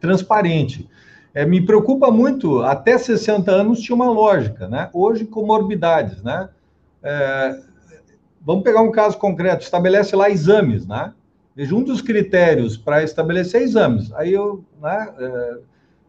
[0.01, 0.89] transparente.
[1.35, 4.89] É, me preocupa muito, até 60 anos tinha uma lógica, né?
[4.93, 6.49] Hoje, comorbidades, né?
[7.03, 7.61] É,
[8.41, 11.13] vamos pegar um caso concreto, estabelece lá exames, né?
[11.55, 14.13] Veja, um dos critérios para estabelecer exames.
[14.13, 15.59] Aí eu, né, é,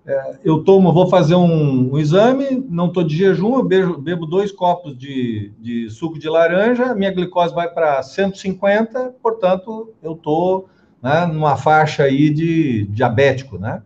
[0.03, 4.51] é, eu tomo, vou fazer um, um exame, não estou de jejum, eu bebo, dois
[4.51, 10.68] copos de, de, suco de laranja, minha glicose vai para 150, portanto, eu estou
[11.01, 13.84] né, numa faixa aí de diabético, né?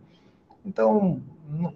[0.64, 1.20] Então,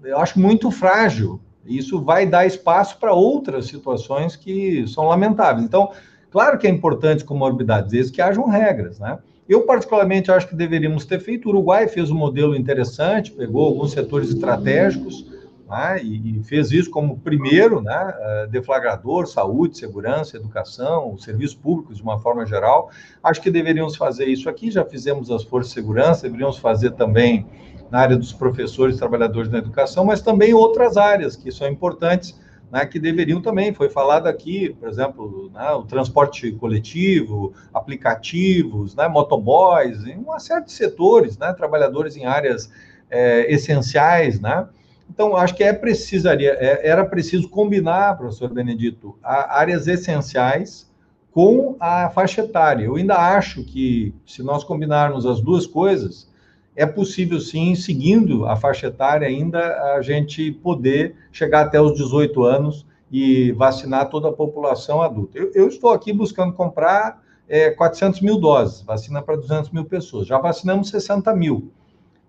[0.03, 1.41] eu acho muito frágil.
[1.65, 5.65] Isso vai dar espaço para outras situações que são lamentáveis.
[5.65, 5.93] Então,
[6.31, 9.19] claro que é importante comorbidades, desde que hajam regras, né?
[9.51, 11.47] Eu, particularmente, acho que deveríamos ter feito.
[11.47, 15.27] O Uruguai fez um modelo interessante, pegou alguns setores estratégicos
[15.69, 22.03] né, e, fez isso como primeiro né, eh, deflagrador, saúde, segurança, educação, serviços públicos de
[22.05, 22.91] uma forma geral.
[23.21, 27.45] Acho que deveríamos fazer isso aqui, já fizemos as forças de segurança, deveríamos fazer também
[27.91, 32.40] na área dos professores trabalhadores da educação, mas também outras áreas que são importantes
[32.71, 39.09] né, que deveriam também, foi falado aqui, por exemplo, né, o transporte coletivo, aplicativos, né,
[39.09, 42.71] motoboys, em uma série de setores, né, trabalhadores em áreas
[43.11, 44.69] é, essenciais, né?
[45.13, 50.89] Então, acho que é precisaria, é, era preciso combinar, professor Benedito, áreas essenciais
[51.33, 52.85] com a faixa etária.
[52.85, 56.30] Eu ainda acho que, se nós combinarmos as duas coisas,
[56.77, 62.43] é possível sim, seguindo a faixa etária ainda, a gente poder chegar até os 18
[62.43, 65.37] anos e vacinar toda a população adulta.
[65.37, 70.27] Eu, eu estou aqui buscando comprar é, 400 mil doses, vacina para 200 mil pessoas.
[70.27, 71.73] Já vacinamos 60 mil.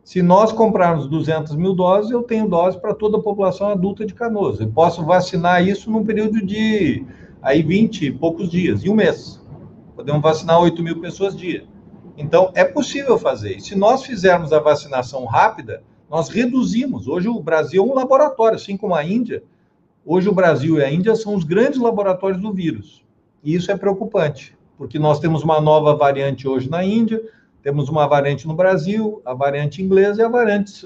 [0.03, 4.15] Se nós comprarmos 200 mil doses, eu tenho dose para toda a população adulta de
[4.15, 4.59] Canoas.
[4.59, 7.05] Eu posso vacinar isso num período de
[7.41, 9.39] aí 20 e poucos dias, em um mês.
[9.95, 11.65] Podemos vacinar 8 mil pessoas dia.
[12.17, 13.57] Então, é possível fazer.
[13.57, 17.07] E se nós fizermos a vacinação rápida, nós reduzimos.
[17.07, 19.43] Hoje o Brasil é um laboratório, assim como a Índia.
[20.05, 23.03] Hoje o Brasil e a Índia são os grandes laboratórios do vírus.
[23.43, 27.21] E isso é preocupante, porque nós temos uma nova variante hoje na Índia,
[27.63, 30.85] temos uma variante no Brasil, a variante inglesa e a variante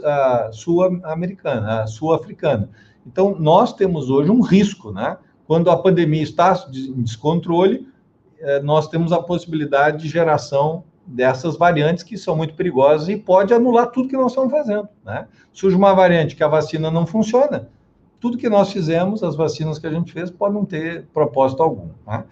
[0.51, 2.69] sul-americana, a sul-africana.
[3.05, 5.17] Então, nós temos hoje um risco, né?
[5.47, 7.87] Quando a pandemia está em descontrole,
[8.39, 13.53] eh, nós temos a possibilidade de geração dessas variantes que são muito perigosas e pode
[13.53, 15.27] anular tudo que nós estamos fazendo, né?
[15.53, 17.69] Surge uma variante que a vacina não funciona,
[18.19, 21.89] tudo que nós fizemos, as vacinas que a gente fez, podem não ter propósito algum,
[22.07, 22.23] né?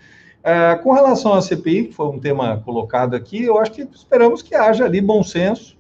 [0.44, 4.42] É, com relação à CPI, que foi um tema colocado aqui, eu acho que esperamos
[4.42, 5.78] que haja ali bom senso,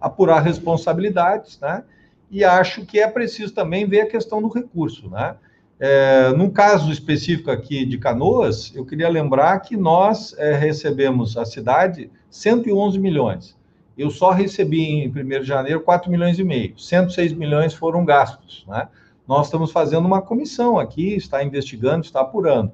[0.00, 1.84] apurar responsabilidades, né?
[2.30, 5.36] E acho que é preciso também ver a questão do recurso, né?
[5.78, 11.44] É, num caso específico aqui de Canoas, eu queria lembrar que nós é, recebemos a
[11.44, 13.56] cidade 111 milhões.
[13.96, 16.78] Eu só recebi em 1 de janeiro 4 milhões e meio.
[16.78, 18.88] 106 milhões foram gastos, né?
[19.26, 22.70] Nós estamos fazendo uma comissão aqui, está investigando, está apurando.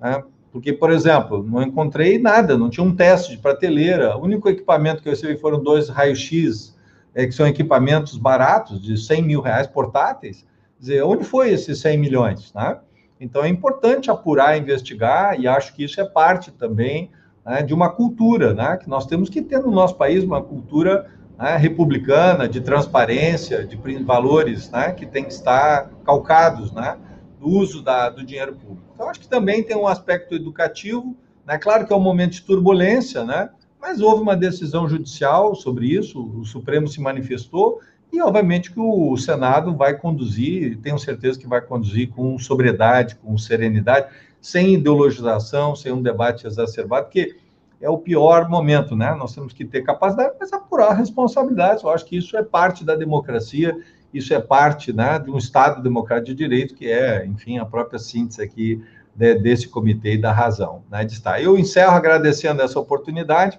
[0.00, 0.22] Né?
[0.50, 4.16] Porque, por exemplo, não encontrei nada, não tinha um teste de prateleira.
[4.16, 6.76] O único equipamento que eu recebi foram dois raios-x,
[7.14, 10.44] é, que são equipamentos baratos, de 100 mil reais portáteis.
[10.82, 12.52] Dizer, onde foi esses 100 milhões?
[12.52, 12.76] Né?
[13.20, 17.08] Então, é importante apurar, investigar, e acho que isso é parte também
[17.46, 21.08] né, de uma cultura, né, que nós temos que ter no nosso país, uma cultura
[21.38, 26.98] né, republicana, de transparência, de valores né, que tem que estar calcados né,
[27.40, 28.82] no uso da, do dinheiro público.
[28.92, 31.58] Então, acho que também tem um aspecto educativo, né?
[31.58, 33.50] Claro que é um momento de turbulência, né?
[33.80, 37.80] Mas houve uma decisão judicial sobre isso, o Supremo se manifestou
[38.12, 43.36] e, obviamente, que o Senado vai conduzir, tenho certeza que vai conduzir com sobriedade, com
[43.38, 44.08] serenidade,
[44.40, 47.36] sem ideologização, sem um debate exacerbado, porque
[47.80, 49.14] é o pior momento, né?
[49.14, 51.82] Nós temos que ter capacidade, mas apurar responsabilidades.
[51.82, 53.76] Eu acho que isso é parte da democracia
[54.12, 57.98] isso é parte né, de um Estado democrático de direito, que é, enfim, a própria
[57.98, 58.82] síntese aqui
[59.14, 61.42] de, desse comitê e da razão né, de estar.
[61.42, 63.58] Eu encerro agradecendo essa oportunidade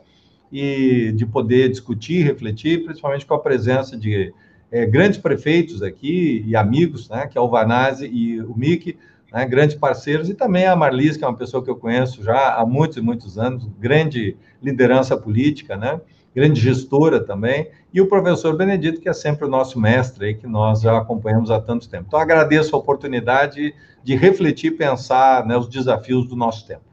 [0.51, 4.31] e de poder discutir, refletir, principalmente com a presença de
[4.73, 8.97] é, grandes prefeitos aqui e amigos, né, que é o Vanazzi e o Mick,
[9.31, 12.55] né, grandes parceiros, e também a Marlis, que é uma pessoa que eu conheço já
[12.55, 16.01] há muitos e muitos anos, grande liderança política, né,
[16.35, 20.47] grande gestora também, e o professor Benedito, que é sempre o nosso mestre aí, que
[20.47, 22.05] nós já acompanhamos há tanto tempo.
[22.07, 26.92] Então, agradeço a oportunidade de refletir e pensar né, os desafios do nosso tempo.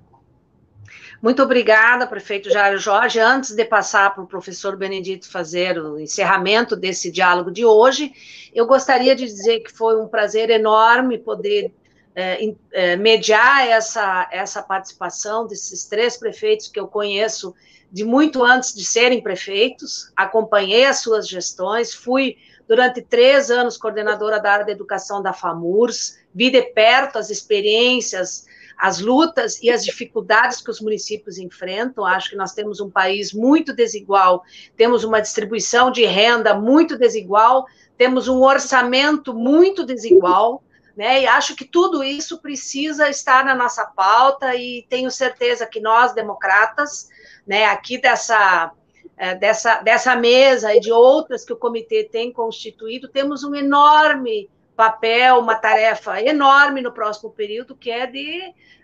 [1.23, 3.21] Muito obrigada, prefeito Jairo Jorge.
[3.21, 8.11] Antes de passar para o professor Benedito fazer o encerramento desse diálogo de hoje,
[8.55, 11.75] eu gostaria de dizer que foi um prazer enorme poder
[12.15, 17.55] é, é, mediar essa, essa participação desses três prefeitos que eu conheço
[17.93, 24.41] de muito antes de serem prefeitos, acompanhei as suas gestões, fui durante três anos coordenadora
[24.41, 28.47] da área da educação da FAMURS, vi de perto as experiências,
[28.81, 32.05] as lutas e as dificuldades que os municípios enfrentam.
[32.05, 34.43] Acho que nós temos um país muito desigual,
[34.75, 37.67] temos uma distribuição de renda muito desigual,
[37.99, 40.63] temos um orçamento muito desigual.
[40.97, 41.23] Né?
[41.23, 46.15] E acho que tudo isso precisa estar na nossa pauta e tenho certeza que nós,
[46.15, 47.09] democratas,
[47.47, 48.73] né, aqui dessa,
[49.17, 54.49] é, dessa, dessa mesa e de outras que o comitê tem constituído, temos um enorme
[54.81, 58.41] papel, uma tarefa enorme no próximo período, que é de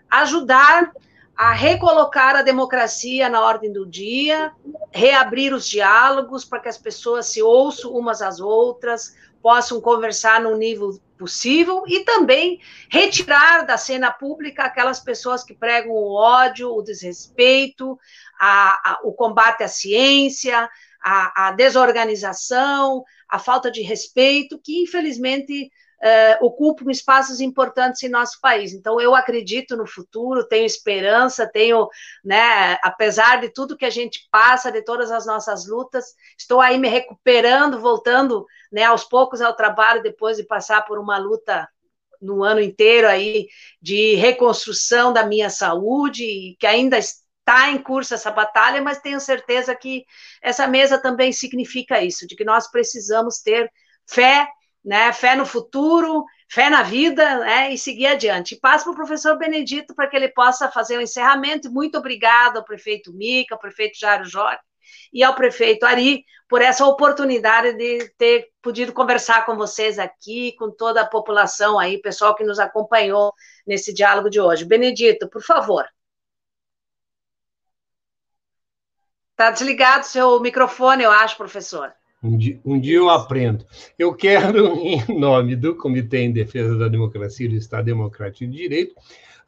[0.07, 0.91] ajudar
[1.35, 4.51] a recolocar a democracia na ordem do dia,
[4.91, 10.55] reabrir os diálogos para que as pessoas se ouçam umas às outras, possam conversar no
[10.55, 12.61] nível possível e também
[12.91, 17.97] retirar da cena pública aquelas pessoas que pregam o ódio, o desrespeito,
[18.39, 20.69] a, a, o combate à ciência,
[21.03, 25.71] a, a, desorganização, a falta de respeito, que infelizmente
[26.01, 28.73] uh, ocupam espaços importantes em nosso país.
[28.73, 31.87] Então, eu acredito no futuro, tenho esperança, tenho,
[32.23, 36.77] né, apesar de tudo que a gente passa, de todas as nossas lutas, estou aí
[36.77, 41.67] me recuperando, voltando, né, aos poucos ao trabalho, depois de passar por uma luta
[42.21, 43.47] no ano inteiro aí
[43.81, 49.75] de reconstrução da minha saúde, que ainda está em curso essa batalha, mas tenho certeza
[49.75, 50.03] que
[50.41, 53.71] essa mesa também significa isso, de que nós precisamos ter
[54.09, 54.47] fé
[54.87, 55.11] né?
[55.11, 57.73] Fé no futuro, fé na vida, né?
[57.73, 58.55] E seguir adiante.
[58.55, 61.69] Passo para o professor Benedito para que ele possa fazer o encerramento.
[61.69, 64.61] Muito obrigado ao prefeito Mica, ao prefeito Jário Jorge
[65.11, 70.71] e ao prefeito Ari por essa oportunidade de ter podido conversar com vocês aqui, com
[70.71, 73.33] toda a população aí, pessoal que nos acompanhou
[73.65, 74.63] nesse diálogo de hoje.
[74.63, 75.85] Benedito, por favor.
[79.31, 81.93] Está desligado seu microfone, eu acho, professor.
[82.23, 83.65] Um dia, um dia, eu aprendo.
[83.97, 88.57] Eu quero, em nome do Comitê em Defesa da Democracia e do Estado Democrático de
[88.57, 88.95] Direito,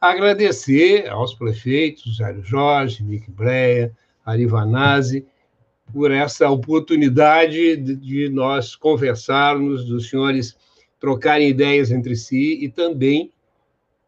[0.00, 3.92] agradecer aos prefeitos Jairo Jorge, Mick Breia,
[4.24, 5.26] Ari Vanazzi,
[5.92, 10.56] por essa oportunidade de, de nós conversarmos, dos senhores
[11.00, 13.32] trocarem ideias entre si e também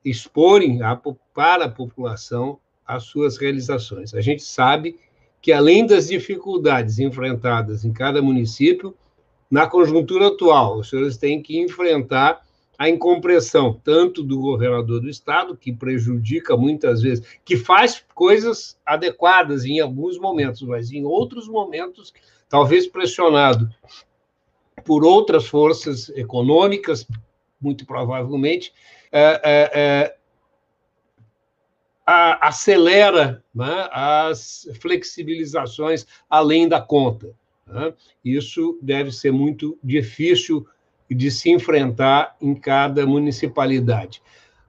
[0.04, 1.00] exporem a,
[1.34, 4.14] para a população as suas realizações.
[4.14, 4.98] A gente sabe que,
[5.50, 8.94] além das dificuldades enfrentadas em cada município,
[9.50, 12.42] na conjuntura atual, os senhores têm que enfrentar
[12.78, 19.64] a incompreensão tanto do governador do estado, que prejudica muitas vezes, que faz coisas adequadas
[19.64, 22.12] em alguns momentos, mas em outros momentos,
[22.48, 23.68] talvez pressionado
[24.84, 27.06] por outras forças econômicas,
[27.60, 28.72] muito provavelmente,
[29.12, 30.16] é, é,
[32.06, 37.34] a, acelera né, as flexibilizações além da conta.
[37.66, 37.92] Né?
[38.24, 40.66] Isso deve ser muito difícil
[41.10, 44.22] de se enfrentar em cada municipalidade.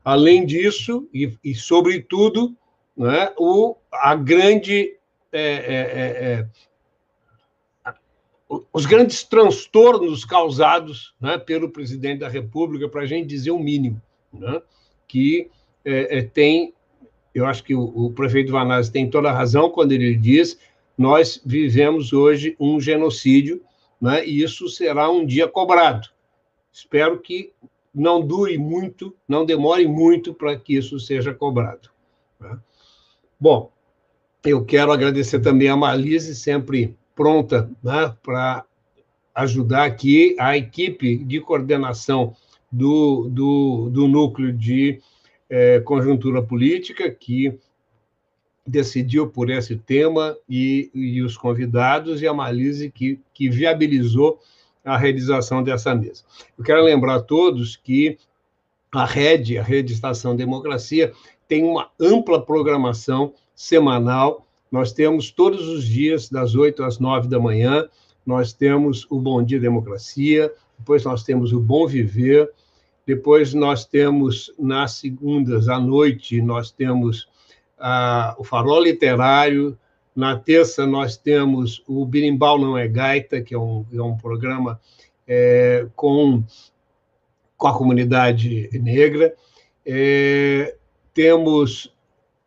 [0.04, 2.56] Além disso, e, e sobretudo,
[2.96, 4.98] né, o, a grande.
[5.32, 6.48] É, é, é, é
[8.72, 14.00] os grandes transtornos causados né, pelo presidente da República, para a gente dizer o mínimo,
[14.32, 14.62] né,
[15.08, 15.50] que
[15.84, 16.72] é, é, tem
[17.34, 20.58] eu acho que o, o prefeito Vanazzi tem toda a razão quando ele diz
[20.98, 23.62] nós vivemos hoje um genocídio,
[24.00, 26.08] né, e isso será um dia cobrado.
[26.72, 27.52] Espero que
[27.94, 31.90] não dure muito, não demore muito para que isso seja cobrado.
[32.40, 32.58] Né?
[33.40, 33.72] Bom,
[34.44, 38.66] eu quero agradecer também a Malise, sempre pronta né, para
[39.36, 42.36] ajudar aqui a equipe de coordenação
[42.72, 45.02] do, do, do núcleo de
[45.50, 47.58] é, conjuntura política que
[48.66, 54.40] decidiu por esse tema e, e os convidados e a Malise que, que viabilizou
[54.84, 56.24] a realização dessa mesa.
[56.58, 58.18] Eu quero lembrar a todos que
[58.92, 61.14] a Rede, a Rede Estação Democracia,
[61.48, 64.46] tem uma ampla programação semanal.
[64.72, 67.88] Nós temos todos os dias, das 8 às 9 da manhã,
[68.26, 72.52] nós temos o Bom Dia Democracia, depois nós temos o Bom Viver,
[73.06, 77.28] depois nós temos, nas segundas à noite, nós temos
[77.78, 79.78] ah, o Farol Literário.
[80.16, 84.80] Na terça, nós temos o Birimbau Não é Gaita, que é um, é um programa
[85.28, 86.44] é, com,
[87.58, 89.34] com a comunidade negra.
[89.86, 90.76] É,
[91.14, 91.94] temos,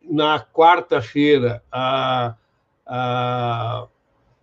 [0.01, 2.35] na quarta-feira, a,
[2.85, 3.87] a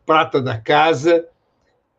[0.06, 1.26] Prata da Casa.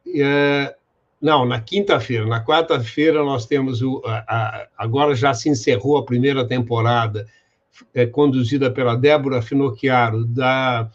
[0.08, 0.76] É,
[1.22, 2.26] não, na quinta-feira.
[2.26, 4.02] Na quarta-feira nós temos o.
[4.06, 7.26] A, a, agora já se encerrou a primeira temporada,
[7.94, 10.90] é, conduzida pela Débora Finocchiaro, da,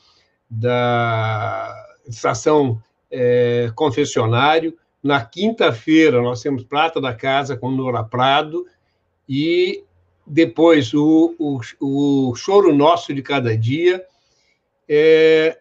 [0.49, 2.81] da Estação
[3.11, 4.77] é, Confessionário.
[5.03, 8.67] Na quinta-feira nós temos Prata da Casa com Nora Prado
[9.27, 9.83] e
[10.27, 14.05] depois o, o, o Choro Nosso de Cada Dia.
[14.87, 15.59] É,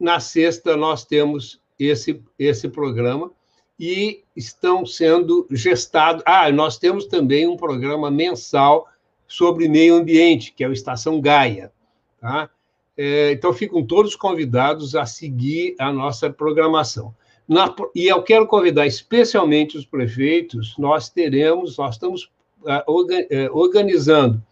[0.00, 3.30] na sexta nós temos esse, esse programa
[3.78, 6.22] e estão sendo gestados.
[6.26, 8.88] Ah, nós temos também um programa mensal
[9.26, 11.72] sobre meio ambiente, que é o Estação Gaia.
[12.20, 12.48] Tá?
[12.96, 17.14] É, então, ficam todos convidados a seguir a nossa programação.
[17.46, 22.30] Na, e eu quero convidar especialmente os prefeitos, nós teremos, nós estamos
[22.62, 24.42] uh, organizando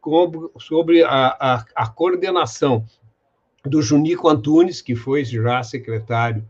[0.00, 2.84] com, sobre a, a, a coordenação
[3.64, 6.44] do Junico Antunes, que foi já secretário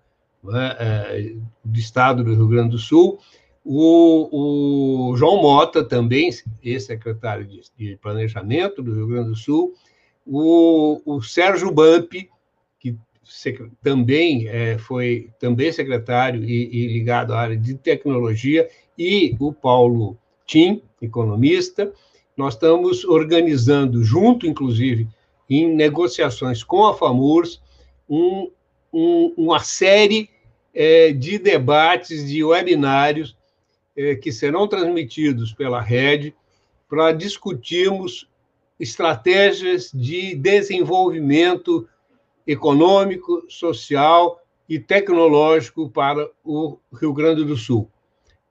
[0.51, 1.35] né, é,
[1.65, 3.19] do estado do Rio Grande do Sul,
[3.65, 6.31] o, o João Mota, também
[6.62, 9.75] ex-secretário de, de, Planejamento do Rio Grande do Sul,
[10.27, 12.31] o, o Sérgio Bampi,
[12.81, 12.97] que
[13.83, 18.69] também é, foi também secretário e, e, ligado à área de tecnologia,
[18.99, 20.16] e o Paulo
[20.47, 21.93] Tim, economista.
[22.37, 25.07] Nós estamos organizando, junto, inclusive,
[25.49, 27.61] em negociações com a FAMURS,
[28.09, 28.51] um,
[28.93, 30.31] um, uma série
[30.81, 33.37] é, de debates, de webinários
[33.97, 36.33] é, que serão transmitidos pela rede
[36.89, 38.29] para discutirmos
[38.79, 41.89] estratégias de desenvolvimento
[42.47, 47.91] econômico, social e tecnológico para o Rio Grande do Sul.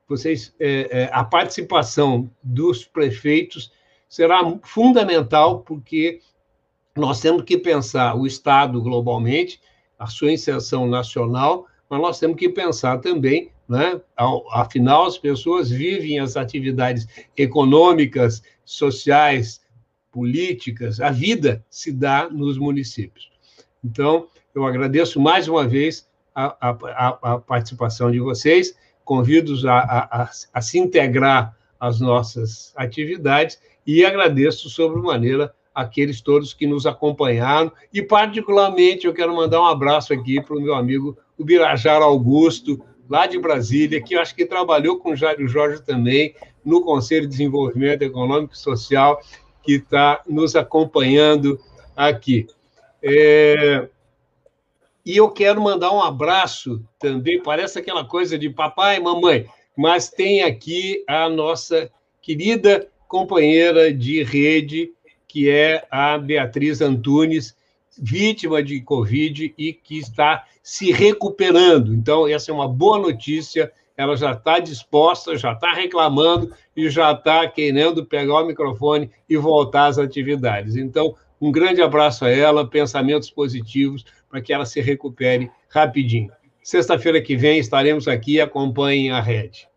[0.05, 3.71] vocês, é, é, a participação dos prefeitos
[4.09, 6.19] será fundamental, porque
[6.93, 9.61] nós temos que pensar o Estado globalmente,
[9.97, 13.99] a sua inserção nacional, mas nós temos que pensar também, né?
[14.51, 19.61] afinal, as pessoas vivem as atividades econômicas, sociais,
[20.11, 23.29] políticas, a vida se dá nos municípios.
[23.83, 30.61] Então, eu agradeço mais uma vez a, a, a participação de vocês, convido-os a, a,
[30.61, 39.05] se integrar às nossas atividades e agradeço sobremaneira aqueles todos que nos acompanharam e, particularmente,
[39.05, 43.39] eu quero mandar um abraço aqui para o meu amigo o Birajara Augusto, lá de
[43.39, 48.01] Brasília, que eu acho que trabalhou com o Jairo Jorge também no Conselho de Desenvolvimento
[48.01, 49.21] Econômico e Social,
[49.63, 51.59] que está nos acompanhando
[51.95, 52.47] aqui.
[53.01, 53.87] É...
[55.05, 59.45] E eu quero mandar um abraço também, parece aquela coisa de papai e mamãe,
[59.77, 61.89] mas tem aqui a nossa
[62.21, 64.91] querida companheira de rede,
[65.25, 67.55] que é a Beatriz Antunes,
[67.99, 71.93] vítima de Covid e que está se recuperando.
[71.93, 73.71] Então, essa é uma boa notícia.
[73.95, 79.37] Ela já está disposta, já está reclamando e já está querendo pegar o microfone e
[79.37, 80.75] voltar às atividades.
[80.75, 86.31] Então, um grande abraço a ela, pensamentos positivos para que ela se recupere rapidinho.
[86.61, 89.67] Sexta-feira que vem estaremos aqui, acompanhem a rede.